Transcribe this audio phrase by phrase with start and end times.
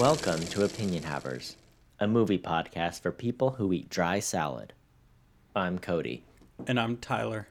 [0.00, 1.58] Welcome to Opinion Havers,
[1.98, 4.72] a movie podcast for people who eat dry salad.
[5.54, 6.24] I'm Cody.
[6.66, 7.48] And I'm Tyler.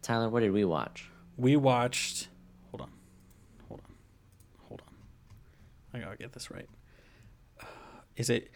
[0.00, 1.10] Tyler, what did we watch?
[1.36, 2.28] We watched.
[2.70, 2.90] Hold on.
[3.68, 3.94] Hold on.
[4.68, 6.00] Hold on.
[6.00, 6.66] I gotta get this right.
[7.60, 7.66] Uh,
[8.16, 8.50] is it.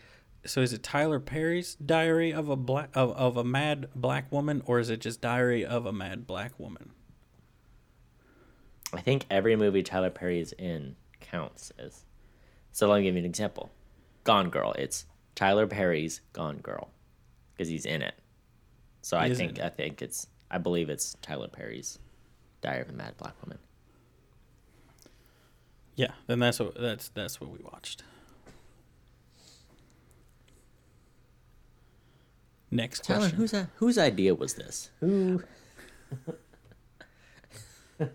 [0.46, 4.62] So is it Tyler Perry's Diary of a Black of, of a Mad Black Woman
[4.64, 6.93] or is it just Diary of a Mad Black Woman?
[8.95, 12.07] I think every movie Tyler Perry is in counts as.
[12.72, 13.71] So let me give you an example.
[14.25, 14.72] Gone Girl.
[14.72, 16.90] It's Tyler Perry's Gone Girl
[17.53, 18.14] because he's in it.
[19.03, 19.64] So I think it?
[19.64, 21.98] I think it's I believe it's Tyler Perry's
[22.61, 23.58] Diary of a Mad Black Woman.
[25.96, 28.03] Yeah, then that's what that's that's what we watched.
[32.70, 33.36] Next Tyler, question.
[33.36, 34.91] whose whose idea was this?
[35.00, 35.42] Who?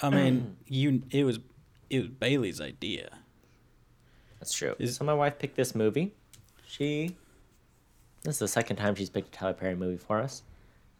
[0.00, 1.38] I mean, you it was
[1.90, 3.18] it was Bailey's idea.
[4.40, 4.74] That's true.
[4.78, 6.14] Is- so my wife picked this movie.
[6.66, 7.16] She.
[8.22, 10.42] This is the second time she's picked a Tyler Perry movie for us,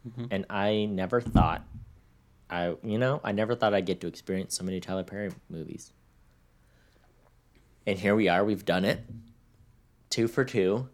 [0.07, 0.25] mm-hmm.
[0.31, 1.63] and I never thought,
[2.49, 5.91] I you know I never thought I'd get to experience so many Tyler Perry movies.
[7.85, 8.45] And here we are.
[8.45, 9.05] We've done it.
[10.09, 10.87] Two for two.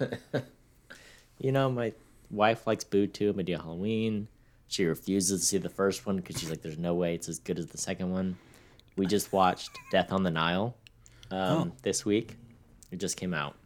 [1.38, 1.92] you know, my
[2.30, 3.32] wife likes Boo too.
[3.34, 4.28] Madea Halloween.
[4.76, 7.38] She refuses to see the first one because she's like, "There's no way it's as
[7.38, 8.36] good as the second one."
[8.96, 10.76] We just watched Death on the Nile
[11.30, 11.72] um, Oh.
[11.80, 12.36] this week.
[12.90, 13.56] It just came out,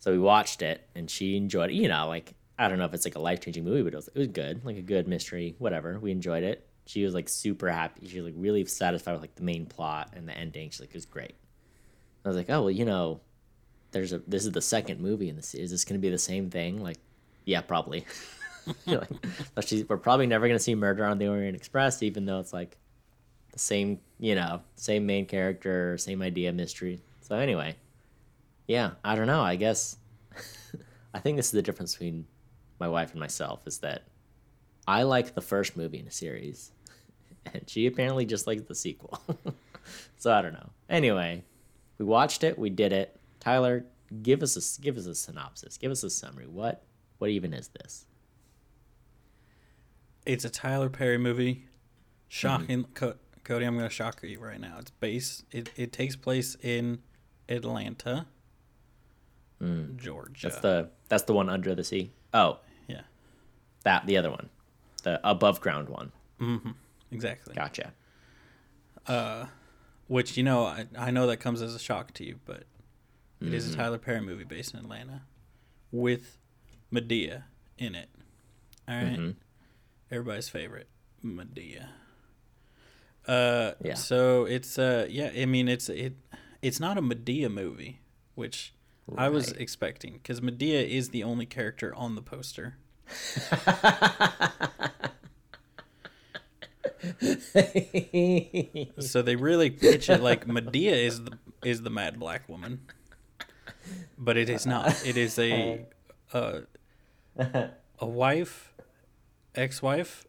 [0.00, 1.74] so we watched it, and she enjoyed it.
[1.74, 3.96] You know, like I don't know if it's like a life changing movie, but it
[3.96, 5.96] was, it was good, like a good mystery, whatever.
[6.00, 6.66] We enjoyed it.
[6.86, 8.08] She was like super happy.
[8.08, 10.70] She was like really satisfied with like the main plot and the ending.
[10.70, 11.34] She's like, "It was great."
[12.24, 13.20] I was like, "Oh well, you know."
[13.92, 15.54] There's a this is the second movie in this.
[15.54, 16.82] Is this going to be the same thing?
[16.82, 16.96] Like,
[17.44, 18.04] yeah, probably.
[18.86, 22.40] Like, she's, we're probably never going to see Murder on the Orient Express, even though
[22.40, 22.78] it's like
[23.52, 27.00] the same, you know, same main character, same idea, mystery.
[27.20, 27.76] So anyway,
[28.66, 29.42] yeah, I don't know.
[29.42, 29.96] I guess
[31.14, 32.26] I think this is the difference between
[32.78, 34.04] my wife and myself is that
[34.86, 36.72] I like the first movie in a series,
[37.52, 39.20] and she apparently just likes the sequel.
[40.18, 40.70] so I don't know.
[40.88, 41.44] Anyway,
[41.98, 42.58] we watched it.
[42.58, 43.16] We did it.
[43.40, 43.84] Tyler,
[44.22, 45.76] give us a give us a synopsis.
[45.76, 46.46] Give us a summary.
[46.46, 46.82] What
[47.18, 48.06] what even is this?
[50.26, 51.66] It's a Tyler Perry movie.
[52.28, 53.64] Shocking, Co- Cody.
[53.66, 54.76] I'm going to shock you right now.
[54.78, 55.44] It's based.
[55.50, 57.00] It, it takes place in
[57.48, 58.26] Atlanta,
[59.96, 60.48] Georgia.
[60.48, 62.12] That's the that's the one under the sea.
[62.32, 63.02] Oh, yeah,
[63.84, 64.48] that the other one,
[65.02, 66.12] the above ground one.
[67.10, 67.54] exactly.
[67.54, 67.92] Gotcha.
[70.08, 72.64] Which you know, I, I know that comes as a shock to you, but
[73.40, 73.74] it is Mm-hmm.
[73.74, 75.22] a Tyler Perry movie based in Atlanta,
[75.90, 76.38] with
[76.92, 77.44] Madea
[77.78, 78.08] in it.
[78.88, 79.04] All right?
[79.18, 79.30] Mm-hmm.
[80.12, 80.88] Everybody's favorite
[81.24, 81.88] Madea.
[83.26, 83.94] Uh, Yeah.
[83.94, 85.30] So it's uh, yeah.
[85.36, 86.14] I mean, it's it,
[86.60, 88.00] it's not a Madea movie,
[88.34, 88.74] which
[89.16, 92.76] I was expecting because Madea is the only character on the poster.
[98.98, 102.80] So they really pitch it like Madea is the is the mad black woman,
[104.18, 105.04] but it is not.
[105.06, 105.86] It is a
[106.32, 106.60] uh,
[107.38, 108.72] a wife,
[109.54, 110.24] ex-wife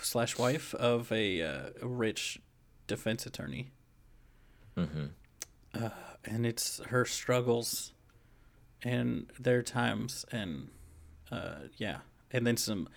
[0.00, 2.40] slash wife of a, uh, a rich
[2.86, 3.70] defense attorney.
[5.74, 5.90] Uh,
[6.24, 7.92] and it's her struggles
[8.82, 10.68] and their times and
[11.30, 11.98] uh, yeah,
[12.30, 12.88] and then some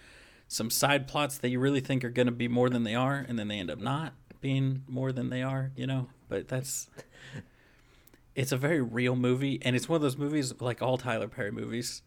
[0.47, 3.25] some side plots that you really think are going to be more than they are,
[3.27, 5.71] and then they end up not being more than they are.
[5.75, 6.89] You know, but that's
[8.35, 11.51] it's a very real movie, and it's one of those movies like all Tyler Perry
[11.51, 12.01] movies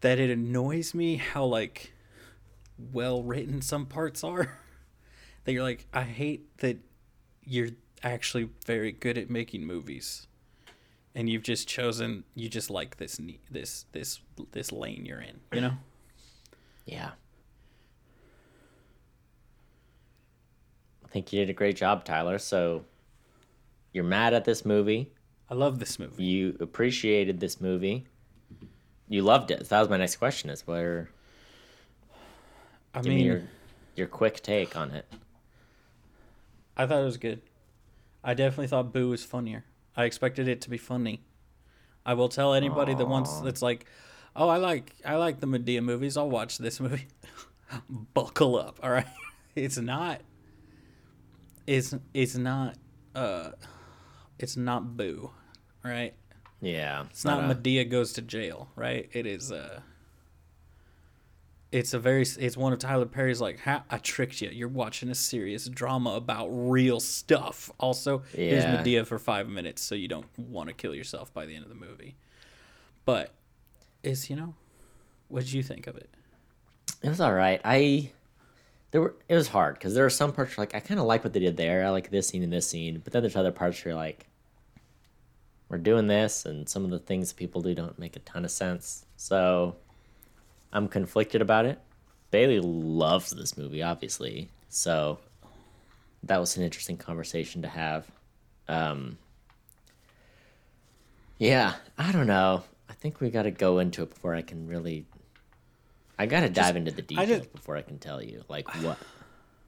[0.00, 1.92] that it annoys me how like
[2.92, 4.58] well written some parts are.
[5.44, 6.78] that you're like, I hate that
[7.44, 7.70] you're
[8.02, 10.26] actually very good at making movies
[11.14, 13.20] and you've just chosen you just like this
[13.50, 14.20] this this
[14.52, 15.72] this lane you're in you know
[16.90, 17.10] Yeah.
[21.04, 22.38] I think you did a great job, Tyler.
[22.38, 22.84] So
[23.92, 25.12] you're mad at this movie.
[25.48, 28.06] i love this movie You appreciated this movie.
[29.08, 29.68] You loved it.
[29.68, 30.50] That was my next question.
[30.50, 31.10] Is where
[32.94, 33.42] i give mean me your
[33.96, 35.06] your quick take on it.
[36.76, 37.42] i thought it was good.
[38.22, 39.64] I definitely thought boo was funnier.
[39.96, 41.22] I expected it to be funny.
[42.04, 43.86] I will tell anybody that wants that's like
[44.36, 46.16] oh i like i like the madea movies.
[46.16, 47.06] I'll watch this movie.
[47.88, 49.06] Buckle up all right?
[49.56, 50.20] It's not
[51.66, 52.76] it's it's not
[53.14, 53.50] uh
[54.38, 55.30] it's not boo
[55.82, 56.14] right?
[56.60, 59.08] Yeah, It's not a- Madea goes to jail, right?
[59.12, 59.80] It is uh
[61.72, 64.50] it's a very it's one of Tyler Perry's like ha, I tricked you.
[64.50, 67.70] You're watching a serious drama about real stuff.
[67.78, 68.82] Also, here's Yeah.
[68.82, 71.68] Madea for five minutes, so you don't want to kill yourself by the end of
[71.68, 72.16] the movie.
[73.04, 73.32] But
[74.02, 74.54] is you know,
[75.28, 76.10] what did you think of it?
[77.02, 77.60] It was all right.
[77.64, 78.10] I
[78.90, 81.06] there were it was hard because there were some parts where, like I kind of
[81.06, 81.86] like what they did there.
[81.86, 84.26] I like this scene and this scene, but then there's other parts where you're like
[85.68, 88.50] we're doing this, and some of the things people do don't make a ton of
[88.50, 89.06] sense.
[89.16, 89.76] So
[90.72, 91.78] I'm conflicted about it.
[92.30, 95.18] Bailey loves this movie, obviously, so
[96.22, 98.06] that was an interesting conversation to have.
[98.68, 99.18] Um,
[101.38, 102.62] yeah, I don't know.
[102.88, 105.06] I think we got to go into it before I can really.
[106.18, 108.68] I got to dive into the I details just- before I can tell you, like
[108.82, 108.98] what.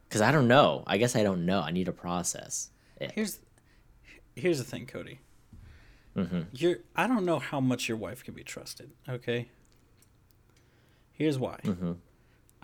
[0.08, 0.84] Because I don't know.
[0.86, 1.60] I guess I don't know.
[1.60, 2.68] I need a process.
[3.00, 3.12] it.
[3.12, 3.38] Here's
[4.36, 5.20] here's the thing, Cody.
[6.52, 8.90] You're I don't know how much your wife can be trusted.
[9.08, 9.48] Okay.
[11.22, 11.60] Here's why.
[11.62, 11.92] Mm-hmm.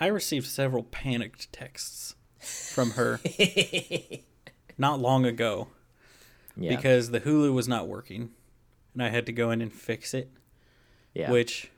[0.01, 3.21] I received several panicked texts from her
[4.79, 5.69] not long ago
[6.57, 6.75] Yeah.
[6.75, 8.31] because the Hulu was not working,
[8.95, 10.33] and I had to go in and fix it.
[11.15, 11.31] yeah.
[11.31, 11.71] Which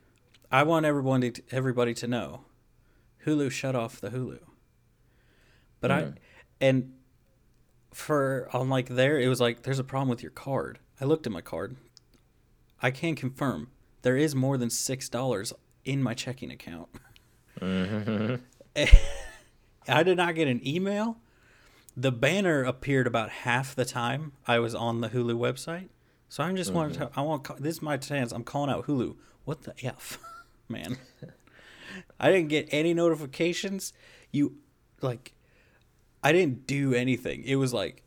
[0.51, 2.45] I want everyone to everybody to know.
[3.27, 4.39] Hulu shut off the Hulu.
[5.81, 6.15] But I mm-hmm.
[6.61, 6.93] and
[7.93, 10.79] for on like there it was like there's a problem with your card.
[10.99, 11.75] I looked at my card.
[12.81, 13.69] I can confirm
[14.01, 15.53] there is more than six dollars
[15.85, 16.89] in my checking account.
[17.59, 18.35] Mm-hmm.
[19.87, 21.17] I did not get an email.
[21.97, 25.89] The banner appeared about half the time I was on the Hulu website.
[26.29, 27.07] So I'm just wanting to.
[27.07, 27.19] Mm-hmm.
[27.19, 28.31] I want this is my chance.
[28.31, 29.17] I'm calling out Hulu.
[29.43, 30.17] What the f,
[30.69, 30.97] man?
[32.19, 33.91] I didn't get any notifications.
[34.31, 34.55] You
[35.01, 35.33] like,
[36.23, 37.43] I didn't do anything.
[37.43, 38.03] It was like,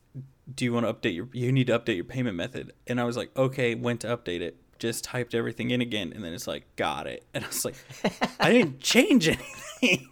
[0.52, 1.28] do you want to update your?
[1.32, 2.72] You need to update your payment method.
[2.86, 4.56] And I was like, okay, went to update it.
[4.84, 7.24] Just typed everything in again, and then it's like, got it.
[7.32, 7.74] And I was like,
[8.38, 10.10] I didn't change anything.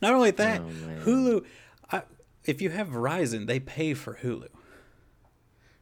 [0.00, 1.04] Not only that, Oh.
[1.04, 1.44] Hulu.
[1.90, 2.02] I,
[2.46, 4.48] if you have Verizon, they pay for Hulu.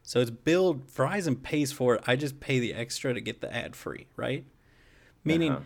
[0.03, 0.85] So it's billed.
[0.87, 2.03] Verizon pays for it.
[2.05, 4.43] I just pay the extra to get the ad free, right?
[5.23, 5.61] Meaning, Uh-huh.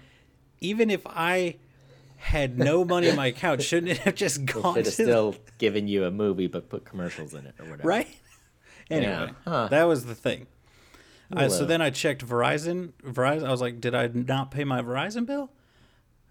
[0.62, 1.56] even if I
[2.18, 5.09] had no money in my account, shouldn't it have just gone It Should to have
[5.09, 7.88] still given you a movie, but put commercials in it or whatever.
[7.89, 8.07] right?
[8.89, 9.67] Anyway, Huh.
[9.69, 10.47] that was the thing.
[11.33, 12.91] I, so then I checked Verizon.
[13.03, 13.45] Verizon.
[13.47, 15.49] I was like, did I not pay my Verizon bill?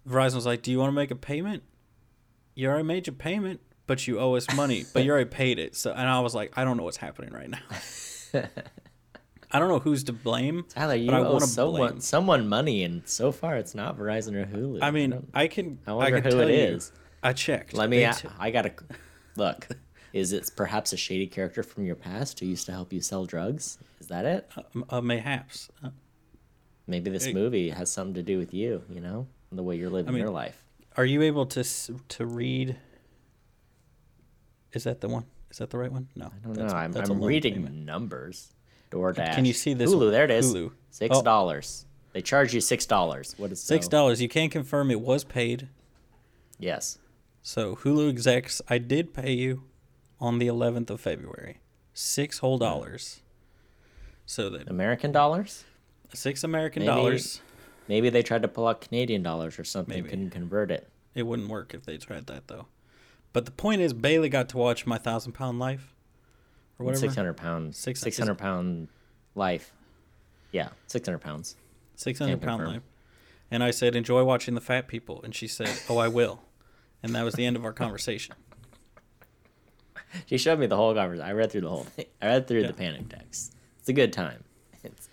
[0.08, 1.64] Verizon was like, do you want to make a payment?
[2.54, 4.84] You already made your payment, but you owe us money.
[4.94, 5.74] but you already paid it.
[5.74, 7.58] So and I was like, I don't know what's happening right now.
[9.50, 10.64] I don't know who's to blame.
[10.68, 12.00] Tyler, you I owe someone blame.
[12.00, 14.80] someone money, and so far it's not Verizon or Hulu.
[14.82, 15.78] I mean, don't- I can.
[15.86, 16.76] I I, wonder can who tell it you.
[16.76, 16.92] is.
[17.22, 17.72] I checked.
[17.74, 17.98] let me.
[17.98, 18.72] They a- t- I gotta
[19.36, 19.68] look.
[20.14, 23.26] Is it perhaps a shady character from your past who used to help you sell
[23.26, 23.78] drugs?
[24.00, 24.48] Is that it?
[24.88, 25.68] uh, mayhaps.
[25.82, 25.90] Uh,
[26.86, 27.32] Maybe this Hey.
[27.32, 28.84] movie has something to do with you.
[28.88, 30.62] You know, the way you're living mean, your life.
[30.96, 32.76] Are you able to to read?
[34.72, 35.24] Is that the one?
[35.50, 36.08] Is that the right one?
[36.14, 36.26] No.
[36.26, 36.78] I don't that's- know.
[36.78, 37.74] I'm, that's I'm reading payment.
[37.74, 38.52] numbers.
[38.90, 39.34] DoorDash.
[39.34, 39.98] Can you see this Hulu?
[39.98, 40.10] one?
[40.12, 40.54] There it is.
[40.54, 40.70] Hulu.
[40.90, 41.22] Six Oh.
[41.22, 41.86] dollars.
[42.12, 43.34] They charge you six dollars.
[43.38, 44.20] What is Six dollars.
[44.22, 45.68] You can confirm it was paid.
[46.58, 46.98] Yes.
[47.42, 49.64] So Hulu execs, I did pay you
[50.24, 51.58] on the 11th of February,
[51.92, 52.64] six whole hmm.
[52.64, 53.20] dollars.
[54.26, 55.64] So that American dollars.
[56.14, 57.40] six American Maybe- dollars.
[57.86, 59.96] Maybe they tried to pull out Canadian dollars or something.
[59.96, 60.08] Maybe.
[60.08, 60.88] Couldn't convert it.
[61.14, 62.66] It wouldn't work if they tried that though.
[63.34, 65.94] But the point is, Bailey got to watch My Thousand Pound Life,
[66.78, 67.00] or whatever.
[67.00, 67.76] Six hundred pounds.
[67.76, 68.88] Six- Six hundred pound
[69.34, 69.72] life.
[70.52, 71.56] Yeah, six hundred pounds.
[71.94, 72.82] Six hundred pound life.
[73.50, 76.40] And I said, enjoy watching the fat people, and she said, oh, I will.
[77.02, 78.34] And that was the end of our conversation.
[80.26, 81.28] She showed me the whole conversation.
[81.28, 82.06] I read through the whole thing.
[82.22, 82.66] I read through Yeah.
[82.68, 83.54] the panic text.
[83.78, 84.44] It's a good time.
[84.82, 85.08] It's,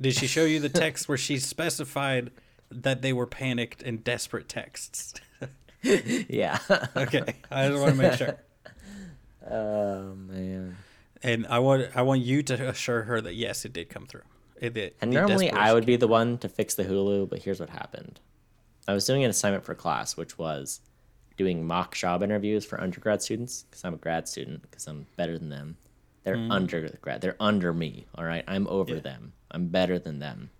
[0.00, 2.30] Did she show you the text where she specified
[2.70, 5.14] that they were panicked and desperate texts?
[5.82, 6.58] yeah.
[6.96, 8.38] Okay, I just want to make sure.
[9.50, 10.76] oh man.
[11.22, 14.22] And I want I want you to assure her that yes, it did come through.
[14.60, 14.94] It did.
[15.00, 18.20] And normally I would be the one to fix the Hulu, but here's what happened.
[18.88, 20.80] I was doing an assignment for class, which was
[21.42, 25.36] doing mock job interviews for undergrad students because I'm a grad student because I'm better
[25.38, 25.76] than them.
[26.22, 27.20] They're undergrad.
[27.20, 28.06] They're under me.
[28.14, 28.96] All right, I'm over Mm.
[28.96, 29.00] Yeah.
[29.02, 29.32] them.
[29.50, 30.50] I'm better than them.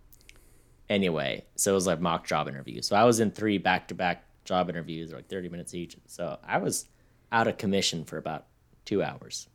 [0.88, 2.86] Anyway, so it was like mock job interviews.
[2.88, 5.96] So I was in three back-to-back job interviews, like 30 minutes each.
[6.06, 6.86] So I was
[7.30, 8.46] out of commission for about
[8.84, 9.48] two hours,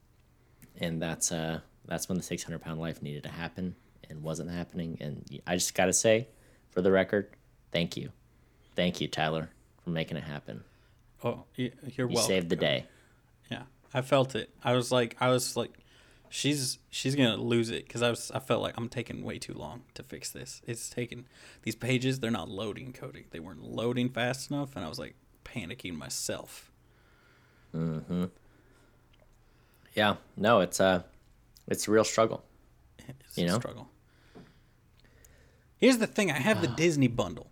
[0.77, 3.75] and that's uh that's when the 600 pound life needed to happen
[4.09, 4.97] and wasn't happening.
[5.01, 6.29] And I just gotta say,
[6.71, 7.27] for the record,
[7.73, 8.11] thank you,
[8.77, 9.49] thank you, Tyler,
[9.83, 10.63] for making it happen.
[11.23, 12.27] Oh, you- you're You welcome.
[12.27, 12.85] saved the day.
[13.49, 14.49] Yeah, I felt it.
[14.63, 15.71] I was like, I was like,
[16.29, 19.53] she's she's gonna lose it because I was I felt like I'm taking way too
[19.53, 20.61] long to fix this.
[20.67, 21.25] It's taking
[21.63, 22.19] these pages.
[22.19, 23.25] They're not loading, Cody.
[23.31, 26.71] They weren't loading fast enough, and I was like panicking myself.
[27.75, 28.25] Mm-hmm.
[29.95, 30.17] Yeah.
[30.35, 31.05] No, it's a,
[31.67, 32.43] it's a real struggle.
[33.07, 33.59] It's You a know?
[33.59, 33.89] struggle.
[35.77, 37.47] Here's the thing: I have the Disney bundle.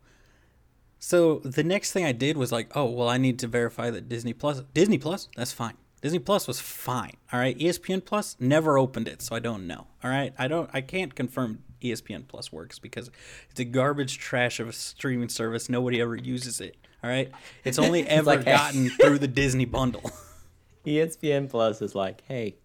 [1.06, 4.10] So the next thing I did was like, oh well, I need to verify that
[4.10, 5.76] Disney Plus, Disney Plus, that's fine.
[6.02, 7.12] Disney Plus was fine.
[7.32, 9.86] All right, ESPN Plus never opened it, so I don't know.
[10.04, 13.12] All right, I don't, I can't confirm ESPN Plus works because
[13.52, 15.70] it's a garbage trash of a streaming service.
[15.70, 16.76] Nobody ever uses it.
[17.04, 17.32] All right,
[17.64, 18.54] it's only ever like, hey.
[18.54, 20.10] gotten through the Disney bundle.
[20.88, 22.56] ESPN Plus is like, hey,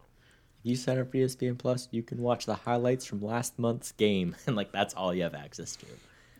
[0.63, 4.35] you sign up for ESPN Plus, you can watch the highlights from last month's game,
[4.47, 5.87] and like that's all you have access to.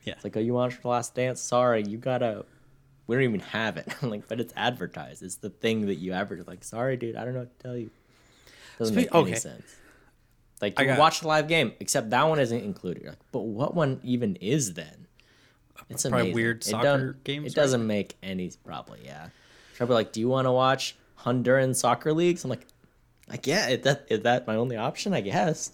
[0.05, 0.15] Yeah.
[0.15, 1.41] It's like, oh, you watched the Last Dance?
[1.41, 2.45] Sorry, you gotta.
[3.07, 3.93] We don't even have it.
[4.03, 5.23] I'm like, but it's advertised.
[5.23, 6.47] It's the thing that you advertise.
[6.47, 7.91] Like, sorry, dude, I don't know what to tell you.
[8.79, 9.35] Doesn't Spe- make any okay.
[9.35, 9.65] sense.
[10.63, 13.07] Like, you watch the live game, except that one isn't included.
[13.07, 15.07] Like, but what one even is then?
[15.89, 16.35] It's Probably amazing.
[16.35, 18.51] weird It soccer don't- games, It doesn't make any.
[18.65, 19.29] Probably, yeah.
[19.77, 22.45] Probably like, do you want to watch Honduran soccer leagues?
[22.45, 22.67] I'm like,
[23.29, 25.15] like yeah, is that is that my only option?
[25.15, 25.73] I guess.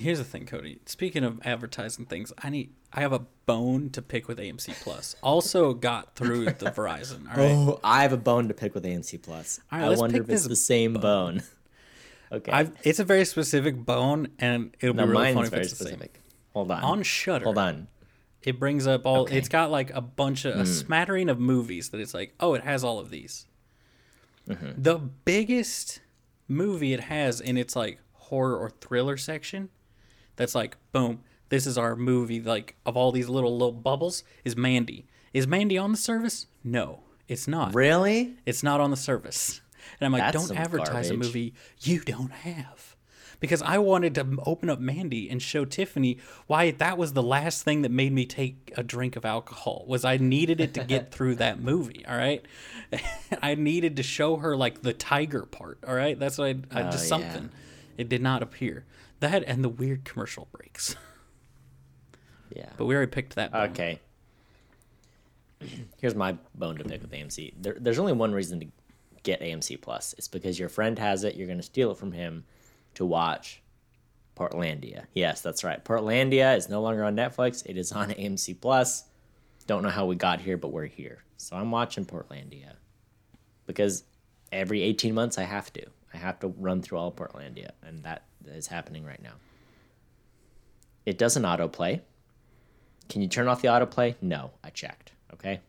[0.00, 0.80] Here's the thing, Cody.
[0.86, 5.14] Speaking of advertising things, I need I have a bone to pick with AMC Plus.
[5.22, 7.30] Also got through the Verizon.
[7.30, 7.52] All right.
[7.52, 9.60] Oh, I have a bone to pick with AMC Plus.
[9.70, 11.42] Right, I wonder if it's the same bone.
[12.32, 12.50] okay.
[12.50, 15.72] I've it's a very specific bone and it'll no, be really funny if very it's
[15.72, 15.94] the same.
[15.94, 16.20] specific.
[16.54, 16.82] Hold on.
[16.82, 17.44] On Shudder.
[17.44, 17.88] Hold on.
[18.42, 19.34] It brings up all Okay.
[19.34, 19.38] Hmm.
[19.38, 22.64] it's got like a bunch of a smattering of movies that it's like, oh, it
[22.64, 23.46] has all of these.
[24.48, 24.82] Mm-hmm.
[24.82, 26.00] The biggest
[26.48, 29.68] movie it has in its like horror or thriller section
[30.40, 31.20] that's like, boom,
[31.50, 35.06] this is our movie, like of all these little little bubbles, is Mandy.
[35.34, 36.46] Is Mandy on the service?
[36.64, 37.74] No, it's not.
[37.74, 38.34] Really?
[38.46, 39.60] It's not on the service.
[40.00, 42.96] And I'm like, That's don't advertise a movie you don't have.
[43.38, 47.62] Because I wanted to open up Mandy and show Tiffany why that was the last
[47.62, 51.10] thing that made me take a drink of alcohol was I needed it to get
[51.14, 52.44] through that movie, all right?
[53.42, 56.18] I needed to show her like the tiger part, all right?
[56.18, 57.08] That's what I, I Oh, just yeah.
[57.08, 57.50] something.
[57.96, 58.84] It did not appear.
[59.20, 60.96] That and the weird commercial breaks.
[62.54, 62.70] Yeah.
[62.76, 63.52] But we already picked that.
[63.52, 63.70] bone.
[63.70, 64.00] Okay.
[65.98, 67.54] Here's my bone to pick with AMC.
[67.60, 68.66] There, there's only one reason to
[69.22, 70.14] get AMC Plus.
[70.16, 71.36] It's because your friend has it.
[71.36, 72.44] You're going to steal it from him
[72.94, 73.62] to watch
[74.36, 75.04] Portlandia.
[75.12, 75.84] Yes, that's right.
[75.84, 77.64] Portlandia is no longer on Netflix.
[77.66, 79.04] It is on AMC Plus.
[79.66, 81.22] Don't know how we got here, but we're here.
[81.36, 82.72] So I'm watching Portlandia
[83.66, 84.04] because
[84.50, 85.86] every 18 months I have to.
[86.12, 88.24] I have to run through all Portlandia, and that
[88.56, 89.34] is happening right now.
[91.06, 92.00] It doesn't autoplay.
[93.08, 94.14] Can you turn off the autoplay?
[94.20, 95.12] No, I checked.
[95.32, 95.60] Okay.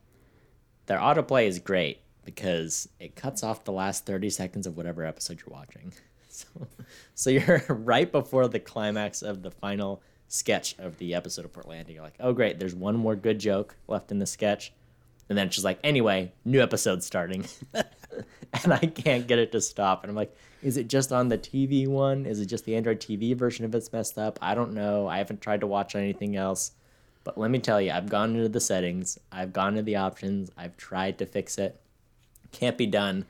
[0.85, 5.39] Their autoplay is great because it cuts off the last 30 seconds of whatever episode
[5.39, 5.93] you're watching.
[6.33, 6.47] So,
[7.13, 11.95] so you're right before the climax of the final sketch of the episode of Portlandia.
[11.95, 14.71] You're like, oh, great, there's one more good joke left in the sketch.
[15.27, 17.45] And then it's just like, anyway, new episode starting.
[18.63, 20.03] and I can't get it to stop.
[20.03, 22.25] And I'm like, is it just on the TV one?
[22.25, 24.37] Is it just the Android TV version of it's messed up?
[24.41, 25.07] I don't know.
[25.07, 26.71] I haven't tried to watch anything else.
[27.23, 30.49] But let me tell you, I've gone into the settings, I've gone into the options,
[30.57, 31.79] I've tried to fix it.
[32.51, 33.25] Can't be done.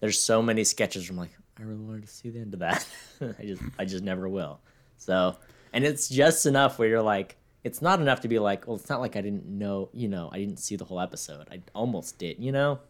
[0.00, 1.08] There's so many sketches.
[1.08, 2.86] I'm like, I really wanted to see the end of that.
[3.38, 4.60] I just, I just never will.
[4.98, 5.36] So,
[5.72, 8.88] and it's just enough where you're like, it's not enough to be like, well, it's
[8.88, 11.48] not like I didn't know, you know, I didn't see the whole episode.
[11.50, 12.80] I almost did, you know.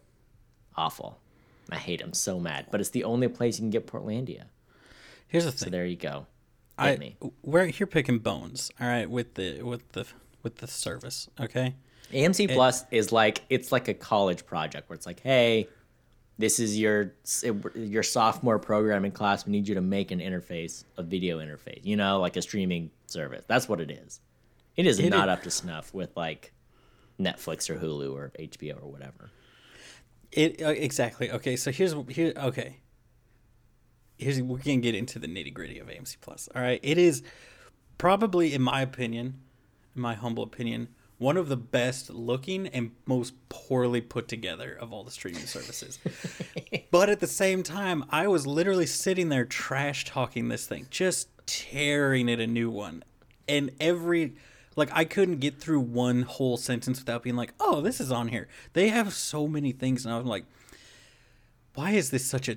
[0.76, 1.18] Awful.
[1.70, 2.00] I hate.
[2.02, 2.66] I'm so mad.
[2.70, 4.44] But it's the only place you can get Portlandia.
[5.28, 5.66] Here's the thing.
[5.66, 6.26] So there you go.
[6.78, 7.16] Hit I me.
[7.42, 10.06] we're here picking bones, all right, with the with the
[10.42, 11.74] with the service, okay?
[12.12, 15.68] AMC Plus is like it's like a college project where it's like, hey,
[16.38, 17.14] this is your
[17.74, 19.46] your sophomore programming class.
[19.46, 21.80] We need you to make an interface, a video interface.
[21.82, 23.42] You know, like a streaming service.
[23.48, 24.20] That's what it is.
[24.76, 26.52] It is It not i- up to snuff with like
[27.18, 29.30] Netflix or Hulu or HBO or whatever.
[30.32, 31.30] It uh, exactly.
[31.30, 32.32] Okay, so here's here.
[32.36, 32.78] Okay,
[34.18, 36.48] here's we can get into the nitty gritty of AMC Plus.
[36.54, 37.22] All right, it is
[37.98, 39.40] probably, in my opinion,
[39.94, 44.92] in my humble opinion, one of the best looking and most poorly put together of
[44.92, 45.98] all the streaming services.
[46.90, 51.28] but at the same time, I was literally sitting there trash talking this thing, just
[51.46, 53.04] tearing it a new one,
[53.48, 54.34] and every.
[54.76, 58.28] Like I couldn't get through one whole sentence without being like, "Oh, this is on
[58.28, 60.44] here." They have so many things, and I was like,
[61.74, 62.56] why is this such a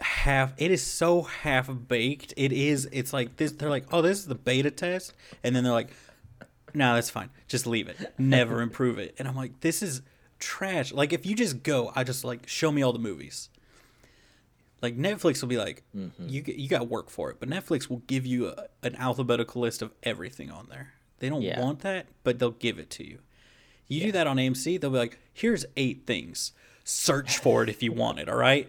[0.00, 4.16] half it is so half baked it is it's like this they're like oh this
[4.18, 5.12] is the beta test
[5.44, 5.90] and then they're like
[6.72, 10.00] no that's fine just leave it never improve it and i'm like this is
[10.38, 13.50] trash like if you just go i just like show me all the movies
[14.80, 16.28] Like Netflix will be like, Mm-hmm.
[16.30, 19.60] you you got to work for it, but Netflix will give you a, an alphabetical
[19.60, 20.94] list of everything on there.
[21.20, 21.60] They don't Yeah.
[21.60, 23.20] want that, but they'll give it to you.
[23.88, 26.52] You do that on AMC, they'll be like, here's eight things.
[26.84, 28.28] Search for it if you want it.
[28.28, 28.68] All right,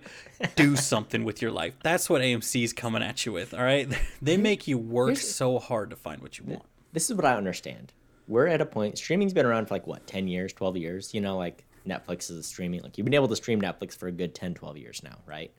[0.56, 1.74] do something with your life.
[1.82, 3.54] That's what AMC's coming at you with.
[3.54, 3.88] All right,
[4.22, 6.64] they make you work so hard to find what you want.
[6.94, 7.94] This is what I understand.
[8.28, 8.98] We're at a point.
[8.98, 11.14] Streaming's been around for like what, ten years, twelve years.
[11.14, 12.82] You know, like Netflix is a streaming.
[12.82, 15.52] Like you've been able to stream Netflix for a good 10, 12 years now, right?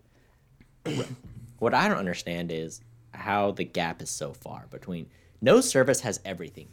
[1.58, 2.80] what I don't understand is
[3.12, 5.08] how the gap is so far between
[5.40, 6.68] no service has everything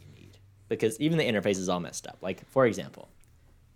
[0.70, 2.16] because even the interface is all messed up.
[2.22, 3.10] Like for example,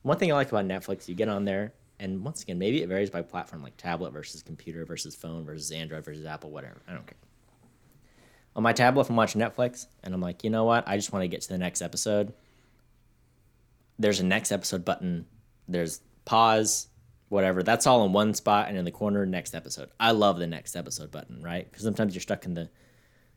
[0.00, 2.88] one thing I like about Netflix, you get on there, and once again, maybe it
[2.88, 6.80] varies by platform, like tablet versus computer versus phone versus Android versus Apple, whatever.
[6.88, 7.18] I don't care.
[8.56, 11.12] On my tablet, if I'm watching Netflix, and I'm like, you know what, I just
[11.12, 12.32] want to get to the next episode.
[13.98, 15.26] There's a next episode button.
[15.66, 16.88] There's pause,
[17.28, 17.62] whatever.
[17.62, 19.90] That's all in one spot, and in the corner, next episode.
[19.98, 21.68] I love the next episode button, right?
[21.68, 22.70] Because sometimes you're stuck in the,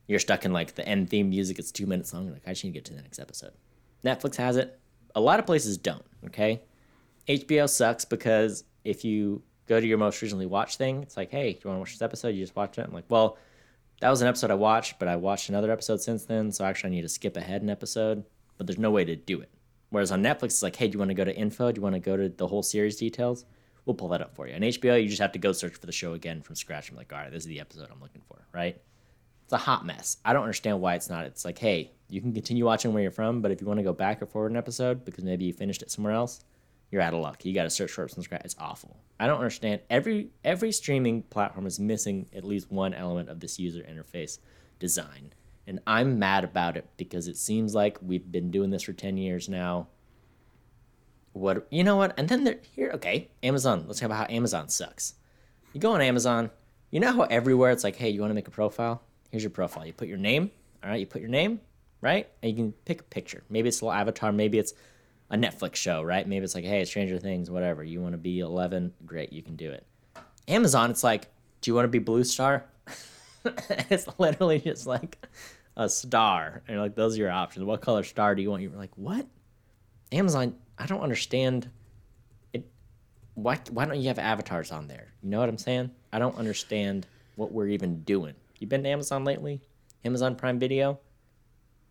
[0.07, 1.59] you're stuck in like the end theme music.
[1.59, 2.31] It's two minutes long.
[2.31, 3.51] Like, I just need to get to the next episode.
[4.03, 4.79] Netflix has it.
[5.15, 6.05] A lot of places don't.
[6.25, 6.61] Okay,
[7.27, 11.53] HBO sucks because if you go to your most recently watched thing, it's like, hey,
[11.53, 12.29] do you want to watch this episode?
[12.29, 12.85] You just watched it.
[12.87, 13.37] I'm like, well,
[14.01, 16.89] that was an episode I watched, but I watched another episode since then, so actually
[16.89, 18.23] I need to skip ahead an episode.
[18.57, 19.49] But there's no way to do it.
[19.89, 21.71] Whereas on Netflix, it's like, hey, do you want to go to info?
[21.71, 23.45] Do you want to go to the whole series details?
[23.85, 24.55] We'll pull that up for you.
[24.55, 26.89] On HBO, you just have to go search for the show again from scratch.
[26.89, 28.81] I'm like, all right, this is the episode I'm looking for, right?
[29.47, 30.17] It's a hot mess.
[30.25, 31.23] I don't understand why it's not.
[31.23, 33.83] It's like, hey, you can continue watching where you're from, but if you want to
[33.83, 36.41] go back or forward an episode because maybe you finished it somewhere else,
[36.91, 37.45] you're out of luck.
[37.45, 38.41] You got to search for it from scratch.
[38.43, 38.97] It's awful.
[39.21, 39.79] I don't understand.
[39.89, 44.39] Every every streaming platform is missing at least one element of this user interface
[44.79, 45.31] design,
[45.65, 49.15] and I'm mad about it because it seems like we've been doing this for ten
[49.15, 49.87] years now.
[51.31, 52.19] What you know what?
[52.19, 53.85] And then they're here, okay, Amazon.
[53.87, 55.13] Let's talk about how Amazon sucks.
[55.71, 56.51] You go on Amazon,
[56.91, 59.03] you know how everywhere it's like, hey, you want to make a profile?
[59.31, 59.86] Here's your profile.
[59.86, 60.51] You put your name,
[60.84, 61.00] all right.
[61.00, 61.60] You put your name,
[62.01, 63.43] right, and you can pick a picture.
[63.50, 64.31] Maybe it's a little avatar.
[64.31, 64.74] Maybe it's
[65.29, 66.28] a Netflix show, right?
[66.28, 67.84] Maybe it's like, hey, Stranger Things, whatever.
[67.84, 68.93] You want to be 11?
[69.06, 69.86] Great, you can do it.
[70.47, 71.28] Amazon, it's like,
[71.62, 72.65] do you want to be Blue Star?
[73.89, 75.17] it's literally just like
[75.75, 76.62] a star.
[76.67, 77.65] And like, those are your options.
[77.65, 78.63] What color star do you want?
[78.63, 79.25] You're like, what?
[80.12, 81.69] Amazon, I don't understand
[82.54, 82.65] it.
[83.36, 85.08] Why, why don't you have avatars on there?
[85.21, 85.91] You know what I'm saying?
[86.12, 88.34] I don't understand what we're even doing.
[88.60, 89.62] You been to Amazon lately?
[90.04, 91.00] Amazon Prime Video?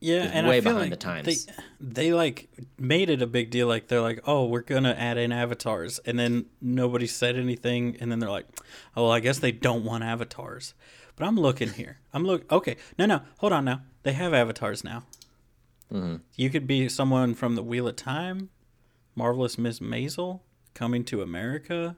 [0.00, 1.46] Yeah, It's and way I feel behind like the times.
[1.46, 3.66] They, they like made it a big deal.
[3.66, 8.12] Like they're like, oh, we're gonna add in avatars, and then nobody said anything, and
[8.12, 8.46] then they're like,
[8.94, 10.74] oh, well, I guess they don't want avatars.
[11.16, 11.98] But I'm looking here.
[12.12, 12.50] I'm look.
[12.52, 13.82] Okay, no, no, hold on now.
[14.02, 15.04] They have avatars now.
[15.92, 16.16] Mm-hmm.
[16.34, 18.50] You could be someone from the Wheel of Time,
[19.14, 20.40] Marvelous Miss Maisel,
[20.74, 21.96] Coming to America,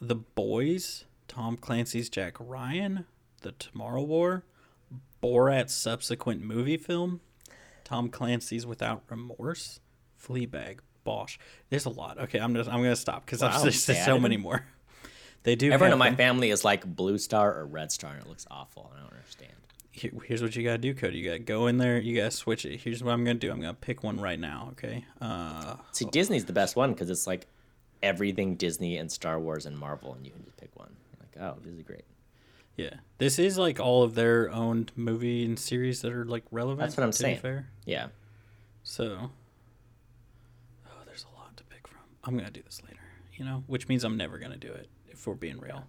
[0.00, 3.04] The Boys, Tom Clancy's Jack Ryan,
[3.44, 4.42] The Tomorrow War,
[5.22, 7.20] Borat's subsequent movie film,
[7.84, 9.80] Tom Clancy's Without Remorse,
[10.22, 11.36] Fleabag, Bosch.
[11.68, 12.18] There's a lot.
[12.18, 14.64] Okay, I'm just I'm gonna stop because Wow, there's so many more.
[15.42, 15.70] They do.
[15.70, 16.16] Everyone in my them.
[16.16, 18.90] family is like Blue Star or Red Star, and it looks awful.
[18.96, 19.52] I don't understand.
[19.92, 21.18] Here- here's what you gotta do, Cody.
[21.18, 22.00] You gotta go in there.
[22.00, 22.80] You gotta switch it.
[22.80, 23.50] Here's what I'm gonna do.
[23.52, 24.70] I'm gonna pick one right now.
[24.72, 25.04] Okay.
[25.20, 27.46] Uh, See, Disney's the best one because it's like
[28.02, 30.96] everything Disney and Star Wars and Marvel, and you can just pick one.
[31.20, 32.04] Like, oh, this is great.
[32.76, 36.80] Yeah, this is like all of their owned movie and series that are like relevant.
[36.80, 37.38] That's what I'm saying.
[37.38, 38.08] Fair, Yeah.
[38.82, 39.30] so
[40.86, 42.00] oh, there's a lot to pick from.
[42.24, 43.00] I'm gonna do this later,
[43.34, 45.84] you know, which means I'm never gonna do it if we're being real.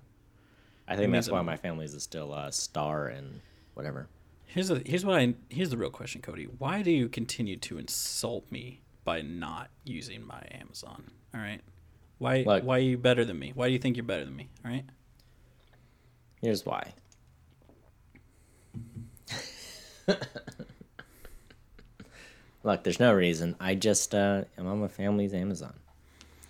[0.88, 3.42] I think that's why I'm- my family's is still uh, Star and
[3.74, 4.08] whatever.
[4.46, 6.46] Here's the here's what I here's the real question, Cody.
[6.46, 11.10] Why do you continue to insult me by not using my Amazon?
[11.34, 11.62] All right,
[12.20, 12.64] why Look.
[12.64, 13.52] why are you better than me?
[13.56, 14.50] Why do you think you're better than me?
[14.64, 14.86] All right.
[16.42, 16.94] Here's why.
[22.64, 23.56] Look, there's no reason.
[23.60, 25.74] I just uh, am on my family's Amazon.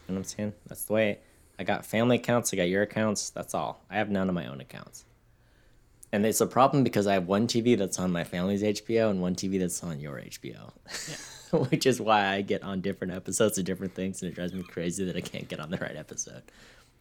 [0.08, 0.54] You know what I'm saying?
[0.68, 1.20] That's the way.
[1.60, 2.54] I got family accounts.
[2.54, 3.30] I got your accounts.
[3.30, 3.82] That's all.
[3.90, 5.06] I have none of my own accounts.
[6.12, 9.22] And it's a problem because I have one TV that's on my family's HBO and
[9.22, 10.72] one TV that's on your HBO.
[11.70, 14.64] Which is why I get on different episodes of different things and it drives me
[14.64, 16.44] crazy that I can't get on the right episode.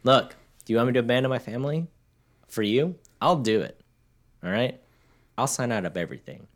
[0.02, 1.86] Look, do you want me to abandon my family?
[2.48, 2.96] For you?
[3.20, 3.80] I'll do it.
[4.42, 4.80] All right?
[5.36, 6.46] I'll sign out of everything.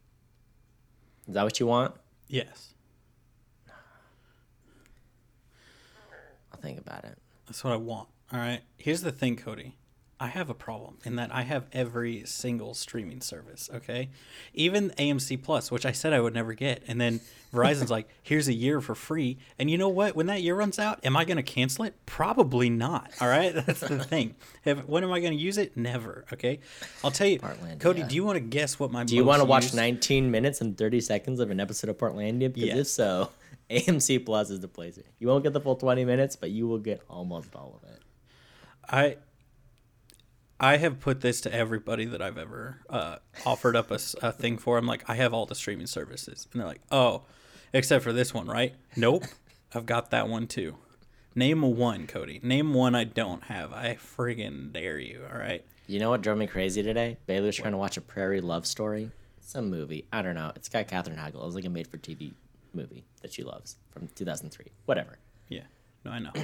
[1.27, 1.95] Is that what you want?
[2.29, 2.75] Yes,
[6.53, 7.19] I'll think about it.
[7.47, 8.09] that's what I want.
[8.33, 8.61] All right.
[8.77, 9.77] Here's the thing, Cody.
[10.21, 14.09] I have a problem in that I have every single streaming service, okay?
[14.53, 16.83] Even AMC Plus, which I said I would never get.
[16.89, 17.21] And then
[17.55, 19.39] Verizon's like, here's a year for free.
[19.61, 20.17] And you know what?
[20.17, 21.95] When that year runs out, am I going to cancel it?
[22.05, 23.13] Probably not.
[23.21, 23.55] All right?
[23.67, 24.35] That's the thing.
[24.65, 25.77] Have, when am I going to use it?
[25.77, 26.59] Never, okay?
[27.05, 27.39] I'll tell you.
[27.39, 27.79] Portlandia.
[27.79, 30.33] Cody, do you want to guess what my Do you want to watch used- 19
[30.33, 32.53] minutes and 30 seconds of an episode of Portlandia?
[32.53, 32.77] Because Yes.
[32.79, 33.31] if so,
[33.71, 34.99] AMC Plus is the place.
[35.21, 38.03] You won't get the full 20 minutes, but you will get almost all of it.
[38.91, 39.17] I
[40.61, 43.17] I have put this to everybody that I've ever uh,
[43.47, 44.77] offered up a thing for.
[44.77, 47.23] I'm like, I have all the streaming services, and they're like, oh,
[47.73, 48.75] except for this one, right?
[48.97, 49.25] Nope,
[49.75, 50.75] I've got that one too.
[51.35, 52.41] Name one, Cody.
[52.43, 53.73] Name one I don't have.
[53.73, 55.25] I friggin' dare you.
[55.33, 55.65] All right.
[55.87, 57.17] You know what drove me crazy today?
[57.27, 59.13] Bailey was trying to watch a Prairie Love Story.
[59.41, 60.07] Some movie.
[60.13, 60.51] I don't know.
[60.57, 61.37] It's got Katherine Heigl.
[61.37, 62.33] It was like a made for TV
[62.75, 64.67] movie that she loves from 2003.
[64.87, 65.19] Whatever.
[65.49, 65.63] Yeah.
[66.05, 66.33] No, I know.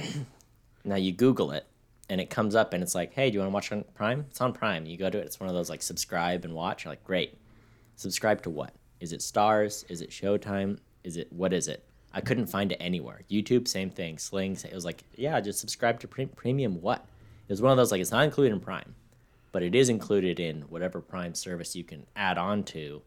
[0.87, 1.65] Now you Google it,
[2.09, 4.25] and it comes up, and it's like, hey, do you want to watch on Prime?
[4.29, 4.85] It's on Prime.
[4.85, 5.25] You go to it.
[5.25, 6.85] It's one of those like subscribe and watch.
[6.85, 7.37] You're like, great.
[7.95, 8.73] Subscribe to what?
[8.99, 9.85] Is it Starz?
[9.89, 10.79] Is it Showtime?
[11.03, 11.83] Is it what is it?
[12.13, 13.21] I couldn't find it anywhere.
[13.29, 14.17] YouTube, same thing.
[14.17, 16.81] Sling, it was like, yeah, just subscribe to pre- premium.
[16.81, 17.05] What?
[17.47, 18.95] It was one of those like it's not included in Prime,
[19.51, 23.01] but it is included in whatever Prime service you can add on to.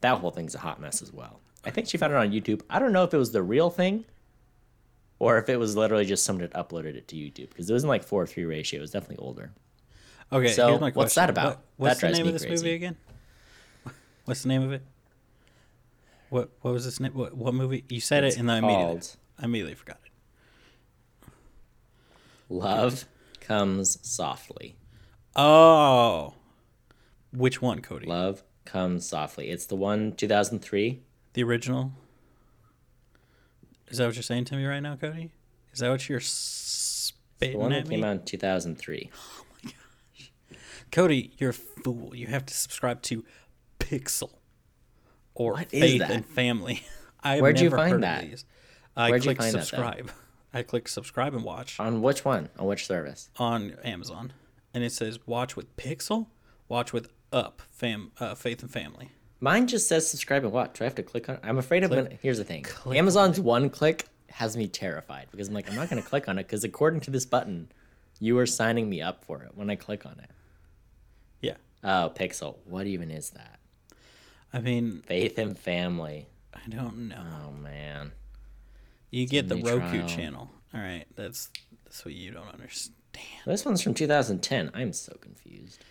[0.00, 1.40] That whole thing's a hot mess as well.
[1.64, 2.62] I think she found it on YouTube.
[2.70, 4.04] I don't know if it was the real thing
[5.18, 7.88] or if it was literally just someone that uploaded it to YouTube because it wasn't
[7.88, 8.78] like four or three ratio.
[8.78, 9.52] It was definitely older.
[10.32, 10.48] Okay.
[10.52, 10.98] So, here's my question.
[11.04, 11.46] what's that about?
[11.46, 12.64] What- what's That the name of this crazy.
[12.64, 12.96] movie again?
[14.24, 14.82] What's the name of it?
[16.30, 17.12] What What was this name?
[17.12, 17.84] What, what movie?
[17.88, 19.00] You said It's it, and I immediately,
[19.38, 21.30] I immediately forgot it.
[22.48, 23.04] Love
[23.40, 24.76] comes softly.
[25.36, 26.34] Oh,
[27.32, 28.06] which one, Cody?
[28.06, 29.50] Love comes softly.
[29.50, 31.02] It's the one 2003.
[31.34, 31.92] The original.
[33.88, 35.30] Is that what you're saying to me right now, Cody?
[35.72, 37.96] Is that what you're spitting The one at that me?
[37.96, 39.10] came out in 2003.
[39.20, 40.32] Oh my gosh.
[40.90, 42.14] Cody, you're a fool.
[42.14, 43.24] You have to subscribe to
[43.78, 44.30] Pixel
[45.34, 46.82] or What Faith and Family.
[47.22, 48.24] I've Where'd you find that?
[48.96, 50.10] I Where'd you click find that, subscribe.
[50.54, 52.48] I click subscribe and watch On which one?
[52.58, 53.30] On which service?
[53.36, 54.32] on Amazon,
[54.72, 56.28] and it says watch with Pixel,
[56.68, 59.10] watch with Up, Fam, uh, Faith and Family.
[59.40, 60.78] Mine just says subscribe and watch.
[60.78, 61.36] Do I have to click on?
[61.36, 61.40] It?
[61.44, 61.90] I'm afraid of.
[61.90, 62.64] Click- Gonna, here's the thing.
[62.86, 66.38] Amazon's one click has me terrified because I'm like, I'm not going to click on
[66.38, 67.68] it because according to this button,
[68.18, 70.30] you are signing me up for it when I click on it.
[71.40, 72.56] Yeah, Oh, Pixel.
[72.64, 73.58] What even is that?
[74.52, 76.26] I mean, Faith and Family.
[76.54, 77.22] I don't know.
[77.46, 78.12] Oh man.
[79.10, 80.08] You get the Roku trial.
[80.08, 80.50] channel.
[80.74, 81.50] All right, that's
[81.84, 82.94] that's what you don't understand,
[83.46, 84.70] This one's from 2010.
[84.74, 85.82] I'm so confused.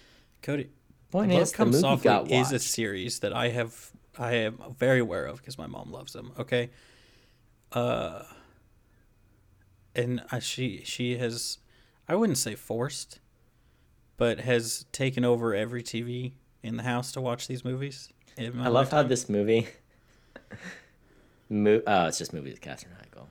[0.41, 0.69] Cody.
[1.15, 4.33] Point Love is, the Comes movie Softly got is a series that I have I
[4.33, 6.33] am very aware of because my mom loves them.
[6.37, 6.71] Okay,
[7.71, 8.23] uh,
[9.95, 11.59] and I, she she has
[12.09, 13.19] I wouldn't say forced,
[14.17, 18.09] but has taken over every TV in the house to watch these movies.
[18.37, 19.69] I love how this movie.
[21.49, 23.27] Mo- oh, it's just movies with Katherine Heigl.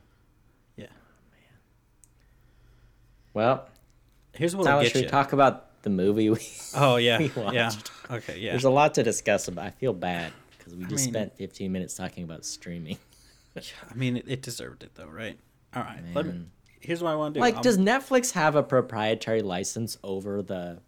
[0.76, 0.86] Yeah.
[0.86, 1.58] Man
[3.34, 3.68] well,
[4.32, 5.10] Here's what Tyler, I'll should get we you.
[5.10, 6.30] talk about the movie?
[6.30, 6.38] We,
[6.74, 7.70] oh yeah, we yeah.
[8.10, 8.50] Okay, yeah.
[8.50, 9.64] There's a lot to discuss about.
[9.64, 12.98] I feel bad because we just mean- spent 15 minutes talking about streaming.
[13.56, 15.38] I mean, it, it deserved it though, right?
[15.74, 16.00] All right.
[16.12, 16.46] Let me,
[16.80, 17.42] here's what I want to do.
[17.42, 20.80] Like, I'm- does um, Netflix have a proprietary license over the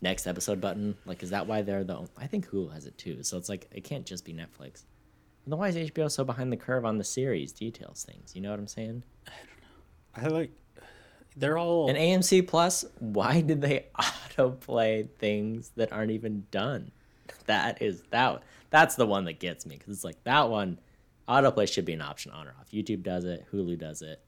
[0.00, 0.96] next episode button?
[1.04, 2.08] Like, is that why they're the?
[2.16, 3.22] I think Hulu has it too.
[3.22, 4.84] So it's like it can't just be Netflix.
[5.46, 8.34] Then why is HBO so behind the curve on the series details things?
[8.34, 9.02] You know what I'm saying?
[9.26, 10.52] I don't know i like.
[11.36, 11.88] They're all.
[11.88, 16.92] And AMC Plus, why did they autoplay things that aren't even done?
[17.46, 18.42] That is that.
[18.70, 20.78] That's the one that gets me because it's like that one.
[21.28, 22.70] Autoplay should be an option on or off.
[22.72, 23.46] YouTube does it.
[23.52, 24.20] Hulu does it.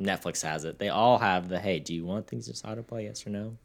[0.00, 0.78] Netflix has it.
[0.78, 3.04] They all have the hey, do you want things just autoplay?
[3.04, 3.56] Yes or no?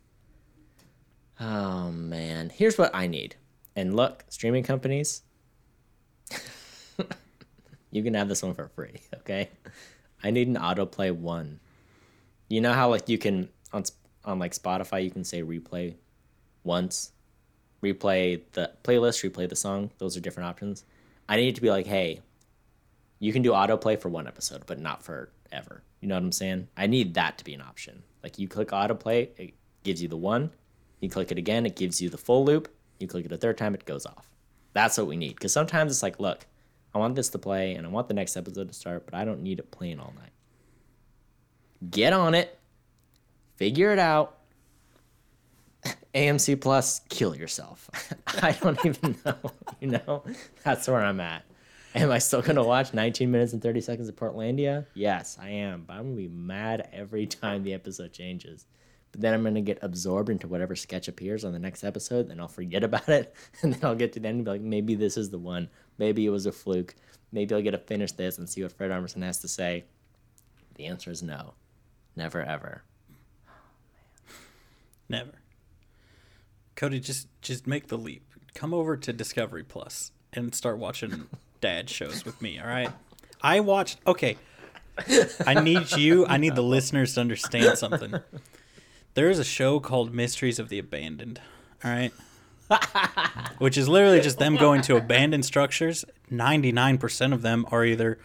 [1.39, 3.36] Oh man, here's what I need.
[3.75, 5.21] And look, streaming companies,
[7.91, 9.01] you can have this one for free.
[9.17, 9.49] Okay,
[10.23, 11.60] I need an autoplay one.
[12.48, 13.84] You know how like you can on
[14.24, 15.96] on like Spotify you can say replay
[16.64, 17.12] once,
[17.84, 19.92] replay the playlist, replay the song.
[19.98, 20.84] Those are different options.
[21.30, 22.22] I need to be like, hey,
[23.20, 25.84] you can do autoplay for one episode, but not forever.
[26.00, 26.68] You know what I'm saying?
[26.78, 28.04] I need that to be an option.
[28.24, 30.52] Like you click autoplay, it gives you the one.
[31.00, 32.70] You click it again, it gives you the full loop.
[33.00, 34.28] You click it a third time, it goes off.
[34.74, 35.36] That's what we need.
[35.36, 36.46] Because sometimes it's like, look,
[36.94, 39.26] I want this to play and I want the next episode to start, but I
[39.26, 40.32] don't need it playing all night.
[41.90, 42.58] Get on it,
[43.56, 44.38] figure it out.
[46.16, 47.90] AMC Plus, kill yourself.
[48.42, 49.36] I don't even know.
[49.80, 50.24] You know,
[50.63, 51.44] that's where I'm at.
[51.96, 54.86] Am I still gonna watch 19 minutes and 30 seconds of Portlandia?
[54.94, 55.84] Yes, I am.
[55.88, 58.66] But I'm gonna be mad every time the episode changes.
[59.12, 62.40] but then I'm gonna get absorbed into whatever sketch appears on the next episode, then
[62.40, 64.96] I'll forget about it, and then I'll get to the end and be like, maybe
[64.96, 65.70] this is the one.
[65.98, 66.96] Maybe it was a fluke.
[67.32, 69.86] Maybe I'll get to finish this and see what Fred Armisen has to say.
[70.76, 71.54] The answer is no.
[72.17, 72.82] Never ever.
[73.47, 74.34] Oh,
[75.08, 75.34] Never.
[76.75, 78.23] Cody, just just make the leap.
[78.56, 81.27] Come over to Discovery Plus and start watching
[81.62, 82.89] dad shows with me, all right?
[83.41, 84.36] I watched okay.
[85.45, 88.15] I need you, I need the listeners to understand something.
[89.13, 91.39] There is a show called Mysteries of the Abandoned,
[91.84, 92.12] all right?
[93.60, 96.03] Which is literally just them going to abandoned structures.
[96.32, 98.17] 99% of them are either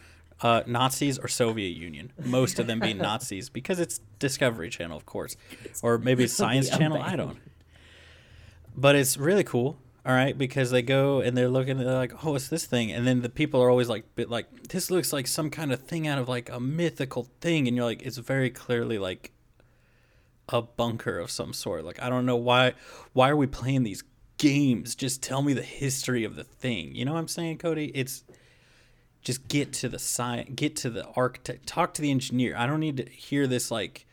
[0.42, 2.12] uh, Nazis or Soviet Union.
[2.22, 5.36] Most of them being Nazis because it's Discovery Channel, of course,
[5.82, 7.00] or maybe it's Science Channel.
[7.00, 7.38] I don't.
[8.76, 9.78] But it's really cool.
[10.04, 13.06] All right, because they go and they're looking, they're like, "Oh, it's this thing," and
[13.06, 16.08] then the people are always like, "Bit like this looks like some kind of thing
[16.08, 19.30] out of like a mythical thing," and you're like, "It's very clearly like
[20.48, 22.72] a bunker of some sort." Like I don't know why,
[23.12, 24.02] why are we playing these
[24.38, 24.96] games?
[24.96, 26.96] Just tell me the history of the thing.
[26.96, 27.92] You know what I'm saying, Cody?
[27.94, 28.24] It's
[29.22, 32.56] just get to the science, get to the architect, talk to the engineer.
[32.56, 34.06] I don't need to hear this like,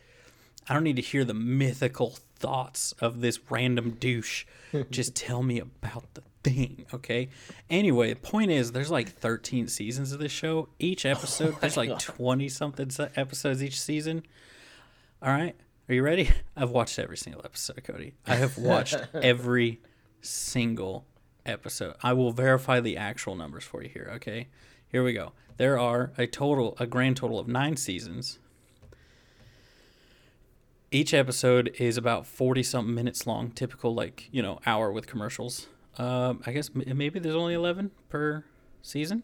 [0.67, 4.45] I don't need to hear the mythical thoughts of this random douche.
[4.91, 7.30] just tell me about the thing, okay?
[7.69, 10.69] Anyway, the point is, there's like 13 seasons of this show.
[10.78, 14.24] Each oh episode, there's like 20 something episodes each season.
[15.22, 15.56] All right,
[15.89, 16.30] are you ready?
[16.56, 18.13] I've watched every single episode, Cody.
[18.28, 19.82] I have watched every
[20.22, 21.06] single
[21.45, 21.95] episode.
[22.04, 24.48] I will verify the actual numbers for you here, okay?
[24.89, 25.34] Here we go.
[25.58, 28.39] There are a total, a grand total of nine seasons.
[30.91, 35.67] Each episode is about 40 something minutes long, typical, like, you know, hour with commercials.
[35.99, 38.45] Um, I guess maybe there's only 11 per
[38.82, 39.21] season.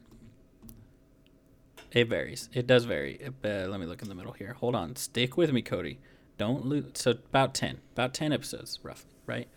[1.91, 2.49] It varies.
[2.54, 3.19] It does vary.
[3.25, 4.54] Uh, let me look in the middle here.
[4.60, 4.95] Hold on.
[4.95, 5.97] Stick with me, Cody.
[6.38, 6.86] Don't lose.
[6.93, 7.80] So about 10.
[7.93, 9.47] About 10 episodes, roughly, right?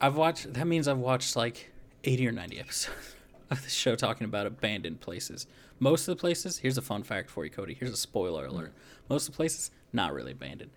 [0.00, 1.70] I've watched, that means I've watched like
[2.04, 3.16] 80 or 90 episodes
[3.58, 5.46] of the show talking about abandoned places.
[5.78, 7.74] Most of the places, here's a fun fact for you, Cody.
[7.74, 8.56] Here's a spoiler mm-hmm.
[8.56, 8.72] alert.
[9.08, 10.70] Most of the places, not really abandoned.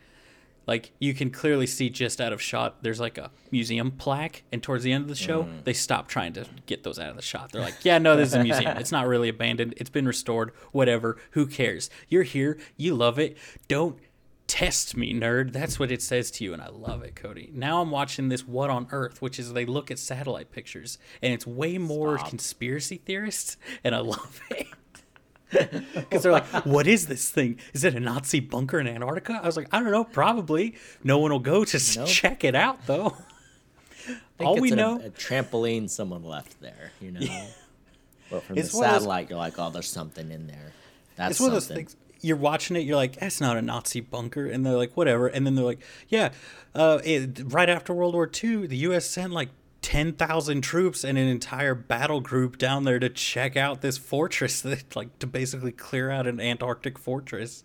[0.65, 4.63] Like you can clearly see just out of shot, there's like a museum plaque, and
[4.63, 5.63] towards the end of the show, mm.
[5.65, 7.51] they stop trying to get those out of the shot.
[7.51, 8.77] They're like, "Yeah, no, this is a museum.
[8.77, 9.73] It's not really abandoned.
[9.75, 10.51] It's been restored.
[10.71, 11.17] Whatever.
[11.31, 11.89] Who cares?
[12.07, 12.57] You're here.
[12.77, 13.37] You love it.
[13.67, 13.99] Don't
[14.47, 15.51] test me, nerd.
[15.53, 17.49] That's what it says to you, and I love it, Cody.
[17.53, 21.33] Now I'm watching this What on Earth, which is they look at satellite pictures, and
[21.33, 22.29] it's way more Stop.
[22.29, 24.67] conspiracy theorists, and I love it.
[25.95, 27.59] Because they're like, what is this thing?
[27.73, 29.39] Is it a Nazi bunker in Antarctica?
[29.41, 30.73] I was like, I don't know, probably.
[31.03, 32.07] No one will go to Nope.
[32.07, 33.15] check it out, though.
[34.39, 37.19] All we an- know- a trampoline someone left there, you know.
[38.31, 40.71] But from It's the of those- satellite, you're like, oh, there's something in there.
[41.17, 41.85] That's It's one of those something.
[41.85, 41.95] things.
[42.23, 44.45] You're watching it, you're like, that's not a Nazi bunker.
[44.45, 45.27] And they're like, whatever.
[45.27, 46.31] And then they're like, yeah,
[46.73, 49.05] uh, it, right after World War II, the U.S.
[49.05, 49.49] sent like
[49.81, 54.95] 10,000 troops and an entire battle group down there to check out this fortress, that,
[54.95, 57.61] like to basically clear out an Antarctic fortress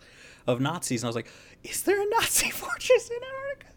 [0.46, 1.02] of Nazis.
[1.02, 1.30] And I was like,
[1.62, 3.68] is there a Nazi fortress in Antarctica?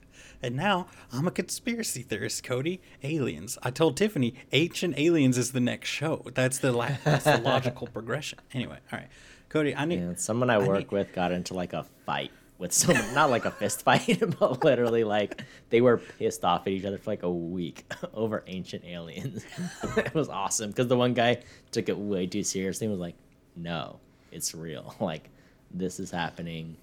[0.43, 2.81] And now I'm a conspiracy theorist, Cody.
[3.03, 3.59] Aliens.
[3.61, 6.25] I told Tiffany, Ancient Aliens is the next show.
[6.33, 8.39] That's the la- that's the logical progression.
[8.53, 9.09] Anyway, all right,
[9.51, 9.75] Cody.
[9.75, 9.99] I need.
[9.99, 13.45] Yeah, someone I work need- with got into like a fight with someone, not like
[13.45, 17.23] a fist fight, but literally like they were pissed off at each other for like
[17.23, 19.43] a week over ancient aliens.
[19.97, 23.15] it was awesome because the one guy took it way too seriously and was like,
[23.55, 23.99] "No,
[24.31, 24.95] it's real.
[24.99, 25.29] Like
[25.73, 26.77] this is happening,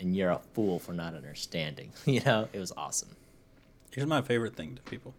[0.00, 3.10] and you're a fool for not understanding." You know, it was awesome.
[3.92, 5.14] Here's my favorite thing to people.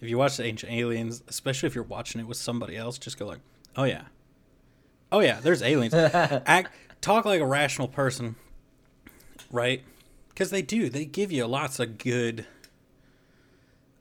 [0.00, 3.18] If you watch the Ancient Aliens, especially if you're watching it with somebody else, just
[3.18, 3.38] go like,
[3.76, 4.02] "Oh yeah,
[5.14, 8.36] oh yeah, there's aliens." Act, talk like a rational person,
[9.50, 9.82] right?
[10.28, 10.88] Because they do.
[10.90, 12.46] They give you lots of good,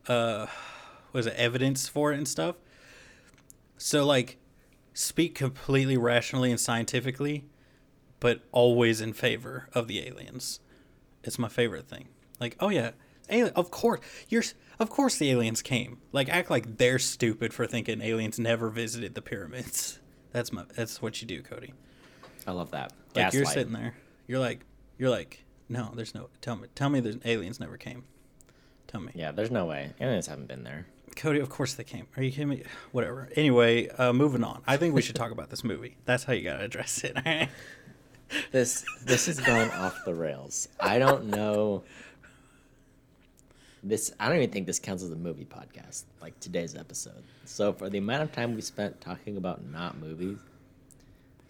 [0.07, 0.47] uh,
[1.11, 2.55] was it evidence for it and stuff.
[3.77, 4.37] So like,
[4.93, 7.45] speak completely rationally and scientifically,
[8.19, 10.59] but always in favor of the aliens.
[11.23, 12.07] It's my favorite thing.
[12.39, 12.91] Like, oh yeah,
[13.29, 13.53] alien.
[13.55, 13.99] Of course,
[14.29, 14.43] you're.
[14.79, 15.99] Of course, the aliens came.
[16.11, 19.99] Like, act like they're stupid for thinking aliens never visited the pyramids.
[20.33, 20.63] That's my.
[20.75, 21.73] That's what you do, Cody.
[22.45, 22.91] I love that.
[23.15, 23.95] Like you're sitting there.
[24.27, 24.65] You're like,
[24.97, 26.29] you're like, no, there's no.
[26.41, 28.03] Tell me, tell me, the aliens never came.
[28.87, 30.87] Tell me, Yeah, there's no way aliens haven't been there.
[31.15, 31.39] Cody.
[31.39, 32.07] Of course they came.
[32.17, 32.63] Are you kidding me?
[32.91, 33.29] Whatever.
[33.35, 34.61] Anyway, uh, moving on.
[34.67, 35.95] I think we should talk about this movie.
[36.05, 37.15] That's how you gotta address it.
[37.15, 37.49] all right?
[38.51, 40.67] This this is going off the rails.
[40.79, 41.83] I don't know.
[43.83, 47.23] This I don't even think this counts as a movie podcast, like today's episode.
[47.45, 50.37] So for the amount of time we spent talking about not movies,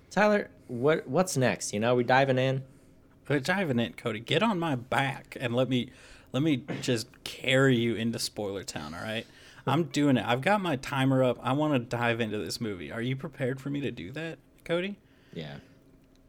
[0.10, 1.74] Tyler, what what's next?
[1.74, 2.63] You know, we diving in.
[3.28, 4.19] We're diving in, Cody.
[4.19, 5.89] Get on my back and let me
[6.32, 8.93] let me just carry you into spoiler town.
[8.93, 9.26] All right.
[9.65, 10.26] I'm doing it.
[10.28, 11.38] I've got my timer up.
[11.41, 12.91] I want to dive into this movie.
[12.91, 14.98] Are you prepared for me to do that, Cody?
[15.34, 15.56] Yeah,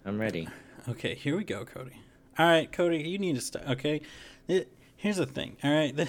[0.04, 0.48] I'm ready.
[0.88, 1.96] Okay, here we go, Cody.
[2.38, 3.66] All right, Cody, you need to start.
[3.70, 4.02] Okay,
[4.46, 4.70] It-
[5.04, 5.54] here's the thing.
[5.62, 5.94] All right,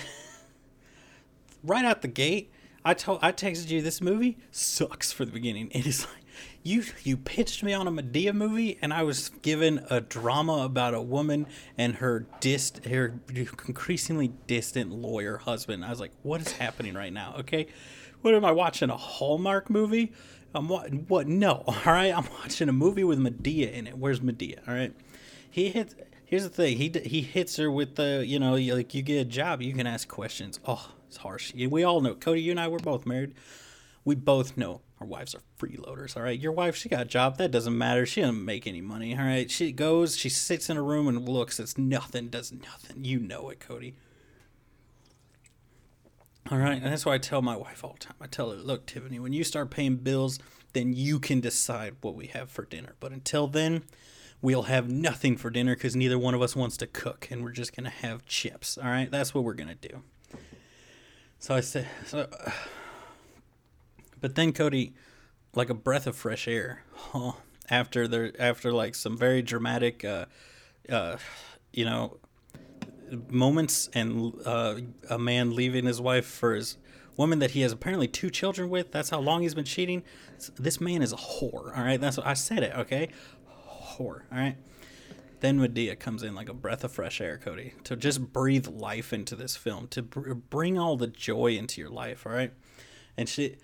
[1.64, 2.50] right out the gate,
[2.86, 5.70] I told I texted you this movie sucks for the beginning.
[5.72, 6.24] It is like
[6.64, 10.94] you you pitched me on a Madea movie, and I was given a drama about
[10.94, 11.46] a woman
[11.78, 15.84] and her dist her increasingly distant lawyer husband.
[15.84, 17.36] I was like, what is happening right now?
[17.40, 17.68] Okay,
[18.22, 18.90] what am I watching?
[18.90, 20.14] A Hallmark movie?
[20.54, 20.94] I'm what?
[21.10, 21.28] What?
[21.28, 21.66] No.
[21.68, 23.98] All right, I'm watching a movie with Madea in it.
[23.98, 24.66] Where's Madea?
[24.66, 24.94] All right,
[25.52, 25.96] he hits.
[26.26, 26.78] Here's the thing.
[26.78, 29.88] He he hits her with the you know like you get a job, you can
[29.88, 30.60] ask questions.
[30.66, 31.54] Oh, it's harsh.
[31.54, 32.16] We all know.
[32.16, 33.36] Cody, you and I, we're both married.
[34.04, 36.16] We both know our wives are freeloaders.
[36.16, 37.38] All right, your wife, she got a job.
[37.38, 38.06] That doesn't matter.
[38.06, 39.18] She doesn't make any money.
[39.18, 41.60] All right, she goes, she sits in a room and looks.
[41.60, 42.30] It's nothing.
[42.30, 43.04] Does nothing.
[43.04, 43.96] You know it, Cody.
[46.52, 48.18] All right, and that's why I tell my wife all the time.
[48.22, 50.38] I tell her, look, Tiffany, when you start paying bills,
[50.74, 52.94] then you can decide what we have for dinner.
[53.00, 53.84] But until then,
[54.46, 57.52] we'll have nothing for dinner because neither one of us wants to cook, and we're
[57.52, 58.78] just gonna have chips.
[58.78, 60.04] All right, that's what we're gonna do.
[61.40, 62.28] So I said, so,
[64.22, 64.94] but then Cody,
[65.56, 67.32] like a breath of fresh air, huh,
[67.72, 70.26] after there, after like some very dramatic, uh,
[70.90, 71.18] uh,
[71.74, 72.18] you know,
[73.28, 74.76] moments and uh,
[75.10, 76.78] a man leaving his wife for his
[77.18, 78.92] woman that he has apparently two children with.
[78.92, 80.04] That's how long he's been cheating.
[80.60, 81.76] This man is a whore.
[81.76, 82.76] All right, that's what I said it.
[82.76, 83.10] Okay,
[83.98, 84.22] whore.
[84.32, 84.56] All right.
[85.42, 89.14] Then Madea comes in like a breath of fresh air, Cody, to just breathe life
[89.14, 92.26] into this film, to br- bring all the joy into your life.
[92.26, 92.52] All right,
[93.18, 93.58] and she,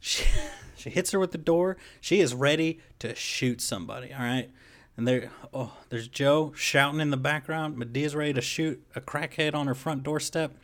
[0.00, 0.24] she,
[0.76, 1.76] she hits her with the door.
[2.00, 4.12] She is ready to shoot somebody.
[4.12, 4.50] All right,
[4.96, 7.76] and there, oh, there's Joe shouting in the background.
[7.76, 10.56] Madea's ready to shoot a crackhead on her front doorstep.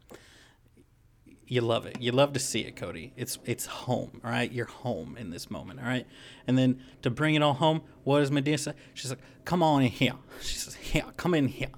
[1.48, 2.00] You love it.
[2.00, 3.12] You love to see it, Cody.
[3.16, 4.50] It's it's home, all right?
[4.50, 6.06] You're home in this moment, all right?
[6.46, 8.72] And then to bring it all home, what does Madea say?
[8.94, 11.70] She's like, "Come on in here." She says, "Here, come in here.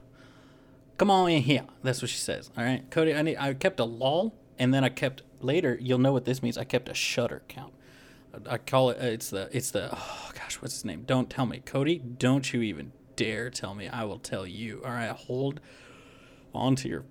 [0.96, 2.50] Come on in here." That's what she says.
[2.56, 3.14] All right, Cody.
[3.14, 3.36] I need.
[3.36, 5.76] I kept a lull, and then I kept later.
[5.80, 6.56] You'll know what this means.
[6.56, 7.74] I kept a shutter count.
[8.48, 8.98] I call it.
[9.02, 9.50] uh, It's the.
[9.52, 9.90] It's the.
[9.92, 11.02] Oh gosh, what's his name?
[11.06, 11.98] Don't tell me, Cody.
[11.98, 13.86] Don't you even dare tell me.
[13.88, 14.80] I will tell you.
[14.82, 15.60] All right, hold
[16.54, 17.04] onto your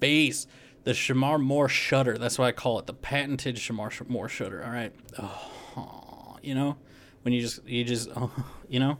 [0.00, 0.46] face.
[0.86, 2.16] The Shemar Moore shutter.
[2.16, 4.64] That's why I call it the patented Shemar Moore shutter.
[4.64, 4.92] All right.
[5.18, 6.76] Oh, you know,
[7.22, 8.30] when you just you just oh,
[8.68, 8.98] you know.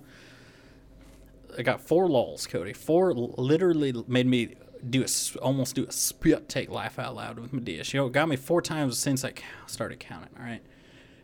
[1.56, 2.72] I got four lulls, Cody.
[2.72, 4.56] Four literally made me
[4.90, 7.84] do a, almost do a spit take laugh out loud with Madea.
[7.84, 9.34] She got me four times since I
[9.68, 10.30] started counting.
[10.36, 10.62] All right,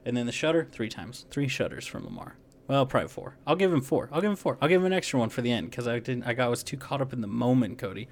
[0.07, 2.37] and then the shutter three times, three shutters from Lamar.
[2.69, 3.35] Well, probably four.
[3.49, 4.09] I'll give him four.
[4.13, 4.59] I'll give him four.
[4.63, 6.23] I'll give him an extra one for the end because I didn't.
[6.23, 8.07] I got I was too caught up in the moment, Cody.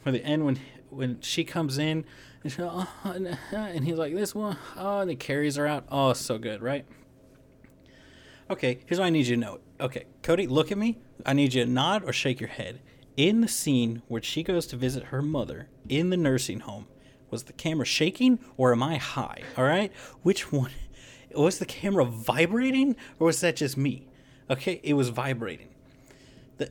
[0.00, 0.58] For the end when
[0.90, 2.04] when she comes in
[2.42, 3.12] and, she, oh, uh,
[3.56, 5.84] and he's like this one, oh, and he carries her out.
[5.90, 6.86] Oh, so good, right?
[8.48, 9.58] Okay, here's what I need you to know.
[9.80, 10.98] Okay, Cody, look at me.
[11.24, 12.80] I need you to nod or shake your head.
[13.16, 16.86] In the scene where she goes to visit her mother in the nursing home,
[17.30, 19.42] was the camera shaking or am I high?
[19.56, 20.70] All right, which one?
[21.34, 24.06] Was the camera vibrating or was that just me?
[24.48, 25.68] Okay, it was vibrating.
[26.56, 26.70] The,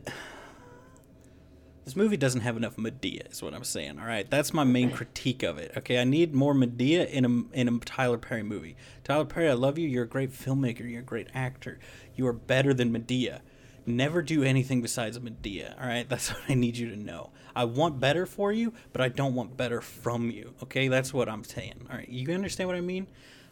[1.85, 3.99] this movie doesn't have enough Madea, is what I'm saying.
[3.99, 5.71] All right, that's my main critique of it.
[5.77, 8.75] Okay, I need more Madea in a in a Tyler Perry movie.
[9.03, 9.87] Tyler Perry, I love you.
[9.87, 10.89] You're a great filmmaker.
[10.89, 11.77] You're a great actor.
[12.15, 13.41] You are better than Madea.
[13.85, 15.79] Never do anything besides Madea.
[15.79, 17.29] All right, that's what I need you to know.
[17.55, 20.55] I want better for you, but I don't want better from you.
[20.63, 21.85] Okay, that's what I'm saying.
[21.89, 23.05] All right, you understand what I mean?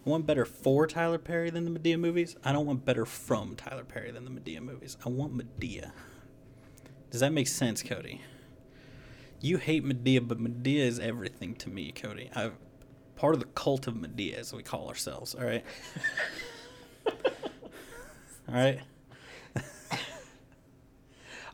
[0.06, 2.36] I want better for Tyler Perry than the Madea movies.
[2.44, 4.98] I don't want better from Tyler Perry than the Madea movies.
[5.06, 5.92] I want Madea.
[7.14, 8.22] Does that make sense, Cody?
[9.40, 12.32] You hate Madea, but Madea is everything to me, Cody.
[12.36, 12.54] I'm
[13.16, 15.36] part of the cult of Madea, as we call ourselves.
[15.36, 15.64] All right.
[17.06, 18.80] all right.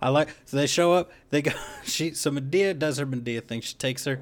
[0.02, 1.12] I like so they show up.
[1.30, 1.52] They go.
[1.84, 3.60] She so Madea does her Madea thing.
[3.60, 4.22] She takes her.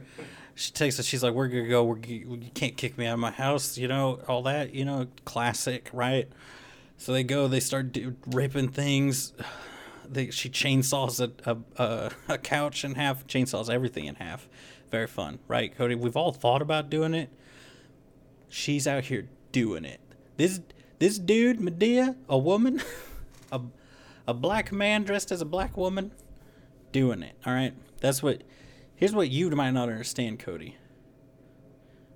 [0.55, 1.03] She takes her.
[1.03, 1.83] She's like, "We're gonna go.
[1.83, 4.73] We're you can't kick me out of my house." You know all that.
[4.73, 6.27] You know, classic, right?
[6.97, 7.47] So they go.
[7.47, 9.33] They start do, ripping things.
[10.31, 13.27] She chainsaws a, a, a, a couch in half.
[13.27, 14.47] Chainsaws everything in half.
[14.89, 15.95] Very fun, right, Cody?
[15.95, 17.29] We've all thought about doing it.
[18.49, 19.99] She's out here doing it.
[20.37, 20.61] This
[20.99, 22.81] this dude, Madea, a woman,
[23.51, 23.61] a
[24.25, 26.11] a black man dressed as a black woman,
[26.91, 27.35] doing it.
[27.45, 28.43] All right, that's what.
[28.95, 30.75] Here's what you might not understand, Cody.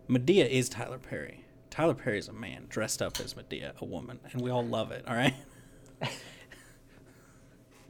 [0.09, 1.45] Madea is Tyler Perry.
[1.69, 4.91] Tyler Perry is a man dressed up as Madea, a woman, and we all love
[4.91, 5.05] it.
[5.07, 5.35] All right.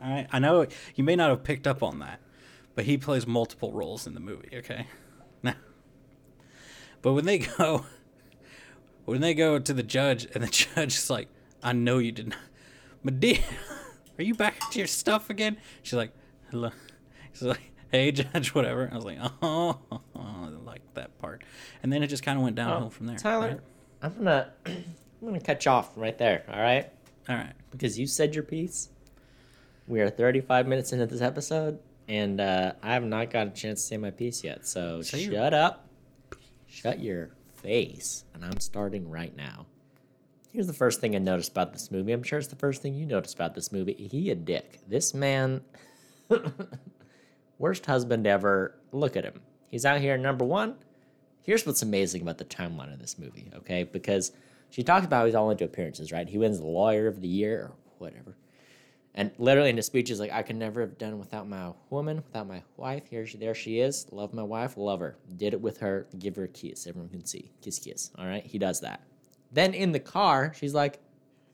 [0.02, 2.20] I I know you may not have picked up on that,
[2.76, 4.50] but he plays multiple roles in the movie.
[4.54, 4.88] Okay,
[5.44, 5.56] now,
[7.02, 7.86] but when they go,
[9.06, 11.28] when they go to the judge, and the judge is like,
[11.64, 12.40] "I know you did not,
[13.06, 13.42] Madea,
[14.18, 16.12] are you back to your stuff again?" She's like,
[16.50, 16.72] "Hello,"
[17.34, 19.80] she's like, "Hey, judge, whatever." I was like, "Oh,
[20.16, 21.44] I like that part,"
[21.84, 23.18] and then it just kind of went downhill oh, from there.
[23.18, 23.60] Tyler, right?
[24.02, 24.84] I'm gonna I'm
[25.22, 26.44] gonna cut you off right there.
[26.52, 26.90] All right,
[27.30, 27.54] All right.
[27.70, 28.90] because you said your piece.
[29.88, 33.82] We are 35 minutes into this episode, and uh, I have not got a chance
[33.82, 34.66] to say my piece yet.
[34.66, 35.88] So Say your- shut up,
[36.68, 39.66] shut your face, and I'm starting right now.
[40.52, 42.12] Here's the first thing I noticed about this movie.
[42.12, 43.94] I'm sure it's the first thing you noticed about this movie.
[43.94, 44.80] He a dick.
[44.88, 45.62] This man,
[47.58, 48.76] worst husband ever.
[48.92, 49.40] Look at him.
[49.70, 50.76] He's out here number one.
[51.44, 53.84] Here's what's amazing about the timeline of this movie, okay?
[53.84, 54.34] Because
[54.70, 56.28] she talks about how he's all into appearances, right?
[56.28, 58.36] He wins the lawyer of the year or whatever.
[59.14, 62.18] And literally in the speech, he's like, I could never have done without my woman,
[62.18, 63.08] without my wife.
[63.10, 64.08] Here she, there she is.
[64.12, 65.18] Love my wife, love her.
[65.36, 66.08] Did it with her.
[66.18, 66.88] Give her a kiss.
[66.88, 67.52] Everyone can see.
[67.62, 68.12] Kiss, kiss.
[68.18, 68.46] All right.
[68.46, 69.02] He does that.
[69.52, 71.00] Then in the car, she's like,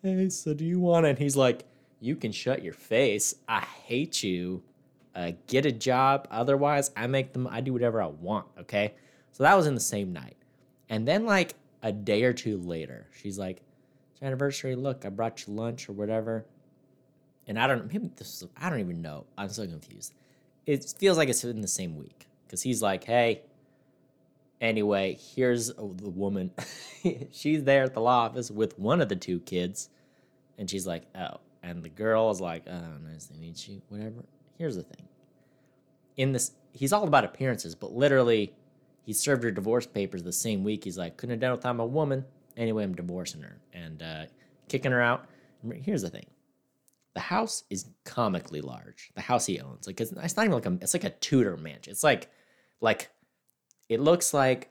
[0.03, 1.09] Hey, so do you want it?
[1.09, 1.65] And he's like,
[1.99, 3.33] You can shut your face.
[3.47, 4.61] I hate you.
[5.15, 6.27] Uh, get a job.
[6.29, 7.47] Otherwise, I make them.
[7.49, 8.45] I do whatever I want.
[8.59, 8.93] Okay.
[9.31, 10.37] So that was in the same night.
[10.89, 13.63] And then like a day or two later, she's like,
[14.11, 14.75] It's your anniversary.
[14.75, 16.45] Look, I brought you lunch or whatever
[17.47, 19.25] and I don't maybe this is, I don't even know.
[19.37, 20.13] I'm so confused.
[20.65, 23.41] It feels like it's in the same week because he's like, hey,
[24.59, 26.51] anyway, here's the woman.
[27.31, 29.89] she's there at the law office with one of the two kids,
[30.57, 34.23] and she's like, oh, and the girl is like, oh, nice to meet you, whatever.
[34.57, 35.07] Here's the thing.
[36.17, 38.53] In this, he's all about appearances, but literally,
[39.05, 40.83] he served her divorce papers the same week.
[40.83, 42.25] He's like, couldn't have done it without my woman.
[42.57, 44.25] Anyway, I'm divorcing her and uh,
[44.67, 45.27] kicking her out.
[45.83, 46.25] Here's the thing
[47.17, 49.09] the house is comically large.
[49.15, 51.57] The house he owns, like it's, it's not even like a, it's like a Tudor
[51.57, 51.89] mansion.
[51.89, 52.29] It's like,
[52.79, 53.09] like,
[53.89, 54.69] it looks like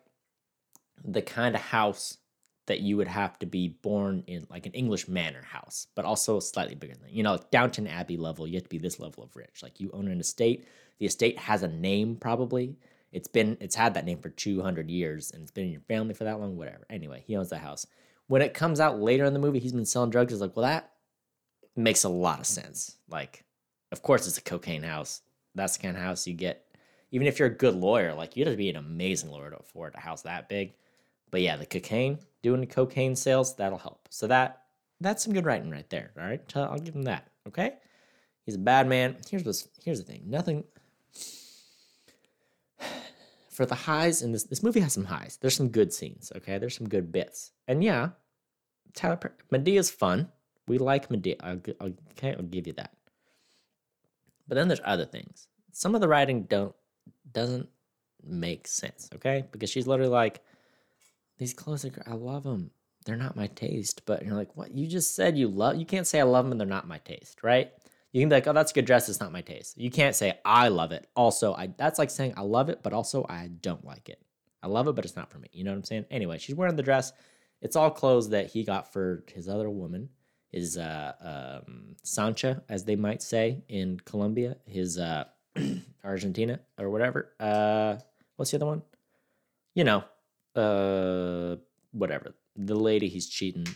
[1.04, 2.18] the kind of house
[2.66, 6.38] that you would have to be born in, like an English manor house, but also
[6.38, 8.46] slightly bigger than you know, like Downton Abbey level.
[8.46, 9.60] You have to be this level of rich.
[9.60, 10.68] Like you own an estate.
[11.00, 12.76] The estate has a name, probably.
[13.10, 15.80] It's been, it's had that name for two hundred years, and it's been in your
[15.80, 16.56] family for that long.
[16.56, 16.86] Whatever.
[16.90, 17.88] Anyway, he owns that house.
[18.28, 20.32] When it comes out later in the movie, he's been selling drugs.
[20.32, 20.92] It's like, well, that
[21.76, 22.96] makes a lot of sense.
[23.08, 23.44] Like,
[23.92, 25.22] of course, it's a cocaine house.
[25.54, 26.64] That's the kind of house you get.
[27.12, 29.58] Even if you're a good lawyer, like you'd have to be an amazing lawyer to
[29.58, 30.74] afford a house that big.
[31.30, 34.08] But yeah, the cocaine, doing the cocaine sales, that'll help.
[34.10, 34.62] So that
[35.00, 36.10] that's some good writing right there.
[36.18, 37.28] All right, I'll give him that.
[37.46, 37.74] Okay,
[38.44, 39.16] he's a bad man.
[39.28, 40.22] Here's what's here's the thing.
[40.26, 40.64] Nothing
[43.50, 44.44] for the highs in this.
[44.44, 45.38] This movie has some highs.
[45.40, 46.32] There's some good scenes.
[46.36, 47.52] Okay, there's some good bits.
[47.68, 48.10] And yeah,
[48.94, 50.30] Tyler Madea's fun.
[50.68, 51.36] We like Madea.
[51.40, 52.92] I'll, I'll, okay, I'll give you that.
[54.48, 55.48] But then there's other things.
[55.72, 56.74] Some of the writing don't
[57.32, 57.68] doesn't
[58.24, 59.08] make sense.
[59.14, 60.40] Okay, because she's literally like,
[61.38, 61.92] "These clothes are.
[62.06, 62.70] I love them.
[63.04, 64.76] They're not my taste." But you're like, "What?
[64.76, 65.76] You just said you love.
[65.76, 67.72] You can't say I love them and they're not my taste, right?"
[68.12, 69.08] You can be like, "Oh, that's a good dress.
[69.08, 71.06] It's not my taste." You can't say I love it.
[71.14, 71.68] Also, I.
[71.76, 74.20] That's like saying I love it, but also I don't like it.
[74.62, 75.48] I love it, but it's not for me.
[75.52, 76.06] You know what I'm saying?
[76.10, 77.12] Anyway, she's wearing the dress.
[77.62, 80.08] It's all clothes that he got for his other woman
[80.52, 85.24] his uh, um, Sancha, as they might say in Colombia, his uh,
[86.04, 87.32] Argentina or whatever.
[87.38, 87.96] Uh,
[88.36, 88.82] what's the other one?
[89.74, 90.04] You know,
[90.54, 91.56] uh,
[91.92, 92.34] whatever.
[92.56, 93.66] The lady he's cheating.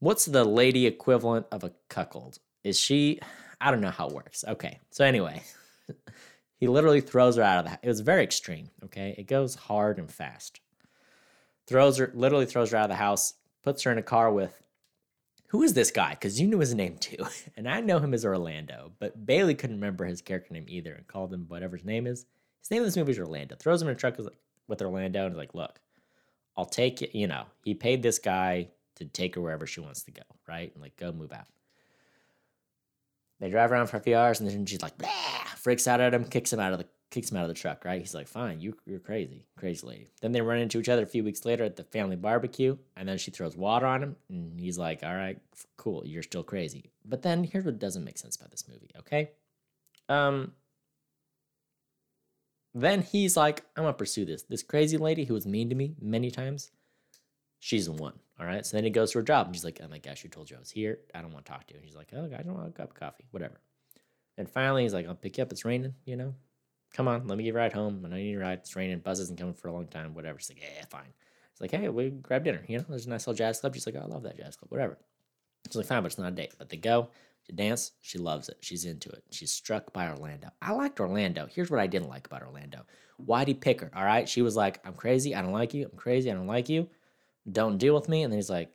[0.00, 2.38] What's the lady equivalent of a cuckold?
[2.64, 3.20] Is she?
[3.60, 4.44] I don't know how it works.
[4.46, 5.42] Okay, so anyway,
[6.56, 7.70] he literally throws her out of the.
[7.70, 7.78] house.
[7.82, 8.70] It was very extreme.
[8.84, 10.60] Okay, it goes hard and fast.
[11.66, 13.34] Throws her, literally throws her out of the house.
[13.62, 14.62] Puts her in a car with
[15.48, 16.10] who is this guy?
[16.10, 17.16] Because you knew his name too.
[17.56, 21.06] And I know him as Orlando, but Bailey couldn't remember his character name either and
[21.06, 22.26] called him whatever his name is.
[22.60, 23.56] His name in this movie is Orlando.
[23.56, 25.80] Throws him in a truck with- Orlando and is like, look,
[26.56, 27.14] I'll take it.
[27.14, 30.72] You know, he paid this guy to take her wherever she wants to go, right?
[30.74, 31.46] And like, go move out.
[33.40, 34.94] They drive around for a few hours and then she's like,
[35.56, 37.84] freaks out at him, kicks him out of the kicks him out of the truck,
[37.84, 38.00] right?
[38.00, 40.08] He's like, fine, you, you're crazy, crazy lady.
[40.20, 43.08] Then they run into each other a few weeks later at the family barbecue, and
[43.08, 45.38] then she throws water on him, and he's like, all right,
[45.76, 46.90] cool, you're still crazy.
[47.04, 49.30] But then here's what doesn't make sense about this movie, okay?
[50.08, 50.52] Um,
[52.74, 54.42] then he's like, I'm gonna pursue this.
[54.42, 56.70] This crazy lady who was mean to me many times,
[57.58, 58.14] she's the one.
[58.38, 58.64] All right.
[58.66, 60.50] So then he goes to her job and she's like, Oh my gosh, you told
[60.50, 60.98] you I was here.
[61.14, 61.78] I don't want to talk to you.
[61.78, 63.60] And he's like, Oh, I don't want a cup of coffee, whatever.
[64.36, 65.52] And finally he's like, I'll pick you up.
[65.52, 66.34] It's raining, you know?
[66.94, 68.02] Come on, let me you a ride home.
[68.04, 68.58] I know you need a ride.
[68.60, 69.00] It's raining.
[69.00, 70.38] Buzz isn't coming for a long time, whatever.
[70.38, 71.12] She's like, Yeah, fine.
[71.52, 72.62] It's like, Hey, we grab dinner.
[72.66, 73.74] You know, there's a nice little jazz club.
[73.74, 74.98] She's like, oh, I love that jazz club, whatever.
[75.66, 76.54] She's like, Fine, but it's not a date.
[76.58, 77.10] But they go,
[77.46, 78.56] To dance, she loves it.
[78.60, 79.22] She's into it.
[79.30, 80.48] She's struck by Orlando.
[80.62, 81.46] I liked Orlando.
[81.50, 82.86] Here's what I didn't like about Orlando.
[83.18, 83.90] Why'd he pick her?
[83.94, 84.28] All right.
[84.28, 85.34] She was like, I'm crazy.
[85.34, 85.88] I don't like you.
[85.90, 86.30] I'm crazy.
[86.30, 86.88] I don't like you.
[87.50, 88.22] Don't deal with me.
[88.22, 88.70] And then he's like,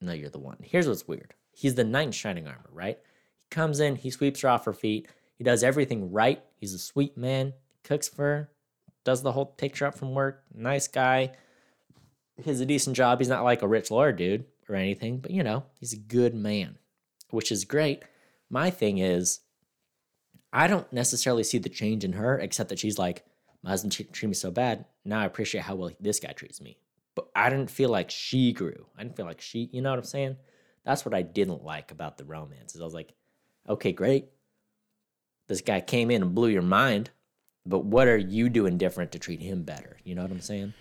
[0.00, 0.58] No, you're the one.
[0.62, 1.34] Here's what's weird.
[1.52, 2.98] He's the knight in shining armor, right?
[3.40, 5.08] He comes in, he sweeps her off her feet.
[5.38, 6.42] He does everything right.
[6.56, 8.50] He's a sweet man, cooks for
[9.08, 10.42] does the whole her up from work.
[10.54, 11.32] Nice guy.
[12.36, 13.18] He has a decent job.
[13.18, 16.34] He's not like a rich lawyer dude or anything, but you know, he's a good
[16.34, 16.76] man,
[17.30, 18.02] which is great.
[18.50, 19.40] My thing is,
[20.52, 23.24] I don't necessarily see the change in her, except that she's like,
[23.62, 24.84] my husband treat, treat me so bad.
[25.06, 26.76] Now I appreciate how well this guy treats me.
[27.14, 28.86] But I didn't feel like she grew.
[28.98, 30.36] I didn't feel like she, you know what I'm saying?
[30.84, 32.74] That's what I didn't like about the romance.
[32.74, 33.14] Is I was like,
[33.66, 34.28] okay, great.
[35.48, 37.10] This guy came in and blew your mind,
[37.66, 39.96] but what are you doing different to treat him better?
[40.04, 40.74] You know what I'm saying?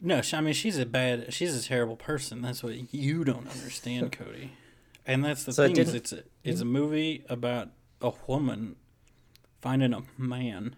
[0.00, 2.42] No, I mean she's a bad, she's a terrible person.
[2.42, 4.52] That's what you don't understand, Cody.
[5.06, 6.72] And that's the So thing is, it's a, it's a mm-hmm.
[6.72, 8.76] movie about a woman
[9.60, 10.76] finding a man.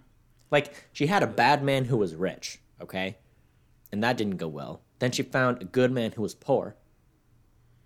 [0.51, 3.17] Like she had a bad man who was rich, okay?
[3.93, 4.83] And that didn't go well.
[5.01, 6.77] Then she found a good man who was poor.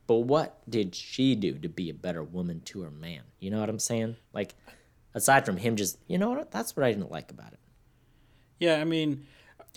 [0.07, 3.23] But what did she do to be a better woman to her man?
[3.39, 4.17] You know what I'm saying?
[4.33, 4.55] Like
[5.15, 6.51] aside from him just, you know what?
[6.51, 7.59] That's what I didn't like about it.
[8.59, 9.27] Yeah, I mean,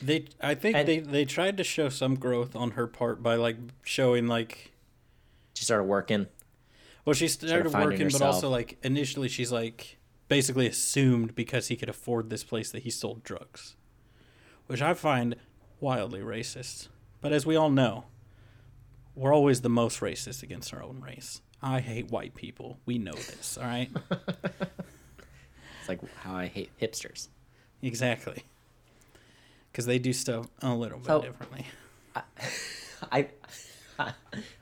[0.01, 0.25] they.
[0.41, 3.57] I think And- they they tried to show some growth on her part by like
[3.83, 4.71] showing like
[5.55, 6.27] She started working.
[7.05, 11.75] Well, she started finding working, but also like initially she's like basically assumed because he
[11.77, 13.75] could afford this place that he sold drugs,
[14.67, 15.35] which I find
[15.79, 16.89] wildly racist.
[17.21, 18.05] But as we all know,
[19.15, 21.41] we're always the most racist against our own race.
[21.61, 22.77] I hate white people.
[22.85, 23.89] We know this, all right?
[25.89, 27.27] It's like how I hate hipsters.
[27.81, 28.43] exactly.
[29.71, 31.65] Because they do stuff a little bit So- differently.
[33.11, 33.27] I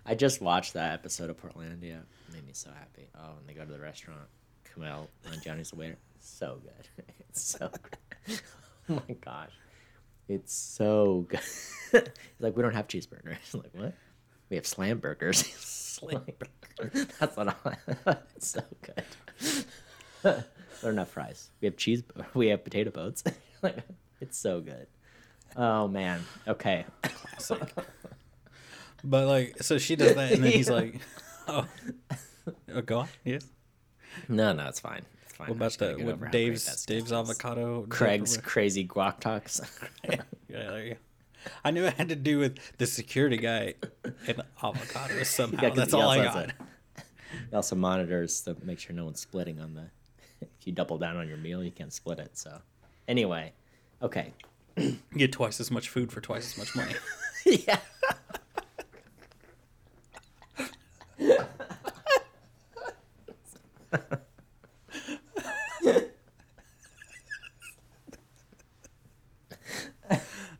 [0.05, 1.99] I just watched that episode of Portlandia.
[2.01, 3.07] It made me so happy.
[3.15, 4.21] Oh, and they go to the restaurant.
[4.73, 5.97] Kumail and Johnny's the waiter.
[6.19, 7.05] So good.
[7.29, 8.39] It's so good.
[8.89, 9.51] Oh my gosh.
[10.29, 11.39] It's so good.
[11.91, 12.01] He's
[12.39, 13.53] like, we don't have cheeseburgers.
[13.53, 13.93] I'm like, what?
[14.49, 15.39] We have slam burgers.
[15.57, 16.23] Slam
[16.77, 17.07] burgers.
[17.19, 19.03] That's what I It's so good.
[20.83, 21.49] are enough fries.
[21.61, 22.03] We have cheese
[22.33, 23.23] we have potato boats.
[23.61, 23.77] like,
[24.21, 24.87] it's so good.
[25.55, 26.21] Oh man.
[26.47, 26.85] Okay.
[27.01, 27.73] Classic.
[29.03, 30.99] but like, so she does that, and then he's like,
[31.47, 31.65] "Oh,
[32.73, 33.45] oh go on, yes."
[34.27, 35.03] No, no, it's fine.
[35.23, 35.49] It's fine.
[35.49, 37.85] What about the what Dave's Dave's avocado?
[37.87, 39.61] Craig's crazy guac talks.
[40.09, 40.17] yeah,
[40.49, 40.99] there you go.
[41.63, 45.61] I knew it had to do with the security guy and avocados somehow.
[45.61, 46.51] Yeah, That's all I got.
[47.49, 49.89] He also monitors to make sure no one's splitting on the.
[50.59, 52.37] If you double down on your meal, you can't split it.
[52.37, 52.59] So,
[53.07, 53.53] anyway,
[54.01, 54.33] okay.
[54.77, 56.95] You get twice as much food for twice as much money.
[57.45, 57.79] yeah.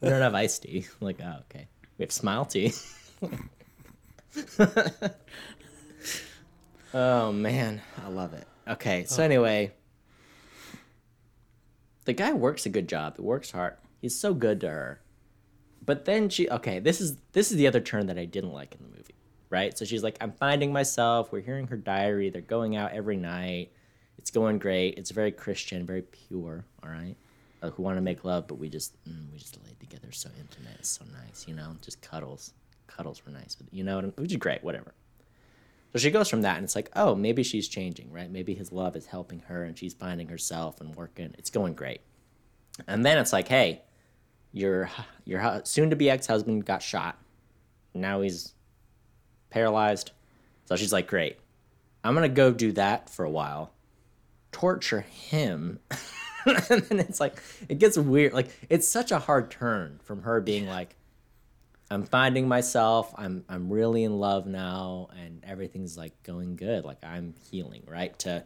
[0.02, 0.86] we don't have iced tea.
[1.02, 1.68] Like, oh, okay.
[1.98, 2.74] We have smile tea.
[6.94, 8.48] oh man, I love it.
[8.68, 9.72] Okay, so anyway,
[12.06, 13.18] the guy works a good job.
[13.18, 13.76] He works hard.
[14.02, 15.02] He's so good to her.
[15.86, 18.76] But then she okay, this is this is the other turn that I didn't like
[18.76, 19.16] in the movie.
[19.50, 19.78] Right?
[19.78, 21.32] So she's like, I'm finding myself.
[21.32, 22.30] We're hearing her diary.
[22.30, 23.72] They're going out every night.
[24.18, 24.98] It's going great.
[24.98, 26.66] It's very Christian, very pure.
[26.84, 27.16] All right.
[27.62, 30.30] Uh, who want to make love, but we just mm, we just laid together, so
[30.40, 32.54] intimate, it's so nice, you know, just cuddles,
[32.86, 34.94] cuddles were nice, you know, which is great, whatever.
[35.96, 38.30] So she goes from that, and it's like, oh, maybe she's changing, right?
[38.30, 41.34] Maybe his love is helping her, and she's finding herself and working.
[41.38, 42.02] It's going great.
[42.86, 43.82] And then it's like, hey,
[44.52, 44.90] your
[45.24, 47.18] your soon-to-be ex-husband got shot.
[47.94, 48.56] Now he's
[49.50, 50.12] paralyzed.
[50.66, 51.38] So she's like, great.
[52.04, 53.72] I'm gonna go do that for a while,
[54.52, 55.80] torture him,
[56.46, 58.34] and then it's like it gets weird.
[58.34, 60.98] Like it's such a hard turn from her being like,
[61.92, 63.14] I'm finding myself.
[63.16, 66.84] I'm I'm really in love now, and everything's like going good.
[66.84, 68.18] Like I'm healing, right?
[68.20, 68.44] To,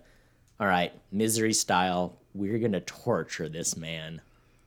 [0.60, 2.20] all right, misery style.
[2.34, 4.22] We're gonna torture this man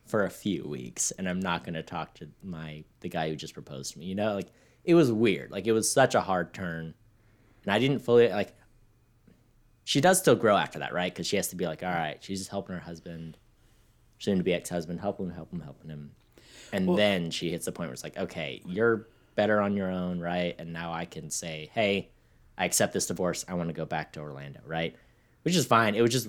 [0.06, 3.54] for a few weeks, and I'm not gonna talk to my the guy who just
[3.54, 4.06] proposed to me.
[4.06, 4.48] You know, like
[4.84, 5.50] it was weird.
[5.50, 6.94] Like it was such a hard turn,
[7.64, 8.54] and I didn't fully like.
[9.84, 11.12] She does still grow after that, right?
[11.12, 13.36] Because she has to be like, all right, she's just helping her husband,
[14.18, 16.12] soon to be ex husband, helping him, helping him, helping him.
[16.72, 19.90] And Well- then she hits the point where it's like, okay, you're better on your
[19.90, 20.54] own, right?
[20.58, 22.10] And now I can say, hey,
[22.58, 23.44] I accept this divorce.
[23.48, 24.94] I want to go back to Orlando, right?
[25.42, 25.94] Which is fine.
[25.94, 26.28] It was just,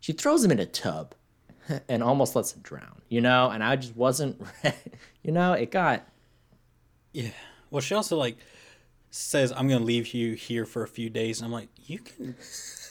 [0.00, 1.14] she throws him in a tub
[1.88, 3.50] and almost lets him drown, you know?
[3.50, 4.40] And I just wasn't,
[5.22, 6.06] you know, it got,
[7.12, 7.30] Yeah.
[7.70, 8.36] Well, she also like
[9.10, 12.36] says, "I'm gonna leave you here for a few days," and I'm like, "You can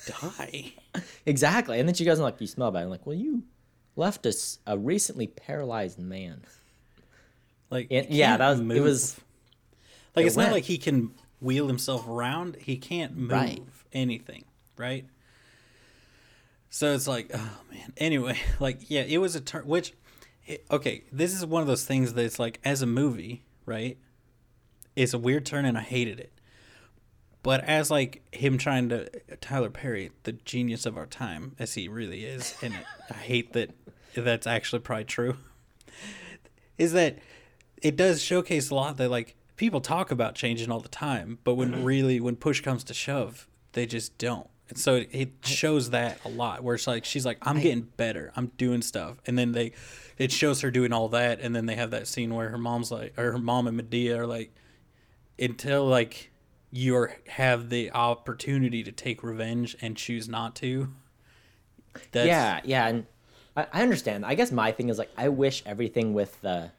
[0.08, 0.74] die."
[1.26, 1.80] Exactly.
[1.80, 2.84] And then she goes and like, you smell bad.
[2.84, 3.44] I'm like, well, you
[3.96, 6.42] left us a recently paralyzed man.
[7.70, 9.20] Like, he yeah, that was- it was-
[10.16, 10.50] like it it's went.
[10.50, 11.12] not like he can
[11.42, 12.56] wheel himself around.
[12.62, 13.62] He can't move Right.
[13.92, 14.46] anything,
[14.78, 15.06] right?
[16.70, 17.94] So it's like, oh man.
[17.98, 19.66] Anyway, like yeah, it was a turn.
[19.66, 19.94] Which,
[20.46, 23.98] it, okay, this is one of those things that's like as a movie, right?
[24.96, 26.32] It's a weird turn, and I hated it.
[27.44, 29.10] But as like him trying to
[29.42, 32.74] Tyler Perry, the genius of our time, as he really is, and
[33.10, 33.72] I hate that
[34.16, 35.38] that's actually probably true.
[36.78, 37.20] Is that
[37.86, 41.54] it does showcase a lot that like people talk about changing all the time, but
[41.54, 41.84] when mm-hmm.
[41.84, 44.50] really when push comes to shove, they just don't.
[44.70, 47.84] And so it, it shows that a lot where it's like she's like I'm getting
[47.96, 49.74] better, I'm doing stuff, and then they
[50.18, 52.90] it shows her doing all that, and then they have that scene where her mom's
[52.90, 54.52] like or her mom and Madea are like
[55.38, 56.32] until like
[56.72, 60.92] you are have the opportunity to take revenge and choose not to.
[62.12, 63.06] That's, yeah, yeah, and
[63.56, 64.26] I, I understand.
[64.26, 66.72] I guess my thing is like I wish everything with the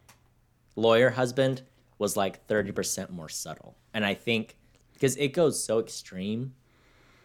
[0.77, 1.63] lawyer husband
[1.99, 4.57] was like thirty percent more subtle, and I think
[4.93, 6.55] because it goes so extreme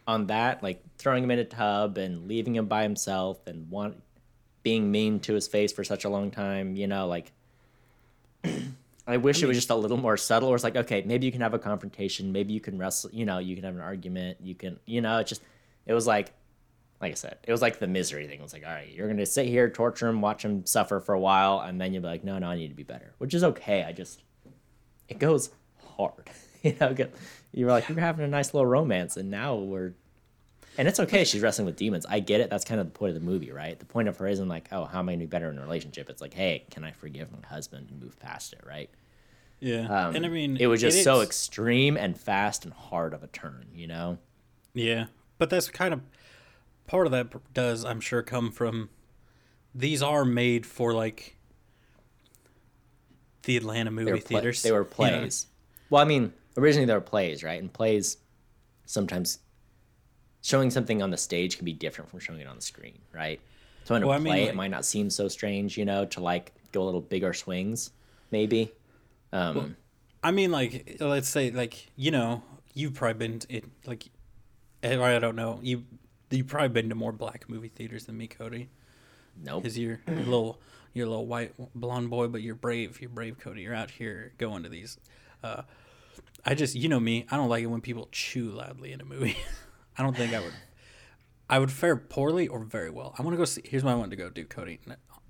[0.07, 4.01] on that, like throwing him in a tub and leaving him by himself and want
[4.63, 7.31] being mean to his face for such a long time, you know, like.
[9.07, 10.49] I wish it was just a little more subtle.
[10.49, 13.25] or it's like, okay, maybe you can have a confrontation, maybe you can wrestle, you
[13.25, 15.41] know, you can have an argument, you can, you know, it just,
[15.85, 16.31] it was like,
[17.01, 18.39] like I said, it was like the misery thing.
[18.39, 21.13] It was like, all right, you're gonna sit here, torture him, watch him suffer for
[21.13, 23.33] a while, and then you'll be like, no, no, I need to be better, which
[23.33, 23.83] is okay.
[23.83, 24.23] I just,
[25.09, 25.49] it goes
[25.97, 26.29] hard,
[26.61, 26.95] you know.
[27.53, 29.93] You were like, you're having a nice little romance, and now we're,
[30.77, 31.23] and it's okay.
[31.25, 32.05] She's wrestling with demons.
[32.07, 32.49] I get it.
[32.49, 33.77] That's kind of the point of the movie, right?
[33.77, 35.61] The point of her isn't like, oh, how am I gonna be better in a
[35.61, 36.09] relationship?
[36.09, 38.89] It's like, hey, can I forgive my husband and move past it, right?
[39.59, 40.07] yeah.
[40.07, 43.23] Um, and I mean, it was just so is- extreme and fast and hard of
[43.23, 44.17] a turn, you know.
[44.73, 46.01] Yeah, but that's kind of
[46.91, 48.89] part of that does I'm sure come from
[49.73, 51.37] these are made for like
[53.43, 54.61] the Atlanta movie they pla- theaters.
[54.61, 54.89] they were you know?
[55.19, 55.47] plays.
[55.89, 57.59] Well, I mean, originally they were plays, right?
[57.61, 58.17] And plays
[58.85, 59.39] sometimes
[60.41, 63.39] showing something on the stage can be different from showing it on the screen, right?
[63.85, 66.03] So in a Well, I play, mean, it might not seem so strange, you know,
[66.05, 67.91] to like go a little bigger swings,
[68.31, 68.73] maybe.
[69.31, 69.77] Um,
[70.21, 74.09] I mean, like let's say like you know you've probably been it like
[74.83, 75.85] I don't know you
[76.37, 78.69] you've probably been to more black movie theaters than me, Cody.
[79.41, 79.63] nope.
[79.63, 80.59] Because you're a little
[80.93, 82.99] you're a little white blonde boy, but you're brave.
[83.01, 83.61] You're brave, Cody.
[83.61, 84.97] You're out here going to these.
[85.43, 85.61] Uh,
[86.45, 87.25] I just you know me.
[87.31, 89.37] I don't like it when people chew loudly in a movie.
[89.97, 90.53] I don't think I would.
[91.49, 93.13] I would fare poorly or very well.
[93.19, 93.61] I want to go see.
[93.65, 94.79] Here's what I want to go do, Cody.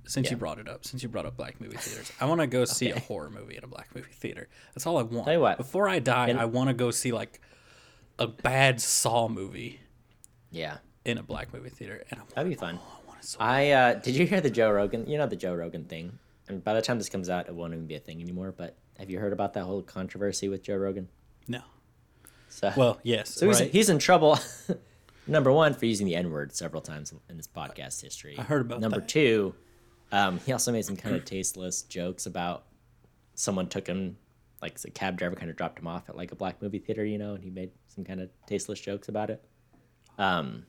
[0.05, 0.31] Since Yeah.
[0.31, 2.65] you brought it up, since you brought up black movie theaters, I want to go
[2.65, 4.47] see a horror movie in a black movie theater.
[4.73, 5.25] That's all I want.
[5.25, 5.57] Tell you what.
[5.57, 7.39] Before I die, And- I want to go see like
[8.19, 9.79] a bad Saw movie
[10.51, 12.79] Yeah, in a black movie theater, and I that'd be fun.
[13.07, 15.07] want it so I uh, did you hear the Joe Rogan?
[15.07, 16.17] You know the Joe Rogan thing.
[16.47, 18.53] And by the time this comes out, it won't even be a thing anymore.
[18.55, 21.07] But have you heard about that whole controversy with Joe Rogan?
[21.47, 21.61] no.
[22.49, 23.33] So Well, yes.
[23.33, 23.71] So he's, right?
[23.71, 24.37] he's in trouble.
[25.27, 28.35] Number one for using the N word several times in his podcast history.
[28.37, 29.07] I heard about Number that.
[29.07, 29.55] two,
[30.11, 32.65] um, he also made some kind of tasteless jokes about
[33.35, 34.17] someone took him,
[34.61, 37.05] like a cab driver, kind of dropped him off at like a black movie theater,
[37.05, 39.41] you know, and he made some kind of tasteless jokes about it.
[40.17, 40.65] Um,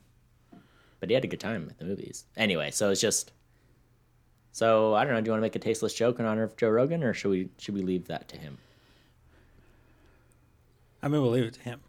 [1.02, 2.26] but he had a good time at the movies.
[2.36, 3.32] Anyway, so it's just.
[4.52, 5.20] So I don't know.
[5.20, 7.30] Do you want to make a tasteless joke in honor of Joe Rogan, or should
[7.30, 8.58] we should we leave that to him?
[11.02, 11.80] I mean, we'll leave it to him.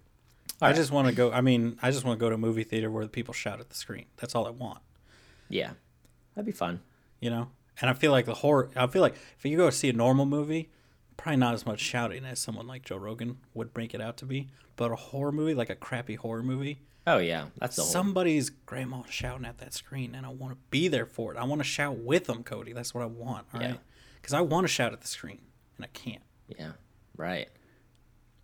[0.59, 1.31] I just want to go.
[1.31, 3.59] I mean, I just want to go to a movie theater where the people shout
[3.59, 4.05] at the screen.
[4.17, 4.79] That's all I want.
[5.47, 5.73] Yeah,
[6.33, 6.81] that'd be fun.
[7.19, 7.49] You know.
[7.79, 8.71] And I feel like the horror.
[8.75, 10.71] I feel like if you go see a normal movie,
[11.17, 14.25] probably not as much shouting as someone like Joe Rogan would break it out to
[14.25, 14.47] be.
[14.75, 17.91] But a horror movie, like a crappy horror movie, Oh yeah, that's the whole.
[17.91, 21.37] somebody's grandma shouting at that screen, and I want to be there for it.
[21.37, 22.71] I want to shout with them, Cody.
[22.71, 23.45] That's what I want.
[23.53, 23.71] All right.
[23.71, 23.75] Yeah.
[24.21, 25.39] Because I want to shout at the screen,
[25.75, 26.21] and I can't.
[26.47, 26.71] Yeah,
[27.17, 27.49] right.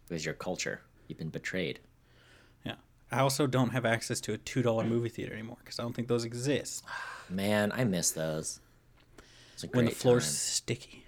[0.09, 0.81] It was your culture.
[1.07, 1.79] You've been betrayed.
[2.65, 2.75] Yeah.
[3.11, 5.95] I also don't have access to a two dollar movie theater anymore because I don't
[5.95, 6.83] think those exist.
[7.29, 8.59] Man, I miss those.
[9.71, 10.31] When the floor's time.
[10.33, 11.05] sticky.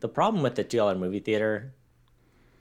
[0.00, 1.72] The problem with the two dollar movie theater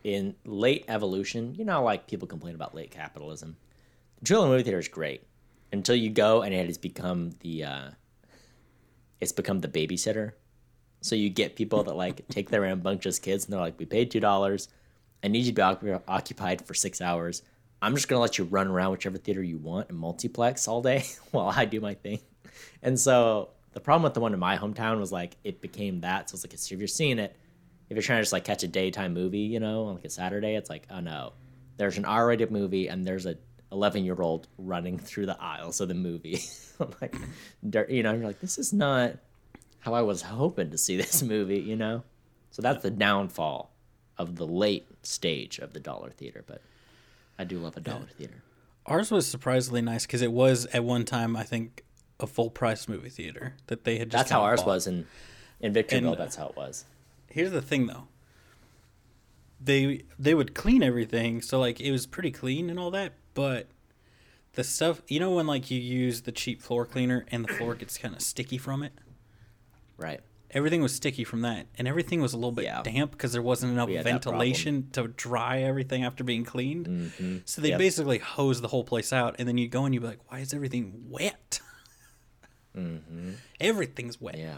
[0.04, 3.58] in late evolution, you know, like people complain about late capitalism.
[4.24, 5.24] Two movie theater is great
[5.72, 7.90] until you go and it has become the uh,
[9.22, 10.34] it's become the babysitter.
[11.02, 14.12] So you get people that like take their rambunctious kids and they're like, "We paid
[14.12, 14.68] two dollars.
[15.24, 17.44] I need you to be occupied for six hours.
[17.82, 21.06] I'm just gonna let you run around whichever theater you want and multiplex all day
[21.32, 22.20] while I do my thing."
[22.82, 26.30] And so the problem with the one in my hometown was like it became that.
[26.30, 27.36] So it's like if you're seeing it,
[27.90, 30.10] If you're trying to just like catch a daytime movie, you know, on like a
[30.10, 31.34] Saturday, it's like, oh no,
[31.78, 33.36] there's an R-rated movie and there's a
[33.72, 36.42] 11 year old running through the aisles of the movie.
[37.02, 37.16] like,
[37.90, 39.14] you know, you're like, this is not
[39.80, 42.04] how I was hoping to see this movie, you know?
[42.52, 43.72] So that's the downfall
[44.18, 46.62] of the late stage of the dollar theater, but
[47.38, 48.44] I do love a dollar theater.
[48.86, 51.84] Ours was surprisingly nice because it was at one time, I think,
[52.20, 54.24] a full price movie theater that they had just.
[54.24, 54.68] That's how ours bought.
[54.68, 55.06] was in,
[55.62, 56.14] in Victorville.
[56.14, 56.86] And- that's how it was.
[57.28, 58.08] Here's the thing, though.
[59.62, 63.68] They they would clean everything, so like it was pretty clean and all that, but
[64.54, 67.74] the stuff you know when like you use the cheap floor cleaner and the floor
[67.76, 68.92] gets kind of sticky from it.
[69.98, 70.20] Right.
[70.52, 72.82] Everything was sticky from that, and everything was a little bit Yeah.
[72.82, 74.40] damp because there wasn't enough We had that problem.
[74.40, 76.88] ventilation to dry everything after being cleaned.
[76.88, 77.38] Mm-hmm.
[77.46, 77.78] So they Yep.
[77.80, 80.40] basically hose the whole place out, and then you go and you'd be like, "Why
[80.40, 81.62] is everything wet?
[83.60, 84.48] Everything's wet." Mm-hmm.
[84.48, 84.58] Yeah.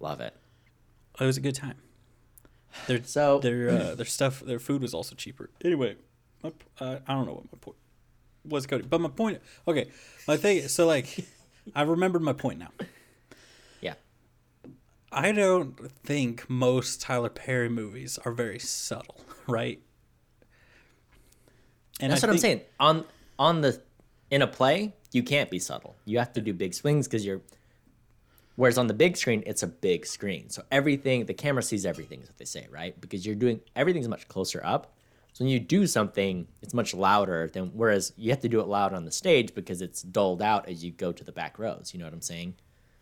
[0.00, 0.34] Love it.
[1.20, 1.78] It was a good time.
[2.86, 5.50] Their So- their uh, their stuff, their food was also cheaper.
[5.64, 5.96] Anyway,
[6.42, 7.76] my, uh, I don't know what my point
[8.44, 8.84] was, Cody.
[8.88, 9.90] But my point, okay,
[10.26, 10.68] my thing.
[10.68, 11.26] So like,
[11.74, 12.70] I remembered my point now.
[13.80, 13.94] Yeah.
[15.12, 19.80] I don't think most Tyler Perry movies are very subtle, right?
[22.00, 22.60] And That's I what I'm saying.
[22.78, 23.04] On
[23.38, 23.80] on the
[24.30, 25.96] in a play, you can't be subtle.
[26.04, 27.40] You have to do big swings because you're.
[28.56, 32.22] Whereas on the big screen, it's a big screen, so everything the camera sees everything
[32.22, 32.98] is what they say, right?
[32.98, 34.95] Because you're doing everything's much closer up.
[35.36, 38.68] So when you do something, it's much louder than whereas you have to do it
[38.68, 41.90] loud on the stage because it's dulled out as you go to the back rows.
[41.92, 42.54] You know what I'm saying?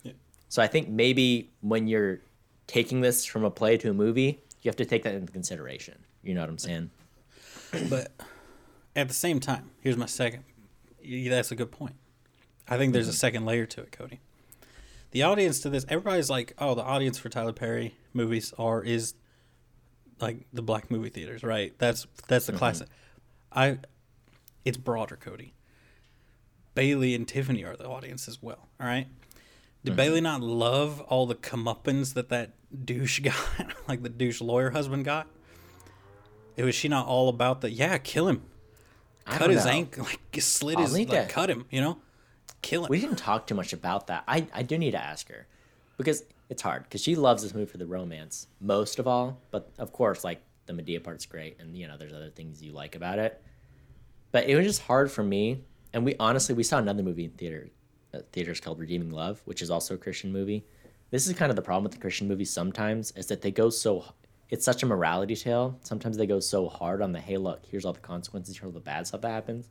[0.03, 0.15] Yeah.
[0.49, 2.19] So I think maybe when you're
[2.67, 5.97] taking this from a play to a movie, you have to take that into consideration.
[6.25, 6.91] You know what I'm saying?
[7.89, 8.11] But
[8.97, 10.43] at the same time, here's my second.
[11.09, 11.95] That's a good point.
[12.67, 13.17] I think there's a mm-hmm.
[13.17, 14.19] second layer to it, Cody.
[15.13, 19.15] The audience to this, everybody's like, "Oh, the audience for Tyler Perry movies are is
[20.21, 21.73] like the black movie theaters, right?
[21.79, 22.59] That's that's the mm-hmm.
[22.59, 22.89] classic."
[23.53, 23.79] I,
[24.65, 25.55] it's broader, Cody.
[26.75, 28.69] Bailey and Tiffany are the audience as well.
[28.81, 29.07] All right.
[29.85, 29.97] Did mm-hmm.
[29.97, 32.53] Bailey not love all the comeuppance that that
[32.85, 33.37] douche got,
[33.87, 35.29] like the douche lawyer husband got?
[36.57, 38.43] It was she not all about the yeah, kill him,
[39.25, 39.71] cut his know.
[39.71, 41.99] ankle, like slit I'll his, like to- cut him, you know,
[42.63, 42.91] kill him.
[42.91, 44.25] We didn't talk too much about that.
[44.27, 45.47] I, I do need to ask her
[45.97, 46.23] because
[46.55, 49.41] it's hard because she loves this movie for the romance most of all.
[49.51, 52.73] But of course, like the Madea part's great, and you know there's other things you
[52.73, 53.43] like about it.
[54.31, 55.65] But it was just hard for me.
[55.93, 57.69] And we honestly we saw another movie in theater
[58.15, 60.65] uh, theaters called Redeeming Love, which is also a Christian movie.
[61.11, 63.69] This is kind of the problem with the Christian movies sometimes is that they go
[63.69, 64.05] so
[64.49, 65.77] it's such a morality tale.
[65.83, 68.71] Sometimes they go so hard on the hey look, here's all the consequences, here's all
[68.71, 69.69] the bad stuff that happens.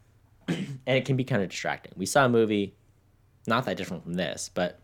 [0.48, 1.92] and it can be kind of distracting.
[1.96, 2.74] We saw a movie
[3.46, 4.80] not that different from this, but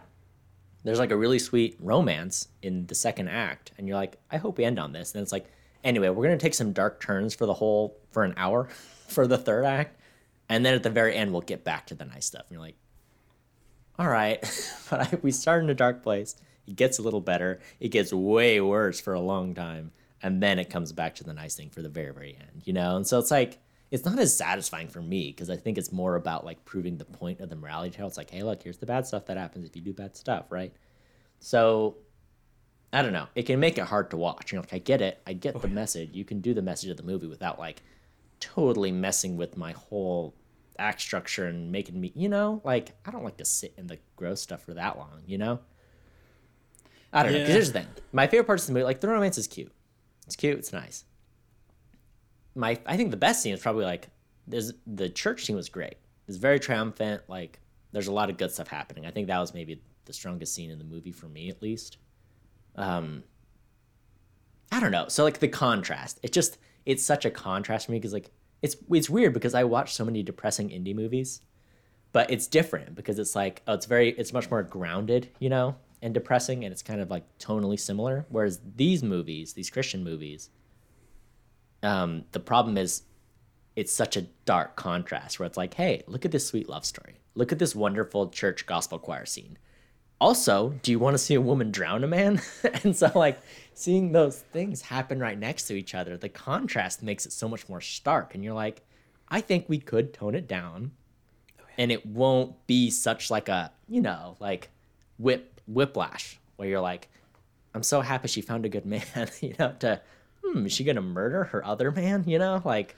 [0.87, 4.59] there's like a really sweet romance in the second act, and you're like, I hope
[4.59, 5.15] we end on this.
[5.15, 5.47] And it's like,
[5.83, 8.69] anyway, we're gonna take some dark turns for the whole for an hour
[9.09, 10.01] for the third act,
[10.49, 12.43] and then at the very end we'll get back to the nice stuff.
[12.49, 12.77] And you're like,
[13.99, 14.41] all right,
[14.91, 16.37] but I, we start in a dark place.
[16.67, 17.61] It gets a little better.
[17.81, 21.33] It gets way worse for a long time, and then it comes back to the
[21.33, 22.63] nice thing for the very very end.
[22.65, 23.59] You know, and so it's like
[23.91, 27.05] it's not as satisfying for me because I think it's more about like proving the
[27.05, 28.07] point of the morality tale.
[28.07, 30.47] It's like, hey, look, here's the bad stuff that happens if you do bad stuff,
[30.51, 30.73] right?
[31.39, 31.97] So
[32.93, 33.27] I don't know.
[33.35, 34.53] It can make it hard to watch.
[34.53, 35.21] You're like, I get it.
[35.27, 36.11] I get oh, the message.
[36.13, 37.83] You can do the message of the movie without like
[38.41, 40.35] totally messing with my whole
[40.79, 43.99] act structure and making me, you know, like I don't like to sit in the
[44.17, 45.61] gross stuff for that long, you know?
[47.13, 47.39] I don't know.
[47.39, 47.55] 'cause Yeah.
[47.55, 47.89] here's the thing.
[48.13, 49.73] My favorite parts of the movie, like the romance is cute.
[50.27, 50.59] It's cute.
[50.59, 51.05] It's nice.
[52.57, 54.09] My, I think the best scene is probably like,
[54.47, 55.97] there's the church scene was great.
[56.27, 57.23] It's very triumphant.
[57.29, 57.61] Like,
[57.93, 59.07] there's a lot of good stuff happening.
[59.07, 61.99] I think that was maybe the strongest scene in the movie for me, at least.
[62.77, 63.23] Um,
[64.73, 65.09] I don't know.
[65.09, 68.31] So like the contrast, it just it's such a contrast for me because like
[68.63, 71.41] it's it's weird because I watch so many depressing indie movies,
[72.13, 75.77] but it's different because it's like oh it's very it's much more grounded, you know,
[76.03, 78.27] and depressing, and it's kind of like tonally similar.
[78.29, 80.51] Whereas these movies, these Christian movies,
[81.83, 83.03] um, the problem is
[83.75, 87.21] it's such a dark contrast where it's like, hey, look at this sweet love story.
[87.35, 89.59] Look at this wonderful church gospel choir scene.
[90.19, 92.41] Also, do you want to see a woman drown a man?
[92.83, 93.39] and so, like,
[93.75, 97.69] seeing those things happen right next to each other, the contrast makes it so much
[97.69, 98.35] more stark.
[98.35, 98.83] And you're like,
[99.29, 100.93] I think we could tone it down
[101.79, 104.71] and it won't be such like a, you know, like
[105.19, 107.09] whip whiplash where you're like,
[107.75, 109.05] I'm so happy she found a good man,
[109.41, 110.01] you know, to,
[110.53, 112.25] hmm, is she going to murder her other man?
[112.27, 112.95] You know, like,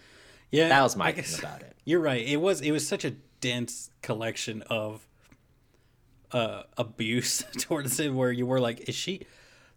[0.51, 1.75] Yeah, that was my guess- about it.
[1.85, 2.27] You're right.
[2.27, 5.07] It was it was such a dense collection of
[6.33, 9.23] uh abuse towards him where you were like, is she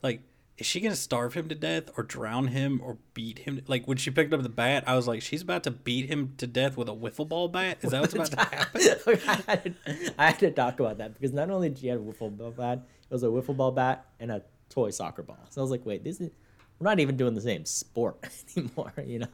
[0.04, 0.22] like
[0.58, 3.62] is she gonna starve him to death or drown him or beat him?
[3.68, 6.34] Like when she picked up the bat, I was like, she's about to beat him
[6.38, 7.78] to death with a wiffle ball bat.
[7.82, 8.82] Is that what's about to happen?
[9.28, 12.00] I, had to, I had to talk about that because not only did she have
[12.00, 15.40] a wiffle ball bat, it was a wiffle ball bat and a toy soccer ball.
[15.50, 16.30] So I was like, wait, this is
[16.82, 18.18] we're not even doing the same sport
[18.58, 19.28] anymore, you know?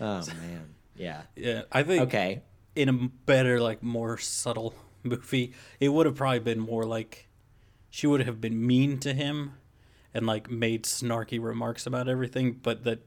[0.00, 1.22] Oh man, yeah.
[1.34, 2.42] Yeah, I think Okay,
[2.76, 7.28] in a better, like more subtle movie, it would have probably been more like
[7.90, 9.54] she would have been mean to him
[10.14, 13.00] and like made snarky remarks about everything, but that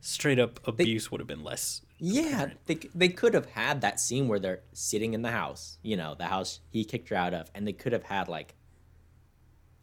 [0.00, 1.82] straight up abuse would have been less.
[2.00, 5.96] Yeah, they they could have had that scene where they're sitting in the house, you
[5.96, 8.56] know, the house he kicked her out of, and they could have had like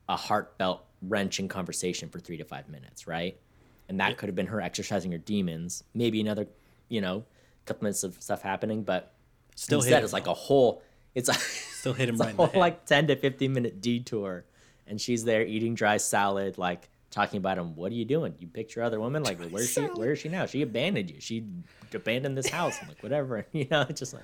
[0.07, 3.39] a heartfelt, wrenching conversation for three to five minutes, right?
[3.87, 5.83] And that could have been her exercising her demons.
[5.93, 6.47] Maybe another,
[6.89, 7.23] you know,
[7.65, 9.13] couple minutes of stuff happening, but
[9.55, 10.81] Still instead it's like a whole.
[11.13, 11.33] It's a,
[11.79, 14.43] Still hit him right whole like ten to fifteen minute detour,
[14.87, 17.75] and she's there eating dry salad, like talking about him.
[17.75, 18.35] What are you doing?
[18.39, 19.23] You picked your other woman?
[19.23, 19.81] Like where's she?
[19.81, 20.45] Where is she now?
[20.45, 21.21] She abandoned you.
[21.21, 21.45] She
[21.93, 22.77] abandoned this house.
[22.81, 23.45] I'm like whatever.
[23.53, 24.23] You know, it's just like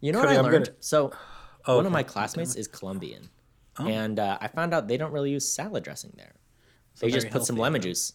[0.00, 0.64] you know Cody, what I learned.
[0.66, 1.12] gonna- So
[1.66, 3.28] one of my classmates is Colombian,
[3.78, 6.32] and uh, I found out they don't really use salad dressing there.
[7.00, 7.88] They just put some lemon though.
[7.88, 8.12] juice.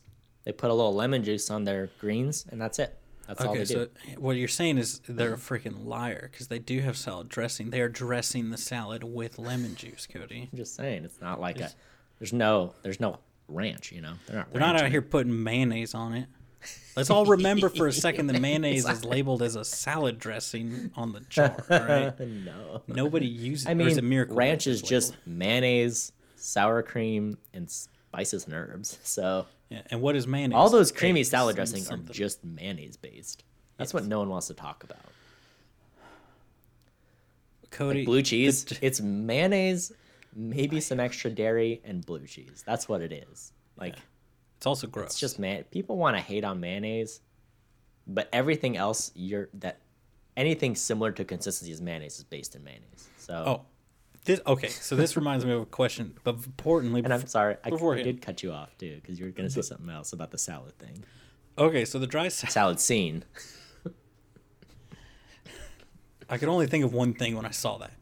[0.49, 2.97] They put a little lemon juice on their greens, and that's it.
[3.27, 3.87] That's all Okay, they do.
[4.07, 5.53] so what you're saying is they're a mm-hmm.
[5.53, 7.69] freaking liar because they do have salad dressing.
[7.69, 10.49] They are dressing the salad with lemon juice, Cody.
[10.51, 11.69] I'm just saying, it's not like a.
[12.17, 12.73] There's no.
[12.81, 13.91] There's no ranch.
[13.91, 14.51] You know, they're not.
[14.51, 16.25] They're not out here putting mayonnaise on it.
[16.95, 21.11] Let's all remember for a second the mayonnaise is labeled as a salad dressing on
[21.11, 21.63] the jar.
[21.69, 22.81] Right, no.
[22.87, 23.67] nobody uses.
[23.67, 27.69] I mean, it Miracle ranch is just mayonnaise, sour cream, and
[28.09, 28.97] spices and herbs.
[29.03, 30.55] So Yeah, and what is mayonnaise?
[30.55, 33.43] all those creamy Eggs salad dressings are just mayonnaise based.
[33.77, 34.99] That's what no one wants to talk about.
[37.71, 39.91] Cody Blue cheese, the- it's mayonnaise,
[40.35, 42.63] maybe some extra dairy, and blue cheese.
[42.65, 43.53] That's what it is.
[43.77, 43.95] Like
[44.57, 45.07] It's also gross.
[45.11, 45.63] it's just man.
[45.65, 47.21] People want to hate on mayonnaise,
[48.07, 49.79] but everything else, you're that
[50.35, 53.07] anything similar to consistency as mayonnaise is based in mayonnaise.
[53.17, 53.61] So oh,
[54.29, 54.67] this okay.
[54.67, 58.21] So this reminds me of a question, but importantly, And I'm sorry, I, I did
[58.21, 61.03] cut you off too because you were gonna say something else about the salad thing.
[61.57, 61.83] okay.
[61.83, 62.53] So the dry salad.
[62.53, 63.25] Salad scene.
[66.29, 67.93] I could only think of one thing when I saw that.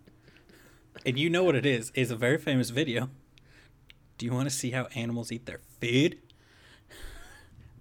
[1.05, 1.93] And you know what it is.
[1.95, 3.09] It's a very famous video.
[4.17, 6.17] Do you want to see how animals eat their food?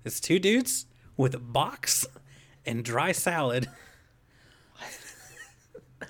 [0.04, 0.86] It's two dudes
[1.16, 2.06] with a box
[2.64, 3.68] and dry salad.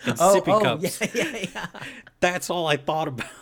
[0.04, 1.02] And sippy cups.
[1.02, 1.66] Oh, yeah, yeah, yeah.
[2.20, 3.26] That's all I thought about.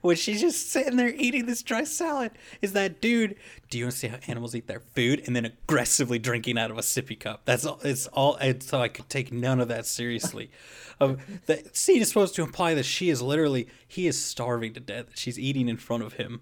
[0.00, 3.36] When she's just sitting there eating this dry salad, is that dude?
[3.70, 6.72] Do you want to see how animals eat their food and then aggressively drinking out
[6.72, 7.42] of a sippy cup?
[7.44, 7.78] That's all.
[7.84, 8.34] It's all.
[8.36, 10.50] And so I could take none of that seriously.
[11.00, 14.80] Um, the scene is supposed to imply that she is literally he is starving to
[14.80, 15.06] death.
[15.14, 16.40] She's eating in front of him.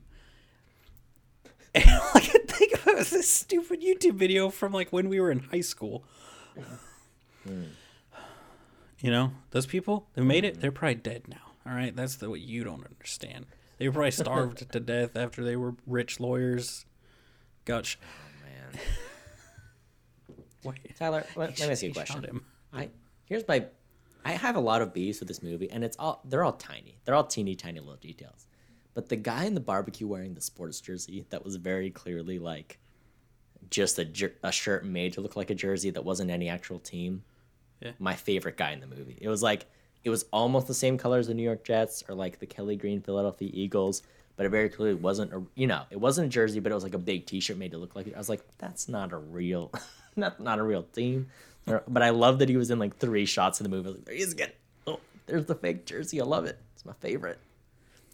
[1.74, 5.20] And all I could think of was this stupid YouTube video from like when we
[5.20, 6.04] were in high school.
[9.00, 10.60] You know, those people who made it, mm-hmm.
[10.62, 11.36] they're probably dead now.
[11.66, 13.46] All right, that's the what you don't understand.
[13.78, 16.86] They were probably starved to death after they were rich lawyers.
[17.64, 18.80] Got Oh Man,
[20.64, 22.40] Wait, Tyler, let, let me ask you a question.
[22.72, 22.88] I
[23.24, 23.66] here's my.
[24.24, 26.98] I have a lot of beefs with this movie, and it's all they're all tiny.
[27.04, 28.46] They're all teeny tiny little details.
[28.94, 32.78] But the guy in the barbecue wearing the sports jersey that was very clearly like
[33.68, 36.78] just a, jer- a shirt made to look like a jersey that wasn't any actual
[36.78, 37.22] team.
[37.80, 37.92] Yeah.
[37.98, 39.18] My favorite guy in the movie.
[39.20, 39.66] It was like
[40.04, 42.76] it was almost the same color as the New York Jets or like the Kelly
[42.76, 44.02] Green Philadelphia Eagles,
[44.36, 46.84] but it very clearly wasn't a you know it wasn't a jersey, but it was
[46.84, 48.14] like a big T-shirt made to look like it.
[48.14, 49.72] I was like, that's not a real,
[50.16, 51.28] not not a real team.
[51.66, 53.88] But I love that he was in like three shots in the movie.
[53.88, 54.52] I was like, there he is again.
[54.86, 56.20] Oh, there's the fake jersey.
[56.20, 56.60] I love it.
[56.74, 57.40] It's my favorite.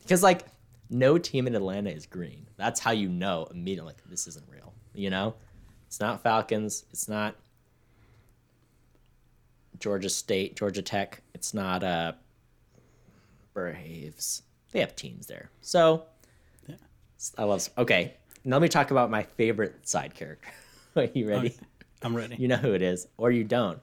[0.00, 0.46] Because like
[0.88, 2.46] no team in Atlanta is green.
[2.56, 4.72] That's how you know immediately like this isn't real.
[4.94, 5.34] You know,
[5.86, 6.84] it's not Falcons.
[6.92, 7.34] It's not
[9.82, 11.20] Georgia State, Georgia Tech.
[11.34, 12.12] It's not uh
[13.52, 14.42] Braves.
[14.70, 15.50] They have teams there.
[15.60, 16.04] So
[16.68, 16.76] Yeah.
[17.36, 17.68] I love.
[17.76, 18.14] Okay,
[18.44, 20.48] now let me talk about my favorite side character.
[20.96, 21.48] Are you ready?
[21.48, 21.58] Okay,
[22.02, 22.36] I'm ready.
[22.36, 23.80] You know who it is, or you don't.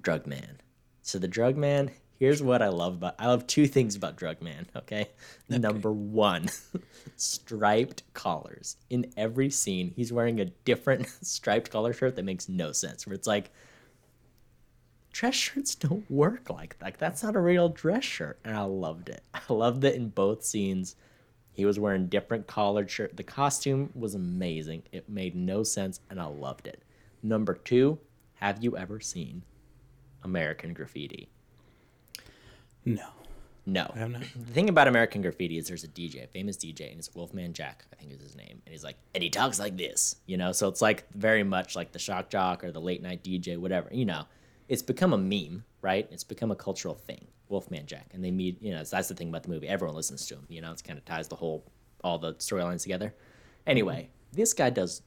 [0.00, 0.58] Drug Man.
[1.02, 1.90] So the Drug Man.
[2.18, 3.14] Here's what I love about.
[3.18, 4.66] I love two things about Drug Man.
[4.74, 5.10] Okay.
[5.50, 6.48] Number one,
[7.16, 8.78] striped collars.
[8.88, 13.06] In every scene, he's wearing a different striped collar shirt that makes no sense.
[13.06, 13.50] Where it's like,
[15.16, 16.84] dress shirts don't work like that.
[16.84, 18.38] Like, that's not a real dress shirt.
[18.44, 19.22] And I loved it.
[19.32, 20.94] I loved it in both scenes.
[21.52, 23.16] He was wearing different collared shirt.
[23.16, 24.82] The costume was amazing.
[24.92, 26.82] It made no sense, and I loved it.
[27.22, 27.98] Number two,
[28.34, 29.42] have you ever seen
[30.22, 31.30] American Graffiti?
[32.84, 33.08] No.
[33.64, 33.90] No.
[33.94, 34.20] I have not.
[34.20, 37.54] The thing about American Graffiti is there's a DJ, a famous DJ, and it's Wolfman
[37.54, 38.60] Jack, I think is his name.
[38.66, 40.52] And he's like, and he talks like this, you know?
[40.52, 43.88] So it's like very much like the shock jock or the late night DJ, whatever,
[43.90, 44.26] you know?
[44.68, 46.08] It's become a meme, right?
[46.10, 48.08] It's become a cultural thing, Wolfman Jack.
[48.12, 49.68] And they meet, you know, that's the thing about the movie.
[49.68, 50.72] Everyone listens to him, you know?
[50.72, 51.64] It's kind of ties the whole,
[52.02, 53.14] all the storylines together.
[53.66, 55.02] Anyway, this guy does,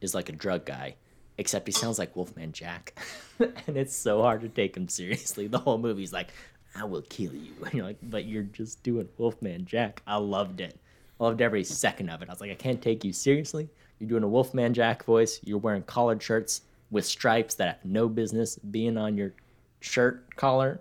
[0.00, 0.96] is like a drug guy,
[1.38, 2.98] except he sounds like Wolfman Jack.
[3.38, 5.46] and it's so hard to take him seriously.
[5.46, 6.28] The whole movie's like,
[6.74, 7.52] I will kill you.
[7.64, 10.02] And you're like, but you're just doing Wolfman Jack.
[10.06, 10.78] I loved it.
[11.20, 12.28] I loved every second of it.
[12.28, 13.68] I was like, I can't take you seriously.
[13.98, 15.38] You're doing a Wolfman Jack voice.
[15.44, 19.32] You're wearing collared shirts with stripes that have no business being on your
[19.80, 20.80] shirt collar.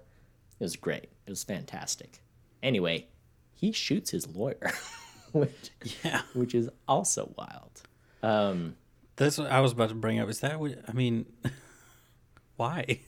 [0.60, 1.06] It was great.
[1.26, 2.22] It was fantastic.
[2.62, 3.08] Anyway,
[3.56, 4.72] he shoots his lawyer,
[5.32, 5.72] which
[6.04, 6.22] Yeah.
[6.34, 7.82] which is also wild.
[8.22, 8.76] Um,
[9.16, 10.30] That's what I was about to bring up.
[10.30, 11.26] Is that what I mean?
[12.58, 13.00] why?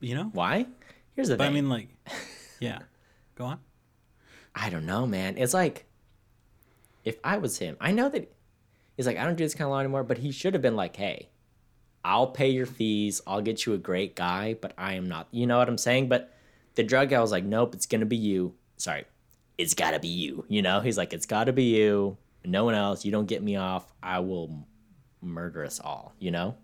[0.00, 0.30] You know?
[0.34, 0.66] why?
[1.14, 1.88] Here's the But I mean, like,
[2.60, 2.80] yeah.
[3.36, 3.60] Go on.
[4.54, 5.38] I don't know, man.
[5.38, 5.86] It's like
[7.04, 8.33] if I was him, I know that
[8.96, 10.76] he's like, I don't do this kind of law anymore, but he should have been
[10.76, 11.28] like, hey,
[12.04, 15.28] I'll pay your fees, I'll get you a great guy, but I am not.
[15.30, 16.08] You know what I'm saying?
[16.08, 16.32] But
[16.74, 18.54] the drug guy was like, nope, it's gonna be you.
[18.76, 19.04] Sorry,
[19.56, 20.44] it's gotta be you.
[20.48, 20.80] You know?
[20.80, 22.16] He's like, it's gotta be you.
[22.44, 23.04] No one else.
[23.04, 23.90] You don't get me off.
[24.02, 24.66] I will
[25.22, 26.12] murder us all.
[26.18, 26.56] You know?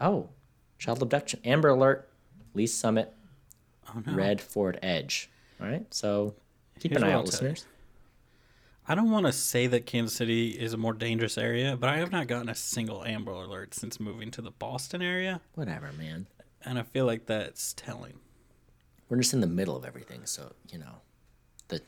[0.00, 0.28] Oh,
[0.78, 1.40] child abduction.
[1.44, 2.08] Amber Alert.
[2.54, 3.12] Lee Summit.
[3.88, 4.14] Oh no.
[4.14, 5.30] Red Ford Edge.
[5.60, 5.84] All right.
[5.92, 6.34] So
[6.78, 7.66] keep Here's an eye out, listeners.
[8.88, 11.96] I don't want to say that Kansas City is a more dangerous area, but I
[11.96, 16.28] have not gotten a single Amber Alert since moving to the Boston area, Whatever, man.
[16.64, 18.14] and I feel like that's telling.
[19.08, 21.00] We're just in the middle of everything, so you know.
[21.68, 21.80] The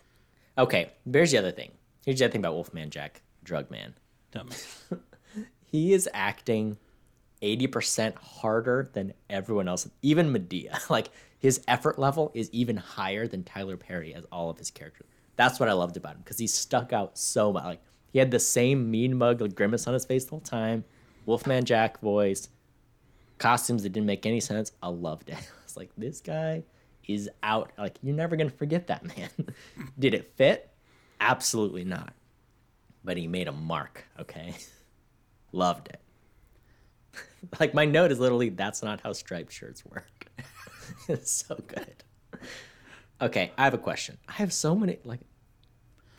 [0.57, 0.91] okay.
[1.11, 1.71] Here's the other thing.
[2.05, 3.95] Here's the other thing about Wolfman Jack, Drug Man.
[4.33, 4.49] Dumb.
[5.71, 6.79] He is acting
[7.43, 10.79] eighty percent harder than everyone else, even Madea.
[10.91, 15.07] Like his effort level is even higher than Tyler Perry as all of his characters.
[15.39, 17.65] That's what I loved about him because he stuck out so much.
[17.65, 17.81] Like
[18.13, 20.85] he had the same mean mug like, grimace on his face the whole time.
[21.27, 22.49] Wolfman Jack voice,
[23.39, 24.73] costumes that didn't make any sense.
[24.83, 25.37] I loved it.
[25.39, 26.65] I was like, this guy
[27.07, 27.71] is out.
[27.79, 29.31] Like you're never gonna forget that man.
[29.99, 30.71] Did it fit?
[31.21, 32.15] Absolutely not.
[33.05, 34.07] But he made a mark.
[34.19, 34.57] Okay,
[35.53, 36.01] loved it.
[37.61, 40.27] like my note is literally that's not how striped shirts work.
[41.09, 42.03] it's so good.
[43.21, 44.19] Okay, I have a question.
[44.29, 45.21] I have so many like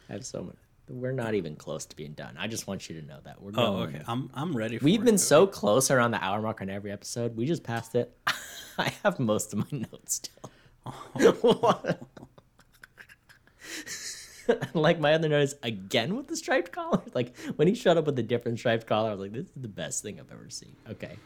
[0.10, 0.57] I have so many.
[0.89, 2.36] We're not even close to being done.
[2.39, 3.68] I just want you to know that we're oh, going.
[3.68, 4.01] Oh, okay.
[4.07, 4.80] I'm I'm ready.
[4.80, 5.05] For We've it.
[5.05, 7.38] been so close around the hour mark on every episode.
[7.38, 8.18] We just passed it.
[8.78, 10.51] I have most of my notes still.
[14.74, 17.01] like my other note is again with the striped collar.
[17.14, 19.51] Like when he showed up with a different striped collar, I was like, "This is
[19.55, 21.18] the best thing I've ever seen." Okay,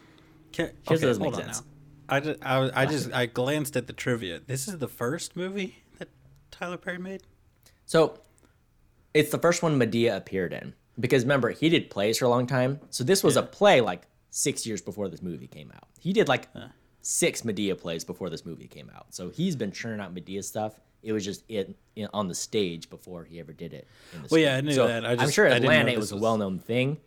[0.55, 1.65] Ca- Here's okay, doesn't hold make on sense.
[2.09, 4.41] I just, I, I just I glanced at the trivia.
[4.45, 6.09] This is the first movie that
[6.51, 7.23] Tyler Perry made.
[7.85, 8.19] so
[9.13, 12.47] it's the first one Madea appeared in because remember he did plays for a long
[12.47, 12.79] time.
[12.89, 15.87] So this was a play like six years before this movie came out.
[15.99, 16.47] He did like
[17.01, 19.13] six Madea plays before this movie came out.
[19.13, 20.79] So he's been churning out Madea stuff.
[21.03, 21.75] It was just it,
[22.13, 23.87] on the stage before he ever did it.
[24.13, 24.65] In the Well, yeah, I screen.
[24.67, 25.05] knew so that.
[25.05, 26.97] I I'm sure I didn't know Atlanta it this was a well-known thing.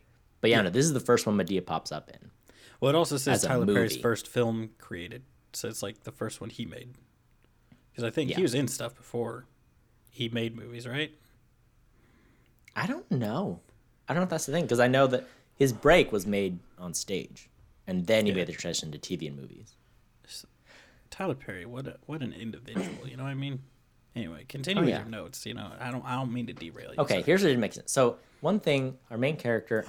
[0.42, 2.30] But yeah, no, this is the first one Madea pops up in.
[2.78, 5.22] Well, it also says Tyler Perry's first film created,
[5.54, 6.90] so it's like the first one he made.
[7.90, 8.36] Because I think Yeah.
[8.36, 9.46] he was in stuff before
[10.10, 11.10] he made movies, right?
[12.76, 13.60] I don't know.
[14.08, 16.58] I don't know if that's the thing because I know that his break was made
[16.78, 17.48] on stage,
[17.86, 19.74] and then he made the transition to TV and movies.
[21.10, 23.08] Tyler Perry, what a, what an individual.
[23.08, 23.60] You know what I mean?
[24.14, 25.00] Anyway, continue Oh, with yeah.
[25.00, 25.46] your notes.
[25.46, 27.00] You know, I don't I don't mean to derail you.
[27.00, 27.22] Okay, sorry.
[27.24, 27.90] here's what it makes sense.
[27.92, 29.86] So one thing, our main character,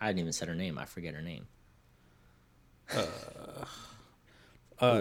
[0.00, 0.78] I didn't even say her name.
[0.78, 1.46] I forget her name.
[2.94, 3.06] Uh,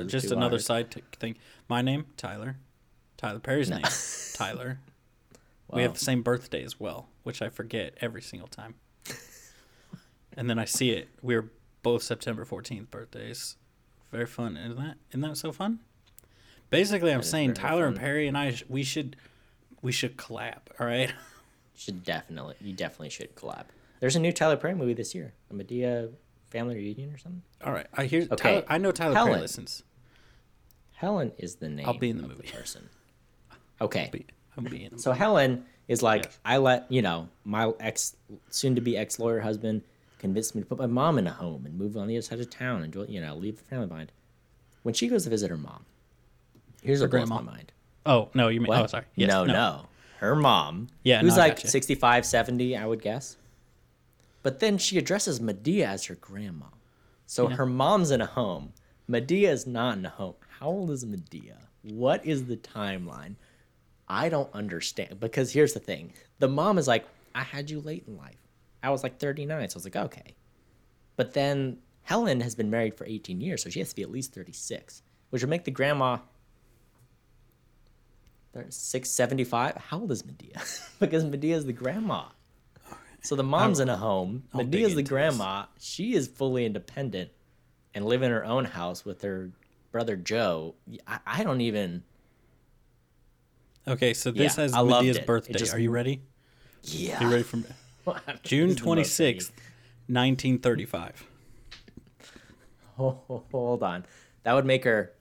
[0.01, 0.61] Ooh, just another hard.
[0.61, 1.35] side t- thing.
[1.67, 2.57] My name, Tyler.
[3.17, 3.83] Tyler Perry's name,
[4.33, 4.79] Tyler.
[5.73, 8.75] We have the same birthday as well, which I forget every single time.
[10.37, 11.09] and then I see it.
[11.21, 11.49] We're
[11.83, 13.55] both September 14th birthdays.
[14.11, 14.97] Very fun, isn't that?
[15.11, 15.79] Isn't that so fun?
[16.69, 17.97] Basically, I'm saying Tyler and.
[17.97, 19.15] Perry and I, sh- we should,
[19.81, 20.59] we should collab.
[20.79, 21.11] All right.
[21.73, 23.63] Should definitely, you definitely should collab.
[24.01, 26.11] There's a new Tyler Perry movie this year, a Madea
[26.51, 27.41] family reunion or something.
[27.65, 27.87] All right.
[27.95, 28.27] I hear.
[28.31, 29.81] Okay, Tyler, I know Tyler Perry listens.
[30.91, 31.87] Helen is the name.
[31.87, 32.47] I'll be in the movie.
[32.49, 32.89] person.
[33.79, 34.11] Okay,
[34.57, 34.97] I'm being.
[34.97, 36.39] So Helen is like, Yes.
[36.45, 38.15] I let you know my ex,
[38.49, 39.81] soon to be ex lawyer husband,
[40.19, 42.39] convinced me to put my mom in a home and move on the other side
[42.39, 44.11] of town and you know leave the family behind.
[44.83, 45.85] When she goes to visit her mom,
[46.83, 47.41] here's Her what blows grandma?
[47.43, 47.71] my mind.
[48.05, 48.67] oh no, you mean?
[48.69, 48.83] Oh, what?
[48.83, 49.05] Oh, sorry.
[49.15, 49.85] Yes, no, no,
[50.19, 50.87] her mom.
[51.03, 51.67] Yeah, who's no, like gotcha.
[51.69, 53.37] 65, 70, I would guess.
[54.43, 56.65] But then she addresses Madea as her grandma.
[57.27, 57.55] So Yeah.
[57.57, 58.73] her mom's in a home.
[59.09, 60.35] Madea is not in a home.
[60.59, 61.57] How old is Madea?
[61.83, 63.33] what is the timeline?
[64.11, 68.03] I don't understand because here's the thing: the mom is like, "I had you late
[68.07, 68.37] in life.
[68.83, 70.35] I was like 39, so I was like, okay."
[71.15, 74.11] But then Helen has been married for 18 years, so she has to be at
[74.11, 76.17] least 36, which would make the grandma
[78.53, 79.77] 675.
[79.77, 80.89] How old is Madea?
[80.99, 82.25] because Madea is the grandma.
[83.21, 84.43] So the mom's in a home.
[84.53, 85.09] Madea's the into this.
[85.09, 85.65] grandma.
[85.79, 87.29] She is fully independent
[87.93, 89.51] and live in her own house with her
[89.91, 90.75] brother Joe.
[91.07, 92.03] I, I don't even.
[93.87, 95.53] Okay, so this Yeah, has I Madea's birthday.
[95.53, 96.21] just- Are you ready?
[96.83, 97.19] Yeah.
[97.19, 97.65] Are you ready from
[98.43, 99.51] June twenty sixth,
[100.07, 101.25] nineteen thirty five.
[102.97, 104.05] Hold on.
[104.43, 105.13] That would make her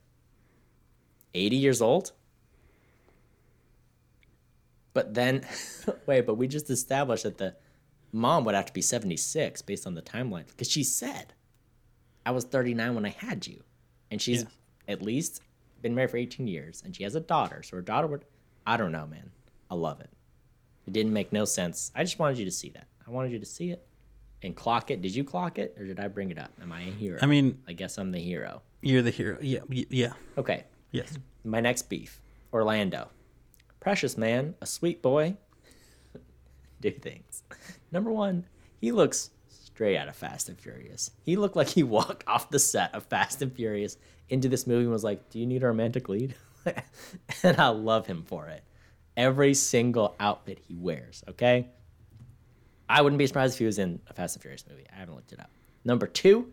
[1.34, 2.12] 80 years old?
[4.92, 5.46] But then,
[6.06, 7.54] wait, but we just established that the
[8.12, 10.46] mom would have to be 76 based on the timeline.
[10.48, 11.32] Because she said,
[12.26, 13.62] I was 39 when I had you.
[14.10, 14.48] And she's Yeah.
[14.88, 15.40] at least
[15.80, 16.82] been married for 18 years.
[16.84, 17.62] And she has a daughter.
[17.62, 18.24] So her daughter would.
[18.66, 19.30] I don't know, man.
[19.70, 20.10] I love it.
[20.86, 21.90] It didn't make no sense.
[21.94, 22.86] I just wanted you to see that.
[23.06, 23.86] I wanted you to see it
[24.42, 25.02] and clock it.
[25.02, 26.50] Did you clock it or did I bring it up?
[26.62, 27.18] Am I a hero?
[27.22, 28.62] I mean, I guess I'm the hero.
[28.82, 29.38] you're the hero.
[29.40, 31.18] Yeah, yeah, Okay, yes.
[31.44, 32.20] my next beef
[32.52, 33.08] Orlando.
[33.80, 35.36] Precious man, a sweet boy.
[36.80, 37.42] Do things.
[37.92, 38.46] Number one,
[38.80, 41.10] he looks straight out of Fast and Furious.
[41.22, 43.96] He looked like he walked off the set of Fast and Furious
[44.28, 46.34] into this movie and was like, Do you need a romantic lead?
[47.42, 48.62] and I love him for it.
[49.16, 51.68] Every single outfit he wears, okay?
[52.88, 54.86] I wouldn't be surprised if he was in a Fast and Furious movie.
[54.92, 55.50] I haven't looked it up.
[55.84, 56.52] Number two,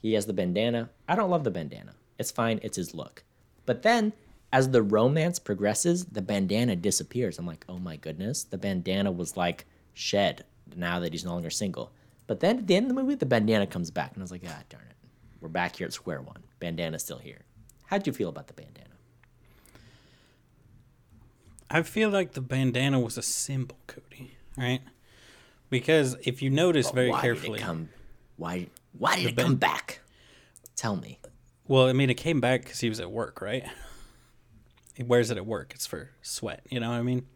[0.00, 0.90] he has the bandana.
[1.08, 1.94] I don't love the bandana.
[2.18, 3.24] It's fine, it's his look.
[3.66, 4.12] But then,
[4.52, 7.38] as the romance progresses, the bandana disappears.
[7.38, 10.44] I'm like, oh my goodness, the bandana was like shed
[10.76, 11.92] now that he's no longer single.
[12.26, 14.30] But then at the end of the movie, the bandana comes back, and I was
[14.30, 14.96] like, ah, darn it.
[15.40, 16.42] We're back here at square one.
[16.60, 17.42] Bandana's still here.
[17.86, 18.91] How'd you feel about the bandana?
[21.72, 24.36] I feel like the bandana was a symbol, Cody.
[24.56, 24.80] Right?
[25.70, 27.88] Because if you notice very why carefully, did it come?
[28.36, 28.66] Why?
[28.98, 30.00] Why did it ban- come back?
[30.76, 31.18] Tell me.
[31.66, 33.64] well, I mean, it came back because he was at work, right?
[34.94, 35.72] He wears it at work.
[35.74, 36.60] It's for sweat.
[36.68, 37.26] You know what I mean?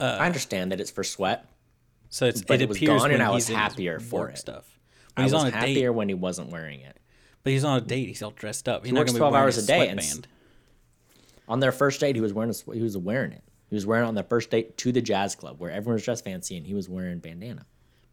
[0.00, 1.44] I understand that it's for sweat.
[2.08, 4.00] So it's But it, it was gone when and I was he's in his happier
[4.00, 4.38] for it.
[4.38, 4.78] stuff.
[5.16, 6.96] I he's was on a happier date, when he wasn't wearing it.
[7.42, 8.06] but he's on a date.
[8.08, 8.84] He's all dressed up.
[8.84, 10.28] He's not works gonna be 12 wearing hours a day and s- sweatband.
[11.48, 13.42] On their first date, he was wearing a, he was wearing it.
[13.70, 16.04] He was wearing it on their first date to the jazz club where everyone was
[16.04, 17.66] dressed fancy and he was wearing bandana.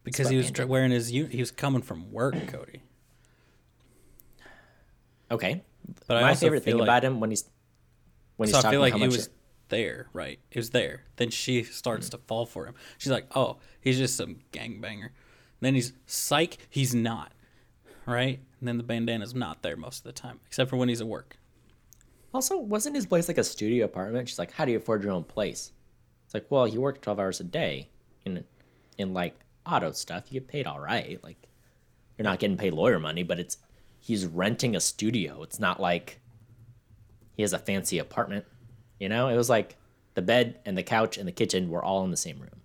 [0.04, 1.08] because he was dr- wearing his.
[1.10, 2.82] He was coming from work, Cody.
[5.32, 5.64] Okay.
[6.08, 7.50] But My favorite thing like- about him when he's
[8.38, 9.20] when he's So I talking feel like it how much
[9.70, 10.40] there, right?
[10.52, 11.04] It was there.
[11.16, 12.76] Then she starts to fall for him.
[12.98, 15.10] She's like, "Oh, he's just some gangbanger."
[15.62, 16.58] Then he's psych.
[16.70, 17.32] He's not,
[18.06, 18.40] right?
[18.60, 21.08] And then the bandana's not there most of the time, except for when he's at
[21.08, 21.38] work.
[22.36, 24.28] Also, wasn't his place like a studio apartment?
[24.28, 25.72] She's like, "How do you afford your own place?"
[26.26, 27.88] It's like, "Well, you work twelve hours a day
[28.26, 28.44] in
[28.98, 30.26] in like auto stuff.
[30.28, 31.24] You get paid all right.
[31.24, 31.38] Like,
[32.18, 33.58] you're not getting paid lawyer money, but it's
[34.02, 35.44] he's renting a studio.
[35.44, 36.20] It's not like
[37.38, 38.44] he has a fancy apartment.
[39.00, 39.78] You know, it was like
[40.16, 42.62] the bed and the couch and the kitchen were all in the same room.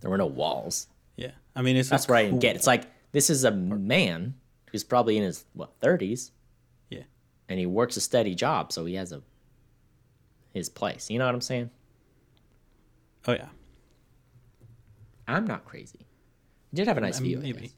[0.00, 0.86] There were no walls.
[1.16, 2.56] Yeah, I mean, it's That's what I didn't get.
[2.56, 4.34] It's like this is a man
[4.70, 6.41] who's probably in his what thirties, Yeah,
[7.52, 9.20] and he works a steady job, so he has a
[10.54, 11.10] his place.
[11.10, 11.70] You know what I'm saying?
[13.28, 13.48] oh yeah.
[15.28, 16.00] I'm not crazy.
[16.70, 17.38] He did have a nice I mean, view.
[17.38, 17.72] I maybe.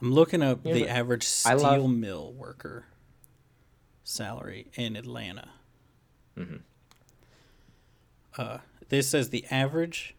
[0.00, 2.86] I'm looking up Yeah, the but average steel love- mill worker
[4.02, 5.50] salary in Atlanta.
[6.36, 6.56] Mm-hmm.
[8.36, 10.16] Uh, this says the average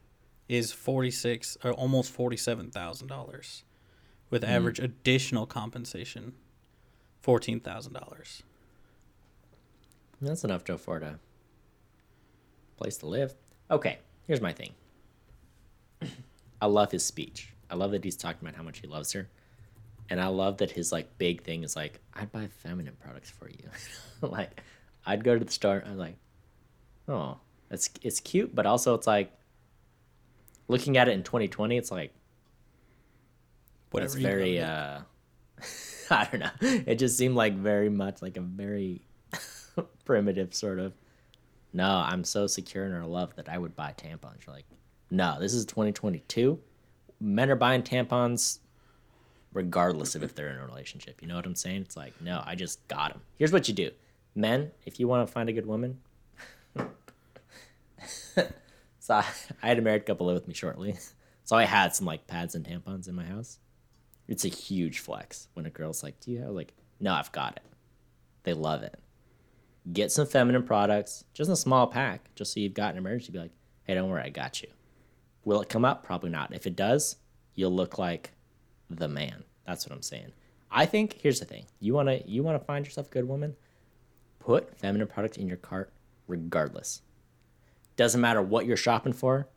[0.47, 3.63] is forty six or almost forty seven thousand dollars,
[4.29, 4.51] with Mm-hmm.
[4.53, 6.33] average additional compensation
[7.21, 8.43] fourteen thousand dollars.
[10.21, 11.19] That's enough to afford a
[12.77, 13.35] place to live.
[13.71, 14.71] Okay, here's my thing.
[16.61, 17.53] I love his speech.
[17.69, 19.29] I love that he's talking about how much he loves her.
[20.09, 23.47] And I love that his like big thing is like, I'd buy feminine products for
[23.47, 23.69] you.
[24.27, 24.61] like
[25.05, 26.15] I'd go to the store, I'm like,
[27.07, 27.37] oh,
[27.69, 29.31] it's it's cute, but also it's like
[30.67, 32.11] looking at it in 2020, it's like
[33.91, 34.05] Whatever.
[34.07, 34.99] it's very uh
[36.11, 36.49] I don't know.
[36.61, 39.01] It just seemed like very much like a very
[40.05, 40.93] primitive sort of
[41.71, 44.45] no, I'm so secure in our love that I would buy tampons.
[44.45, 44.65] You're like,
[45.11, 46.59] no, this is 2022.
[47.19, 48.59] Men are buying tampons
[49.53, 51.21] regardless of if they're in a relationship.
[51.21, 51.81] You know what I'm saying?
[51.81, 53.21] It's like, no, I just got them.
[53.37, 53.91] Here's what you do.
[54.35, 55.99] Men, if you want to find a good woman,
[58.99, 59.25] so I,
[59.61, 60.95] I had a married couple live with me shortly.
[61.43, 63.59] So I had some like pads and tampons in my house.
[64.29, 67.57] It's a huge flex when a girl's like, "Do you have like?" No, I've got
[67.57, 67.63] it.
[68.43, 68.99] They love it.
[69.91, 73.31] get some feminine products, just a small pack, just so you've got an emergency.
[73.31, 73.51] Be like,
[73.85, 74.67] hey, don't worry, I got you.
[75.45, 76.03] Will it come up?
[76.03, 76.53] Probably not.
[76.53, 77.15] If it does,
[77.55, 78.31] you'll look like
[78.89, 79.43] the man.
[79.65, 80.31] That's what I'm saying.
[80.69, 81.65] I think here's the thing.
[81.79, 83.55] You wanna you wanna find yourself a good woman?
[84.39, 85.91] Put feminine products in your cart
[86.27, 87.01] regardless.
[87.95, 89.47] Doesn't matter what you're shopping for.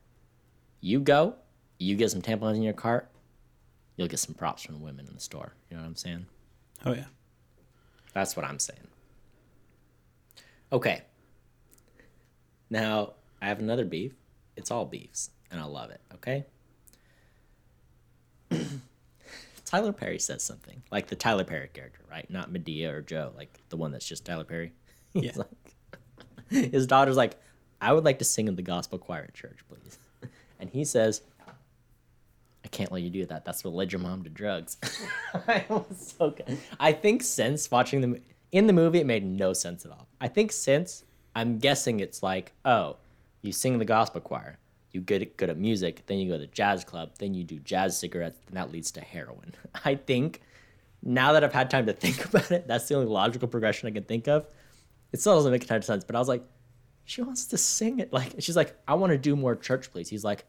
[0.81, 1.35] You go,
[1.79, 3.11] you get some tampons in your cart,
[3.97, 5.55] you'll get some props from the women in the store.
[5.71, 6.27] You know what I'm saying?
[6.85, 7.07] Oh yeah.
[8.15, 8.89] That's what I'm saying.
[10.73, 11.03] Okay.
[12.71, 14.13] Now, I have another beef.
[14.57, 16.47] It's all beefs, and I love it, okay?
[19.65, 22.29] Tyler Perry says something, like the Tyler Perry character, right?
[22.31, 24.73] Not Madea or Joe, like the one that's just Tyler Perry.
[25.15, 25.33] Yeah.
[25.37, 25.75] like,
[26.73, 27.37] his daughter's like,
[27.83, 29.99] I would like to sing in the gospel choir at church, please.
[30.59, 31.23] And he says,
[32.73, 33.45] can't let you do that.
[33.45, 34.79] That's what led your mom to drugs.
[35.47, 36.59] I was so good.
[36.81, 38.21] I think since watching the mo-
[38.51, 40.09] in the movie, it made no sense at all.
[40.21, 41.05] I think since
[41.37, 42.97] I'm guessing it's like, oh,
[43.43, 44.59] you sing in the gospel choir,
[44.91, 47.59] you get good at music, then you go to the jazz club, then you do
[47.61, 49.55] jazz cigarettes, and that leads to heroin.
[49.85, 50.43] I think
[51.03, 53.93] now that I've had time to think about it, that's the only logical progression I
[53.93, 54.47] can think of.
[55.13, 56.43] It still doesn't make a ton of sense, but I was like,
[57.05, 58.13] she wants to sing it.
[58.13, 60.09] Like she's like, I want to do more church, please.
[60.09, 60.45] He's like,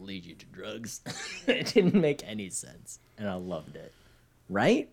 [0.00, 1.00] will lead you to drugs.
[1.46, 3.92] it didn't make any sense, and I loved it.
[4.48, 4.88] Right?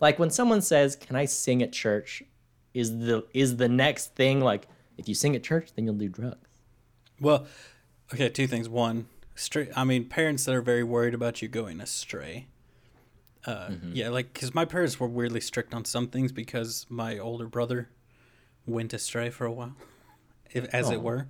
[0.00, 2.22] Like when someone says, "Can I sing at church?"
[2.72, 6.08] is the is the next thing like if you sing at church, then you'll do
[6.08, 6.48] drugs.
[7.20, 7.46] Well,
[8.14, 8.68] okay, two things.
[8.68, 9.70] One, straight.
[9.76, 12.46] I mean, parents that are very worried about you going astray.
[13.46, 17.46] Uh, Yeah, like because my parents were weirdly strict on some things because my older
[17.46, 17.88] brother
[18.66, 19.74] went astray for a while,
[20.52, 20.92] if, as Oh.
[20.92, 21.26] it were.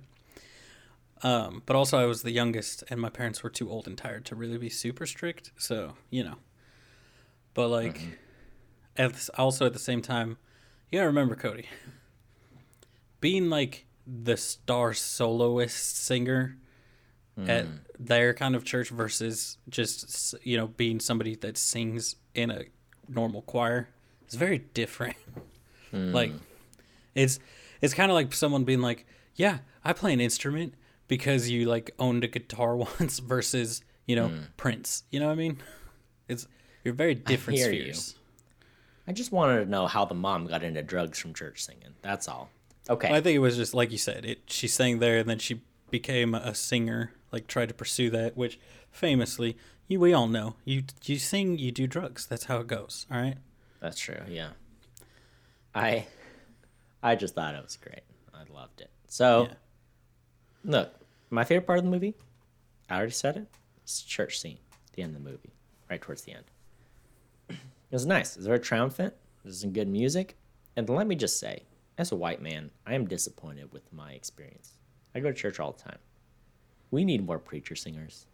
[1.23, 4.25] Um, but also, I was the youngest, and my parents were too old and tired
[4.25, 5.51] to really be super strict.
[5.55, 6.35] So you know,
[7.53, 8.11] but like, mm-hmm.
[8.97, 10.37] at the, also at the same time,
[10.89, 11.67] you gotta remember Cody
[13.21, 16.57] being like the star soloist singer
[17.47, 17.79] at mm.
[17.97, 22.63] their kind of church versus just you know being somebody that sings in a
[23.07, 23.87] normal choir
[24.27, 25.15] is very different.
[25.93, 26.13] Mm.
[26.13, 26.31] Like
[27.15, 27.39] it's
[27.81, 30.73] it's kind of like someone being like, "Yeah, I play an instrument
[31.11, 34.39] because you like owned a guitar once," versus you know hmm.
[34.55, 35.03] Prince.
[35.11, 35.57] You know what I mean?
[36.29, 36.47] It's
[36.85, 37.93] you're very different I hear you.
[37.93, 38.15] spheres.
[39.05, 41.93] I just wanted to know how the mom got into drugs from church singing.
[42.01, 42.49] That's all.
[42.89, 43.09] Okay.
[43.13, 44.23] I think it was just like you said.
[44.23, 45.59] It she sang there, and then she
[45.89, 47.11] became a singer.
[47.33, 48.61] Like tried to pursue that, which
[48.91, 49.57] famously,
[49.89, 50.55] you we all know.
[50.63, 52.25] You you sing, you do drugs.
[52.25, 53.05] That's how it goes.
[53.11, 53.35] All right.
[53.81, 54.21] That's true.
[54.29, 54.51] Yeah.
[55.75, 56.05] I
[57.03, 58.03] I just thought it was great.
[58.33, 58.91] I loved it.
[59.07, 59.53] So, Yeah.
[60.63, 60.93] look,
[61.31, 62.15] my favorite part of the movie,
[62.89, 63.47] I already said it.
[63.83, 64.57] It's the church scene
[64.93, 65.53] the end of the movie,
[65.89, 66.43] right towards the end.
[67.49, 68.35] It was nice.
[68.35, 69.13] It was very triumphant.
[69.43, 70.37] There's some good music.
[70.75, 71.63] And let me just say,
[71.97, 74.73] as a white man, I am disappointed with my experience.
[75.15, 75.99] I go to church all the time.
[76.89, 78.25] We need more preacher singers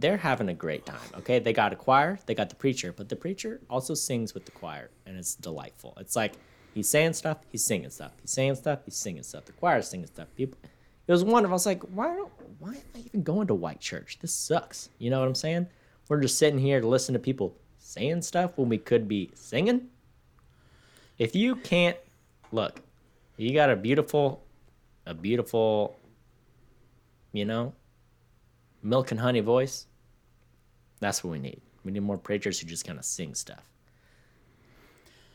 [0.00, 1.08] they're having a great time.
[1.18, 4.44] Okay, they got a choir, they got the preacher, but the preacher also sings with
[4.44, 5.94] the choir, and it's delightful.
[5.98, 6.34] It's like
[6.74, 9.46] he's saying stuff, he's singing stuff, he's saying stuff, he's singing stuff.
[9.46, 10.28] The choir's singing stuff.
[10.36, 10.58] People,
[11.06, 11.52] it was wonderful.
[11.52, 14.18] I was like, why don't, why am I even going to white church?
[14.20, 14.88] This sucks.
[14.98, 15.68] You know what I'm saying?
[16.08, 19.88] We're just sitting here to listen to people saying stuff when we could be singing.
[21.18, 21.96] If you can't
[22.52, 22.80] look,
[23.36, 24.42] you got a beautiful,
[25.06, 25.96] a beautiful,
[27.32, 27.72] you know,
[28.82, 29.86] milk and honey voice.
[31.00, 31.60] That's what we need.
[31.84, 33.62] We need more preachers who just kind of sing stuff.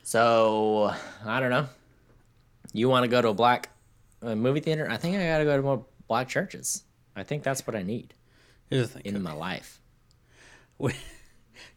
[0.02, 0.92] So
[1.24, 1.66] I don't know.
[2.72, 3.70] You want to go to a black
[4.22, 4.88] uh, movie theater?
[4.90, 6.84] I think I got to go to more black churches.
[7.14, 8.14] I think that's what I need
[8.70, 9.14] Here's the thing.
[9.14, 9.80] in my life.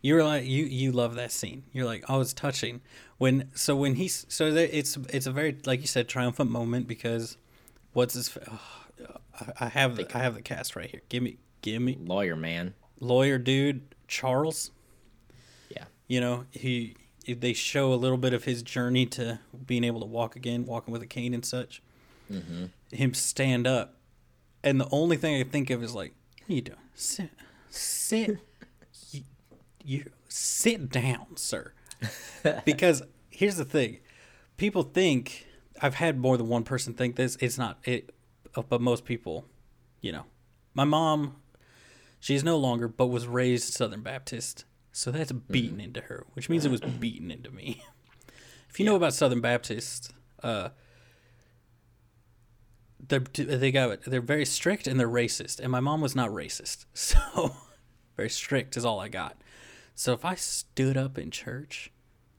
[0.02, 1.64] You were like you you love that scene.
[1.72, 2.82] You're like, oh, it's touching.
[3.18, 6.88] When so when he's so there, it's it's a very like you said triumphant moment
[6.88, 7.38] because
[7.94, 8.60] what's his oh,
[9.40, 11.02] I, I have the I have the cast right here.
[11.10, 12.74] Give me give me Lawyer man.
[13.00, 14.72] lawyer dude Charles.
[15.70, 15.86] Yeah.
[16.08, 16.96] You know he
[17.28, 20.92] they show a little bit of his journey to being able to walk again, walking
[20.92, 21.82] with a cane and such.
[22.92, 23.96] Him stand up,
[24.64, 26.78] and the only thing I think of is like, "What are you doing?
[26.94, 27.30] Sit,
[27.70, 28.40] sit,
[29.12, 29.22] you,
[29.84, 31.74] you sit down, sir."
[32.66, 34.00] because here's the thing,
[34.58, 35.48] people think
[35.82, 37.38] I've had more than one person think this.
[37.40, 38.14] It's not it,
[38.56, 39.46] uh, but most people,
[40.02, 40.26] you know,
[40.74, 41.36] my mom,
[42.20, 46.66] she's no longer, but was raised Southern Baptist, so that's beaten into her, which means
[46.66, 47.84] it was beaten into me.
[48.68, 50.12] If you know about Southern Baptist,
[50.44, 50.68] uh,
[53.08, 56.86] they're they got they're very strict and they're racist, and my mom was not racist,
[56.94, 57.56] so
[58.16, 59.38] very strict is all I got.
[59.94, 61.92] So if I stood up in church,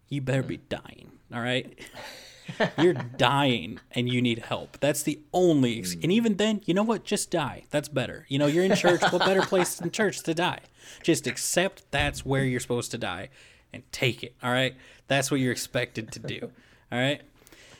[0.09, 1.13] you better be dying.
[1.33, 1.79] All right.
[2.79, 4.79] You're dying and you need help.
[4.79, 5.79] That's the only.
[5.79, 6.13] Ex- and mm.
[6.13, 7.05] even then, you know what?
[7.05, 7.65] Just die.
[7.71, 8.25] That's better.
[8.29, 9.03] You know, you're in church.
[9.03, 10.61] what better place than church to die?
[11.03, 13.31] Just accept that's where you're supposed to die
[13.73, 14.37] and take it.
[14.45, 14.77] All right.
[15.09, 16.53] That's what you're expected to do.
[16.93, 17.21] All right.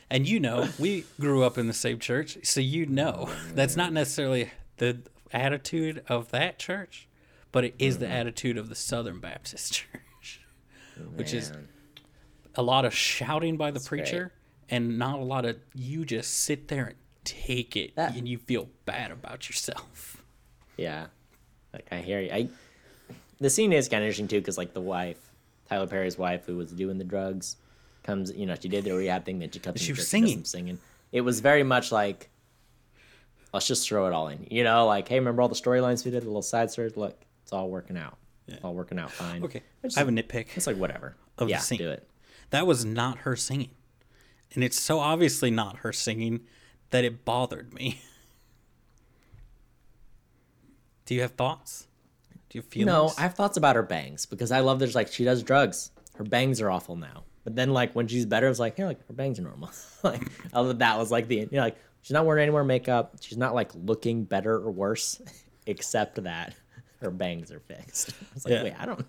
[0.09, 3.91] And you know, we grew up in the same church, so you know that's not
[3.91, 4.99] necessarily the
[5.33, 7.07] attitude of that church,
[7.51, 8.15] but it is the mm-hmm.
[8.15, 10.41] attitude of the Southern Baptist Church,
[11.15, 11.51] which is
[12.55, 14.03] a lot of shouting by the great.
[14.03, 14.31] preacher
[14.69, 18.37] and not a lot of you just sit there and take it That- and you
[18.37, 20.23] feel bad about yourself.
[20.77, 21.07] Yeah,
[21.73, 22.31] like I hear you.
[22.31, 22.49] I
[23.39, 25.31] the scene is kind of interesting too, because like the wife,
[25.69, 27.57] Tyler Perry's wife, who was doing the drugs,
[28.07, 28.31] comes.
[28.35, 29.37] You know, she did the rehab thing.
[29.37, 29.79] Then she comes.
[29.79, 30.43] She in was church singing.
[30.45, 30.79] singing.
[31.11, 32.29] It was very much like,
[33.53, 34.47] let's just throw it all in.
[34.49, 36.97] You know, like hey, remember all the storylines we did, the little side stories.
[36.97, 38.17] Look, it's all working out.
[38.47, 39.43] It's all working out fine.
[39.43, 40.47] Okay, Which I have a nitpick.
[40.55, 41.15] It's like whatever.
[41.37, 41.77] Of the yeah, scene.
[41.77, 42.09] do it.
[42.49, 43.71] That was not her singing.
[44.55, 46.41] And it's so obviously not her singing
[46.89, 48.01] that it bothered me.
[51.05, 51.87] Do you have thoughts?
[52.49, 55.11] Do you feel No, I have thoughts about her bangs because I love There's Like
[55.11, 55.91] she does drugs.
[56.15, 57.23] Her bangs are awful now.
[57.47, 59.69] But then like when she's better, it's like, yeah, like her bangs are normal.
[60.03, 63.15] like that was like the you know like she's not wearing any more makeup.
[63.21, 65.21] She's not like looking better or worse,
[65.65, 66.55] except that
[66.99, 68.11] her bangs are fixed.
[68.35, 68.63] It's like Yeah.
[68.63, 69.05] wait, I don't.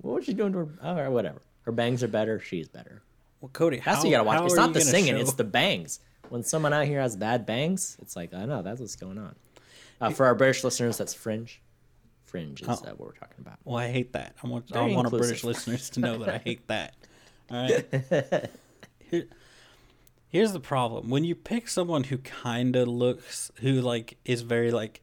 [0.00, 0.68] What was she doing to her?
[0.82, 1.42] All right, whatever.
[1.66, 2.40] Her bangs are better.
[2.40, 3.02] She's better.
[3.42, 4.42] Well, Cody, That's how, what you gotta watch.
[4.46, 5.16] It's not the singing.
[5.16, 6.00] show- It's the bangs.
[6.30, 9.34] When someone out here has bad bangs, it's like I know that's what's going on.
[10.00, 11.60] Uh, for our British listeners, that's fringe.
[12.24, 12.72] Fringe is Oh.
[12.72, 13.58] uh, what we're talking about.
[13.64, 14.34] Well, I hate that.
[14.42, 16.94] I want I want our British listeners to know that I hate that.
[17.50, 18.50] All right.
[19.10, 19.28] Here-
[20.28, 24.70] here's the problem: when you pick someone who kind of looks, who like is very
[24.72, 25.00] like,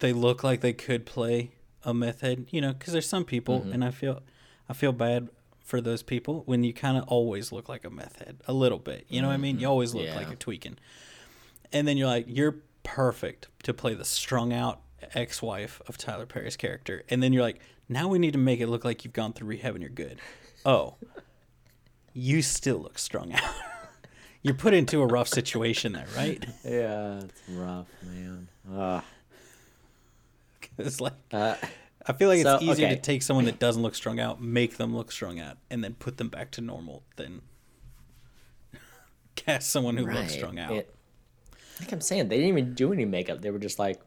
[0.00, 1.52] they look like they could play
[1.84, 3.72] a meth head, you know, because there's some people, Mm-hmm.
[3.72, 4.22] and I feel,
[4.68, 5.28] I feel bad
[5.60, 8.78] for those people when you kind of always look like a meth head, a little
[8.78, 9.06] bit.
[9.08, 9.58] You know what I mean?
[9.58, 10.20] You always look like Mm-hmm.
[10.22, 10.28] Yeah.
[10.28, 10.76] you're tweaking,
[11.72, 14.80] and then you're like, you're perfect to play the strung out
[15.14, 18.66] ex-wife of Tyler Perry's character, and then you're like, now we need to make it
[18.68, 20.18] look like you've gone through rehab and you're good.
[20.64, 20.94] Oh,
[22.12, 23.42] you still look strung out.
[24.42, 26.44] you're put into a rough situation there, right?
[26.64, 28.48] Yeah, it's rough, man.
[28.72, 29.00] Uh,
[30.78, 31.54] It's like uh,
[32.06, 32.94] I feel like it's easier okay.
[32.96, 35.94] to take someone that doesn't look strung out, make them look strung out, and then
[35.94, 37.42] put them back to normal than
[39.36, 40.72] cast someone who looks strung out.
[40.72, 40.94] It,
[41.80, 43.40] like I'm saying, they didn't even do any makeup.
[43.40, 44.00] They were just like,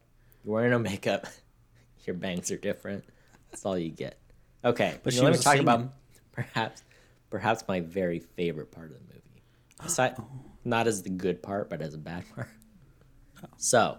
[0.44, 1.26] you're wearing no makeup.
[2.06, 3.04] Your bangs are different.
[3.52, 4.18] That's all you get.
[4.64, 5.94] Okay, But now she let me was talk about.
[6.38, 6.84] Perhaps,
[7.30, 9.42] perhaps my very favorite part of the movie.
[9.80, 10.28] Aside, Oh.
[10.64, 12.48] not as the good part, but as a bad part.
[13.44, 13.48] Oh.
[13.58, 13.98] So,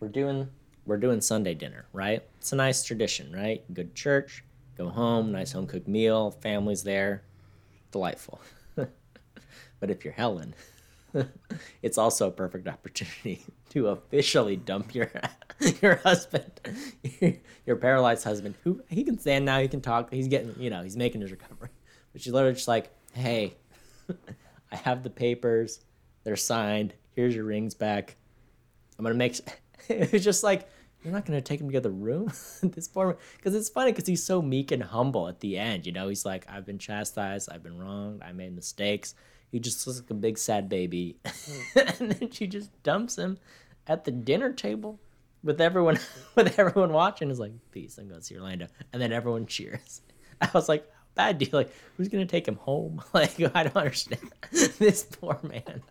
[0.00, 0.48] we're doing
[0.86, 2.22] we're doing Sunday dinner, right?
[2.38, 3.62] It's a nice tradition, right?
[3.74, 4.42] Good church,
[4.76, 7.24] go home, nice home cooked meal, family's there,
[7.92, 8.40] delightful.
[8.74, 10.54] but if you're Helen,
[11.82, 15.10] it's also a perfect opportunity to officially dump your
[15.82, 16.60] your husband,
[17.66, 20.82] your paralyzed husband, who he can stand now, he can talk, he's getting, you know,
[20.82, 21.70] he's making his recovery.
[22.12, 23.54] But she's literally just like, hey,
[24.72, 25.80] I have the papers,
[26.24, 26.94] they're signed.
[27.14, 28.16] Here's your rings back.
[28.98, 29.40] I'm gonna make.
[29.88, 30.68] it was just like
[31.02, 32.30] you're not gonna take him to the room
[32.62, 35.86] at this point because it's funny because he's so meek and humble at the end.
[35.86, 39.14] You know, he's like, I've been chastised, I've been wronged, I made mistakes.
[39.50, 41.16] He just looks like a big sad baby,
[41.98, 43.38] and then she just dumps him
[43.86, 45.00] at the dinner table
[45.42, 45.98] with everyone
[46.34, 47.30] with everyone watching.
[47.30, 50.02] Is like, peace, I'm going to see Orlando, and then everyone cheers.
[50.40, 51.50] I was like, bad deal.
[51.52, 51.72] like?
[51.96, 53.02] Who's gonna take him home?
[53.14, 54.32] Like, I don't understand
[54.78, 55.82] this poor man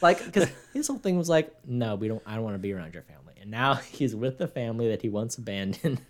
[0.00, 2.72] like because his whole thing was like no we don't i don't want to be
[2.72, 6.00] around your family and now he's with the family that he once abandoned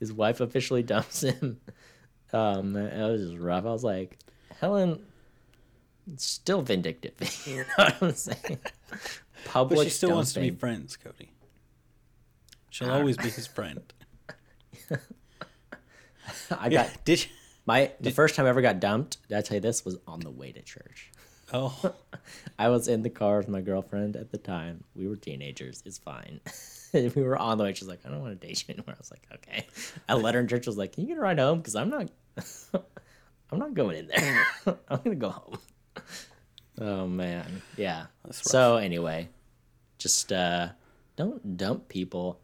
[0.00, 1.60] his wife officially dumps him
[2.32, 4.18] um it was just rough i was like
[4.60, 5.02] helen
[6.16, 7.14] still vindictive
[7.46, 8.58] you know what i'm saying
[9.44, 11.30] public but she still wants to be friends, Cody.
[12.70, 12.94] She'll Ah.
[12.98, 13.80] always be his friend.
[16.50, 17.30] i got Did you?
[17.66, 20.20] my the first time i ever got dumped did i tell you this was on
[20.20, 21.10] the way to church
[21.52, 21.94] Oh,
[22.58, 24.82] I was in the car with my girlfriend at the time.
[24.96, 25.80] We were teenagers.
[25.86, 26.40] It's fine.
[26.92, 27.72] we were on the way.
[27.72, 28.96] She's like, I don't want to date you anymore.
[28.96, 29.64] I was like, okay.
[30.08, 30.66] I let her in church.
[30.66, 31.58] I was like, can you get a ride home?
[31.58, 32.08] Because I'm not,
[33.52, 34.46] I'm not going in there.
[34.88, 35.58] I'm gonna go home.
[36.80, 38.06] Oh man, yeah.
[38.30, 39.28] So anyway,
[39.98, 40.68] just uh,
[41.16, 42.38] don't dump people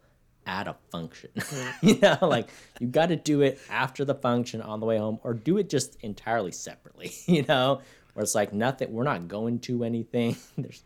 [0.45, 1.29] at a function.
[1.81, 2.49] you know, like
[2.79, 5.69] you got to do it after the function on the way home, or do it
[5.69, 7.11] just entirely separately.
[7.27, 7.81] You know,
[8.13, 8.91] where it's like nothing.
[8.91, 10.35] We're not going to anything.
[10.57, 10.83] There's,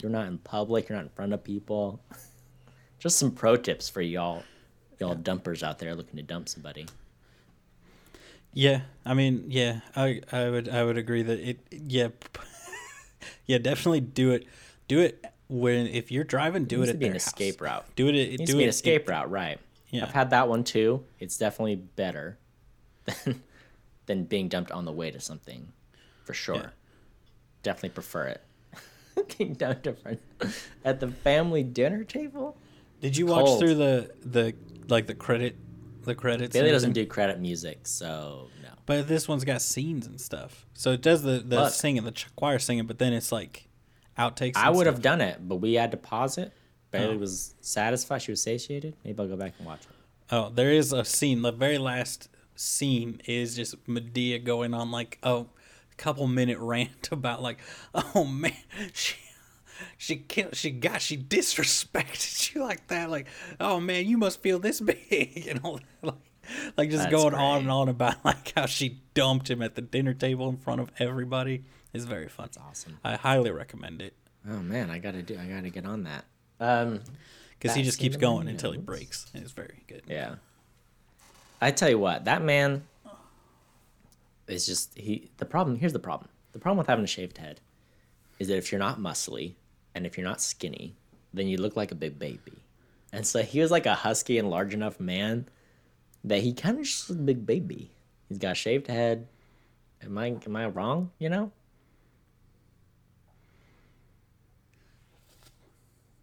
[0.00, 0.88] you're not in public.
[0.88, 2.00] You're not in front of people.
[2.98, 4.42] Just some pro tips for y'all,
[4.98, 6.86] y'all dumpers out there looking to dump somebody.
[8.52, 12.08] Yeah, I mean, yeah, I I would I would agree that it yeah
[13.46, 14.46] yeah definitely do it
[14.88, 17.26] do it when if you're driving do It it, at be an house.
[17.26, 17.84] escape route.
[17.96, 18.14] Do it.
[18.14, 19.58] It it needs do to be it an escape route, right?
[19.90, 20.04] Yeah.
[20.04, 21.04] I've had that one too.
[21.20, 22.38] It's definitely better
[23.24, 23.42] than
[24.06, 25.72] than being dumped on the way to something,
[26.24, 26.56] for sure.
[26.56, 26.68] Yeah.
[27.62, 28.42] Definitely prefer it.
[29.28, 29.86] Getting dumped
[30.84, 32.56] at the family dinner table.
[33.00, 33.60] Did you watch Cold.
[33.60, 34.54] through the the
[34.88, 35.56] like the credit
[36.04, 36.52] the credits?
[36.52, 38.48] Bailey doesn't do credit music, so.
[38.86, 41.72] But this one's got scenes and stuff, so it does the the Look.
[41.72, 43.66] singing, the ch- choir singing, but then it's like
[44.18, 44.56] outtakes.
[44.56, 46.52] I would have done it, but we had to pause it.
[46.90, 47.18] Bailey Oh.
[47.18, 48.18] was satisfied.
[48.22, 48.94] She was satiated.
[49.04, 49.88] Maybe I'll go back and watch it.
[50.30, 51.42] Oh, there is a scene.
[51.42, 55.44] The very last scene is just Madea going on like a
[55.96, 57.58] couple minute rant about like,
[57.94, 58.52] oh man,
[58.92, 59.16] she
[59.98, 63.10] she killed, she got, she disrespected you like that.
[63.10, 63.26] Like,
[63.58, 65.84] oh man, you must feel this big, and all that.
[66.06, 66.14] Like,
[66.76, 69.82] like just That's going on and on about like how she dumped him at the
[69.82, 71.64] dinner table in front of everybody.
[71.92, 72.46] It's very fun.
[72.46, 72.98] That's Awesome.
[73.04, 74.14] I highly recommend it
[74.48, 75.38] Oh man, I gotta do.
[75.38, 76.24] I gotta get on that.
[76.60, 77.00] Um,
[77.58, 79.26] because he just keeps going in until he breaks.
[79.32, 80.02] It's very good.
[80.06, 80.36] Yeah.
[81.62, 82.84] I tell you what, that man
[84.46, 86.28] is just he the problem here's the problem.
[86.52, 87.60] The problem with having a shaved head
[88.38, 89.54] is that if you're not muscly
[89.94, 90.94] and if you're not skinny,
[91.32, 92.52] then you look like a big baby.
[93.12, 95.48] And so he was like a husky and large enough man
[96.24, 97.90] that he kind of just a big baby.
[98.28, 99.28] He's got a shaved head.
[100.02, 101.52] Am I am I wrong, you know?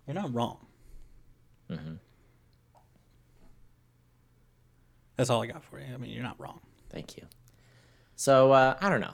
[0.08, 0.58] You're not wrong.
[1.70, 1.94] Mm-hmm.
[5.16, 5.86] That's all I got for you.
[5.94, 6.60] I mean, you're not wrong.
[6.90, 7.24] Thank you.
[8.16, 9.14] So uh, I don't know.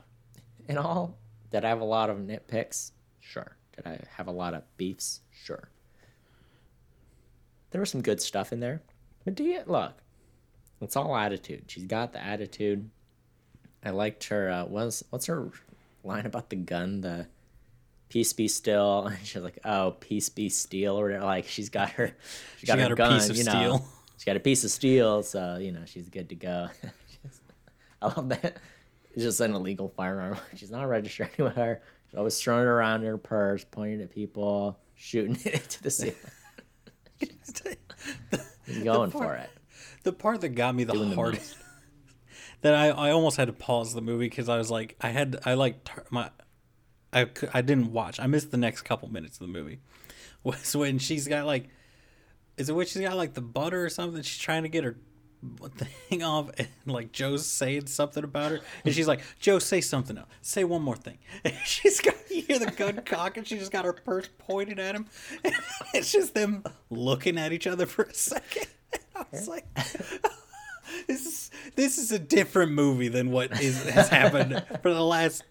[0.67, 1.17] In all,
[1.51, 2.91] did I have a lot of nitpicks?
[3.19, 3.57] Sure.
[3.75, 5.21] Did I have a lot of beefs?
[5.31, 5.69] Sure.
[7.71, 8.81] There was some good stuff in there.
[9.27, 9.93] Madea, look,
[10.81, 11.63] it's all attitude.
[11.67, 12.89] She's got the attitude.
[13.83, 14.49] I liked her.
[14.49, 15.49] Uh, what's what's her
[16.03, 17.01] line about the gun?
[17.01, 17.27] The
[18.09, 19.07] peace be still.
[19.11, 22.15] And she's like, oh, peace be steel, or like she's got her.
[22.57, 23.13] She got, She her, got her gun.
[23.19, 23.51] piece of you know.
[23.51, 23.85] steel.
[24.17, 26.69] She got a piece of steel, so you know she's good to go.
[28.01, 28.57] I love that.
[29.13, 30.37] It's just an illegal firearm.
[30.55, 31.81] She's not registered anywhere.
[32.09, 35.89] She's always throwing it around in her purse, pointing at people, shooting it into the
[35.89, 36.15] ceiling.
[37.19, 39.49] He's going for it.
[40.03, 41.55] The part that got me the Doing the hardest
[42.61, 45.37] that I, I almost had to pause the movie because I was like I had
[45.45, 46.29] I like my
[47.13, 48.19] I, I didn't watch.
[48.19, 49.79] I missed the next couple minutes of the movie.
[50.43, 51.69] Was when she's got like
[52.57, 54.97] is it when she's got like the butter or something she's trying to get her
[56.09, 58.59] thing off and like Joe's saying something about her?
[58.85, 60.27] And she's like Joe say something else.
[60.41, 61.17] Say one more thing.
[61.43, 64.79] And she's got you hear the gun cock and she just got her purse pointed
[64.79, 65.07] at him.
[65.43, 65.53] And
[65.93, 68.67] it's just them looking at each other for a second
[69.21, 69.65] I was like
[71.07, 75.43] this is this is a different movie than what is has happened for the last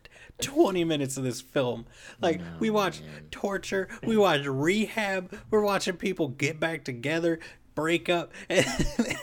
[0.42, 1.86] 20 minutes of this film.
[2.20, 7.38] Like we watch torture, we watch rehab, we're watching people get back together,
[7.74, 8.64] break up, and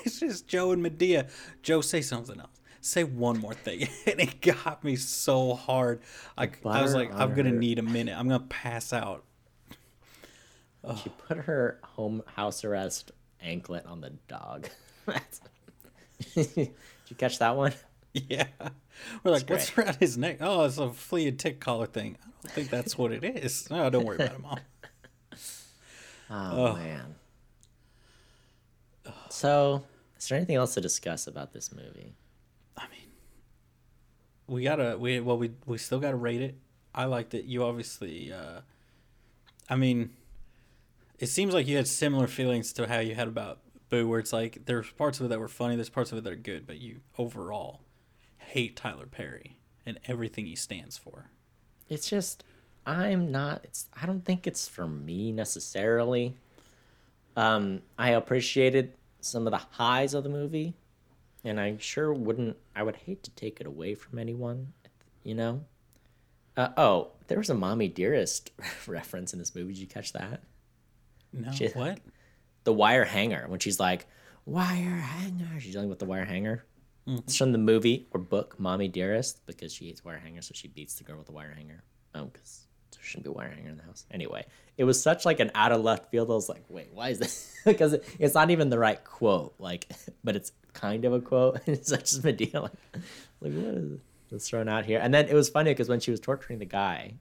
[0.05, 1.29] it's just Joe and Madea.
[1.61, 2.49] Joe say something else.
[2.81, 3.87] Say one more thing.
[4.07, 6.01] And it got me so hard.
[6.37, 8.17] I, I was like, I'm gonna her- need a minute.
[8.17, 9.23] I'm gonna pass out.
[11.01, 13.11] She put her home house arrest
[13.43, 14.69] anklet on the dog.
[16.35, 16.71] Did
[17.07, 17.73] you catch that one?
[18.13, 18.45] Yeah.
[19.23, 19.57] We're like, great.
[19.57, 20.37] what's around his neck?
[20.39, 22.15] Oh, it's a flea and tick collar thing.
[22.21, 23.69] I don't think that's what it is.
[23.71, 24.59] No, don't worry about it, Mom.
[26.29, 27.15] Oh, man.
[29.29, 29.83] So,
[30.17, 32.15] is there anything else to discuss about this movie?
[32.77, 33.09] I mean,
[34.47, 36.55] we gotta we well we we still gotta rate it.
[36.95, 37.45] I liked it.
[37.45, 38.61] You obviously, uh,
[39.69, 40.11] I mean,
[41.23, 44.33] it seems like you had similar feelings to how you had about Boo, where it's
[44.33, 46.67] like there's parts of it that were funny, there's parts of it that are good,
[46.67, 47.79] but you overall
[48.37, 51.29] hate Tyler Perry and everything he stands for.
[51.87, 52.43] It's just
[52.85, 56.35] I'm not it's I don't think it's for me necessarily.
[57.37, 58.91] Um I appreciated
[59.21, 60.73] some of the highs of the movie
[61.45, 64.73] and I sure wouldn't I would hate to take it away from anyone,
[65.23, 65.61] you know?
[66.57, 68.51] Uh, oh, there was a Mommy Dearest
[68.87, 69.73] reference in this movie.
[69.73, 70.41] Did you catch that?
[71.33, 71.75] No, Shit.
[71.75, 71.99] what?
[72.63, 74.05] The wire hanger when she's like,
[74.45, 76.65] "Wire hanger." She's dealing with the wire hanger.
[77.07, 77.19] Mm-hmm.
[77.19, 80.69] It's from the movie or book Mommy Dearest because she hates wire hangers, so she
[80.69, 81.83] beats the girl with the wire hanger.
[82.15, 84.05] Oh, because there shouldn't be a wire hanger in the house.
[84.11, 84.45] Anyway,
[84.77, 86.29] it was such like an out of left field.
[86.29, 87.53] I was like, wait, why is this?
[87.65, 89.55] because it, it's not even the right quote.
[89.59, 89.91] Like,
[90.23, 91.61] but it's kind of a quote.
[91.65, 92.71] it's such just Madea like,
[93.41, 93.99] like what is
[94.31, 94.99] this thrown out here?
[95.01, 97.15] And then it was funny because when she was torturing the guy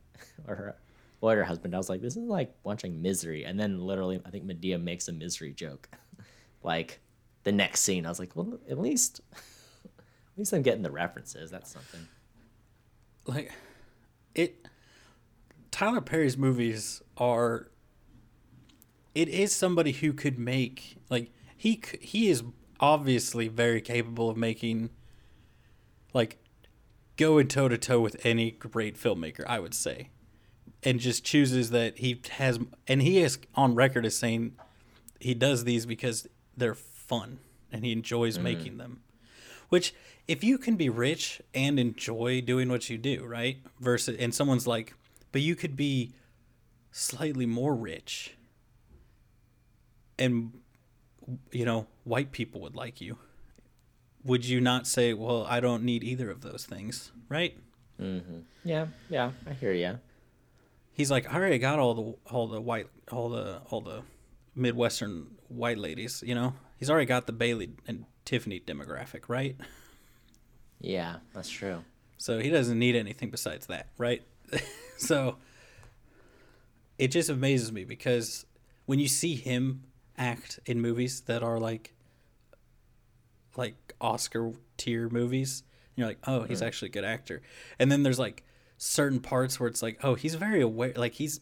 [0.47, 0.77] or her
[1.23, 3.44] lawyer husband, I was like, this is like watching Misery.
[3.44, 5.89] And then literally, I think Madea makes a Misery joke.
[6.62, 7.01] like
[7.44, 9.23] the next scene, I was like, well, at least
[10.32, 11.51] At least I'm getting the references.
[11.51, 12.09] That's something.
[13.27, 13.53] like
[14.35, 14.66] it
[15.70, 17.69] Tyler Perry's movies are
[19.15, 22.43] it is somebody who could make like he he is
[22.81, 24.89] obviously very capable of making
[26.15, 26.39] like
[27.19, 30.09] going toe to toe with any great filmmaker, I would say.
[30.85, 34.57] And just chooses that he has and he is on record as saying
[35.21, 36.27] he does these because
[36.57, 37.39] they're fun
[37.71, 38.45] and he enjoys mm-hmm.
[38.45, 39.01] making them.
[39.69, 39.95] Which,
[40.29, 43.59] if you can be rich and enjoy doing what you do, right?
[43.81, 44.95] Versus, and someone's like,
[45.31, 46.13] but you could be
[46.91, 48.37] slightly more rich,
[50.19, 50.53] and
[51.51, 53.19] you know, white people would like you.
[54.25, 57.57] Would you not say, well, I don't need either of those things, right?
[58.01, 58.41] Mm-hmm.
[58.65, 59.99] Yeah, yeah, I hear you.
[60.93, 64.02] He's like, I already got all the all the white all the all the
[64.55, 66.55] midwestern white ladies, you know.
[66.78, 69.56] He's already got the Bailey and Tiffany demographic, right?
[70.81, 71.85] Yeah, that's true.
[72.19, 74.23] So he doesn't need anything besides that, right?
[74.98, 75.36] so
[76.98, 78.47] it just amazes me because
[78.86, 79.85] when you see him
[80.19, 81.94] act in movies that are like
[83.56, 85.62] like Oscar tier movies,
[85.97, 86.66] you're like, "Oh, he's mm-hmm.
[86.66, 87.43] actually a good actor."
[87.78, 88.44] And then there's like
[88.83, 91.41] certain parts where it's like, "Oh, he's very aware like he's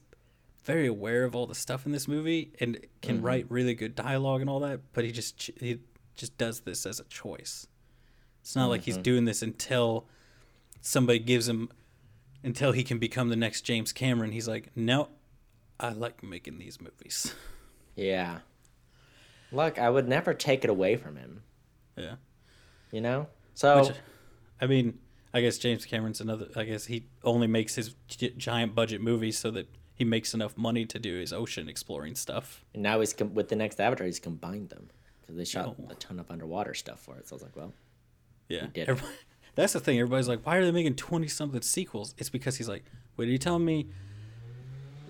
[0.64, 3.26] very aware of all the stuff in this movie and can mm-hmm.
[3.26, 5.80] write really good dialogue and all that, but he just ch- he
[6.16, 7.66] just does this as a choice.
[8.42, 9.02] It's not like he's mm-hmm.
[9.02, 10.06] doing this until
[10.82, 11.70] somebody gives him
[12.44, 14.32] until he can become the next James Cameron.
[14.32, 15.08] He's like, no,
[15.78, 17.34] I like making these movies.
[17.96, 18.38] Yeah.
[19.52, 21.42] Look, I would never take it away from him.
[21.96, 22.16] Yeah.
[22.92, 23.28] You know.
[23.54, 23.96] So Which,
[24.60, 24.98] I mean,
[25.32, 26.48] I guess James Cameron's another.
[26.56, 30.56] I guess he only makes his gi- giant budget movies so that he makes enough
[30.56, 32.64] money to do his ocean exploring stuff.
[32.74, 34.06] and now he's com- with the next Avatar.
[34.06, 34.88] He's combined them
[35.20, 35.86] because they shot Oh.
[35.90, 37.28] a ton of underwater stuff for it.
[37.28, 37.72] So I was like, well,
[38.48, 38.66] Yeah.
[39.54, 39.98] that's the thing.
[40.00, 42.14] Everybody's like, why are they making 20 something sequels?
[42.18, 42.84] It's because he's like,
[43.16, 43.86] wait, are you telling me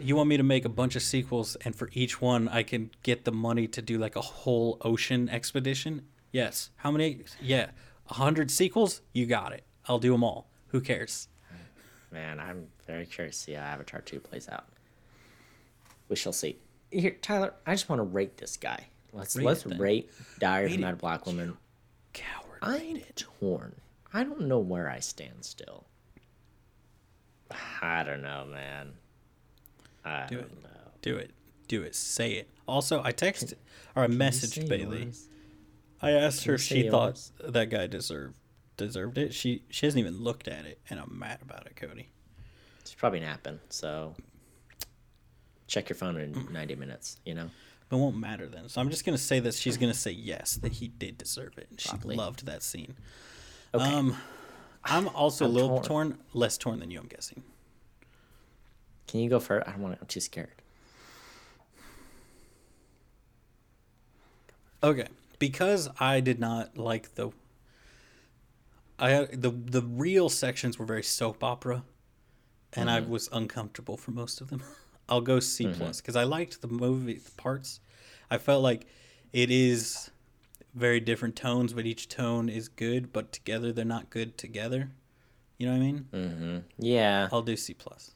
[0.01, 2.91] you want me to make a bunch of sequels and for each one I can
[3.03, 6.07] get the money to do like a whole ocean expedition?
[6.33, 6.71] Yes.
[6.77, 7.21] How many?
[7.41, 7.71] Yeah.
[8.09, 9.03] A hundred sequels?
[9.13, 9.65] You got it.
[9.91, 10.47] I'll do them all.
[10.69, 11.27] Who cares?
[12.13, 14.67] man, I'm very curious to see how Avatar two plays out.
[16.09, 16.59] We shall see.
[16.93, 18.87] Here, Tyler, I just want to rate this guy.
[19.13, 20.87] Let's Rate let's it rate Diary Rate from it.
[20.87, 21.57] Mad Black Woman.
[22.13, 22.59] Coward.
[22.63, 23.75] I'm torn.
[24.15, 25.87] I don't know where I stand still.
[27.83, 28.93] I don't know, man.
[30.05, 30.63] I Do don't it.
[30.63, 30.69] know.
[31.03, 31.31] Do it.
[31.67, 31.97] Do it.
[31.97, 32.49] Say it.
[32.69, 33.55] Also, I texted
[33.97, 35.03] or I messaged Bailey.
[35.05, 35.29] yours?
[36.01, 38.35] I asked her if she thought that guy deserved
[38.87, 39.33] deserved it.
[39.35, 42.09] She she hasn't even looked at it, and I'm mad about it, Cody.
[42.81, 44.15] It's probably napping, so
[45.67, 46.51] check your phone in Mm.
[46.51, 47.49] 90 minutes, you know?
[47.89, 48.69] But it won't matter then.
[48.69, 51.69] So I'm just gonna say that she's gonna say yes, that he did deserve it.
[51.79, 52.17] She Probably.
[52.17, 52.97] loved that scene.
[53.75, 53.85] Okay.
[53.85, 54.17] Um,
[54.85, 56.11] I'm also I'm a little torn.
[56.13, 56.19] torn.
[56.33, 57.43] less torn than you, I'm guessing.
[59.07, 59.69] Can you go first?
[59.69, 60.01] I don't want to.
[60.01, 60.51] I'm too scared.
[64.83, 65.07] Okay,
[65.39, 67.31] because I did not like the.
[69.01, 71.85] I the the real sections were very soap opera,
[72.75, 74.63] and I was uncomfortable for most of them.
[75.09, 77.81] I'll go C plus because I liked the movie the parts.
[78.31, 78.87] I felt like
[79.33, 80.11] it is
[80.75, 84.91] very different tones, but each tone is good, but together they're not good together.
[85.59, 86.09] You know what I mean?
[86.13, 86.59] Mm-hmm.
[86.79, 87.29] Yeah.
[87.33, 88.13] I'll do C plus.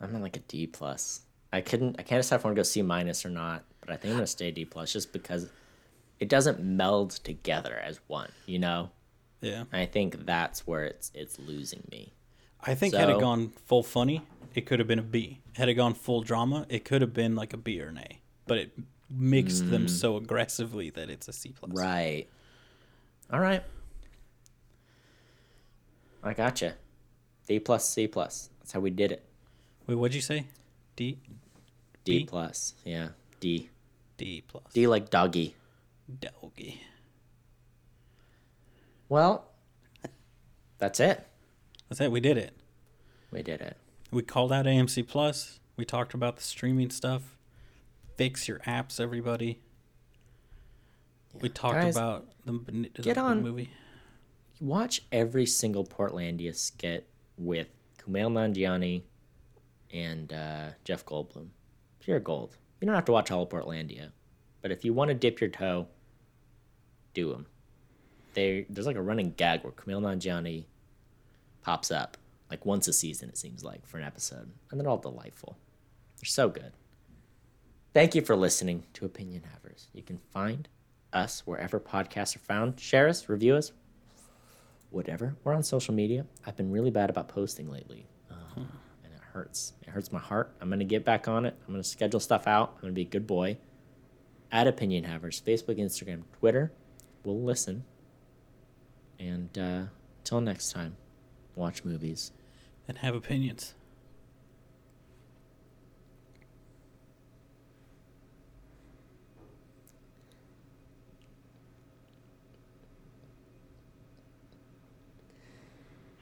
[0.00, 1.22] I'm at like a D plus.
[1.52, 1.96] I couldn't.
[1.98, 4.12] I can't decide if I want to go C minus or not, but I think
[4.12, 5.48] I'm gonna stay D plus just because
[6.20, 8.30] it doesn't meld together as one.
[8.46, 8.90] You know,
[9.40, 12.12] Yeah, I think that's where it's it's losing me.
[12.60, 14.22] I think had it gone full funny,
[14.54, 15.40] it could have been a B.
[15.54, 18.20] Had it gone full drama, it could have been like a B or an A.
[18.46, 18.72] But it
[19.10, 19.90] mixed them mm.
[19.90, 21.72] so aggressively that it's a C plus.
[21.72, 22.26] Right.
[23.32, 23.62] All right.
[26.22, 26.74] I gotcha.
[27.46, 28.50] D plus, C plus.
[28.58, 29.24] That's how we did it.
[29.86, 30.46] Wait, what'd you say?
[30.96, 31.18] D,
[32.04, 32.24] D D?
[32.26, 32.74] plus.
[32.84, 33.08] Yeah.
[33.40, 33.70] D.
[34.16, 34.64] D plus.
[34.72, 35.54] D like doggy.
[36.20, 36.82] Doggy.
[39.08, 39.46] Well,
[40.78, 41.26] that's it.
[41.88, 42.10] That's it.
[42.10, 42.54] We did it.
[43.30, 43.76] We did it.
[44.10, 45.60] We called out AMC Plus.
[45.76, 47.36] We talked about the streaming stuff.
[48.16, 49.60] Fix your apps, everybody.
[51.40, 53.70] We talked Guys, about the, the get on- movie.
[54.60, 57.68] Watch every single Portlandia skit with
[58.02, 59.02] Kumail Nanjiani
[59.92, 61.48] and uh, Jeff Goldblum.
[62.00, 62.56] Pure gold.
[62.80, 64.10] You don't have to watch all of Portlandia,
[64.60, 65.86] but if you want to dip your toe,
[67.14, 67.46] do them.
[68.38, 70.66] They there's like a running gag where Kumail Nanjiani
[71.62, 72.16] pops up
[72.48, 73.28] like once a season.
[73.28, 75.58] It seems like for an episode, and they're all delightful.
[76.16, 76.70] They're so good.
[77.92, 79.88] Thank you for listening to Opinion Havers.
[79.92, 80.68] You can find
[81.12, 82.78] us wherever podcasts are found.
[82.78, 83.72] Share us, review us,
[84.90, 85.34] whatever.
[85.42, 86.24] We're on social media.
[86.46, 89.72] I've been really bad about posting lately, uh, and it hurts.
[89.82, 90.54] It hurts my heart.
[90.60, 91.56] I'm gonna get back on it.
[91.66, 92.74] I'm gonna schedule stuff out.
[92.76, 93.58] I'm gonna be a good boy.
[94.52, 96.70] At Opinion Havers, Facebook, Instagram, Twitter.
[97.24, 97.82] We'll listen.
[99.18, 99.82] And uh,
[100.24, 100.96] till next time,
[101.54, 102.32] watch movies.
[102.86, 103.74] And have opinions.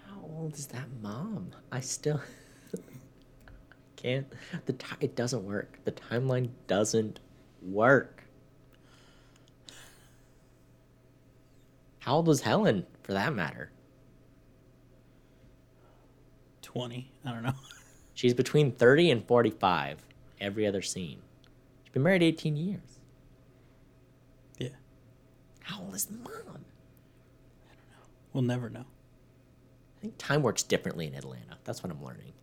[0.09, 1.53] How old is that mom?
[1.71, 2.21] I still
[3.97, 4.27] can't.
[4.67, 5.79] The ti it doesn't work.
[5.85, 7.21] The timeline doesn't
[7.63, 8.16] work.
[12.07, 13.73] How old was Helen, for that matter?
[16.63, 17.11] 20.
[17.25, 17.53] I don't know.
[18.15, 19.99] She's between 30 and 45
[20.41, 21.21] every other scene.
[21.83, 23.01] She's been married 18 years.
[24.57, 24.69] Yeah.
[25.65, 26.29] How old is the mom?
[26.29, 28.07] I don't know.
[28.33, 28.85] We'll never know.
[29.97, 31.59] I think time works differently in Atlanta.
[31.65, 32.35] That's what I'm learning.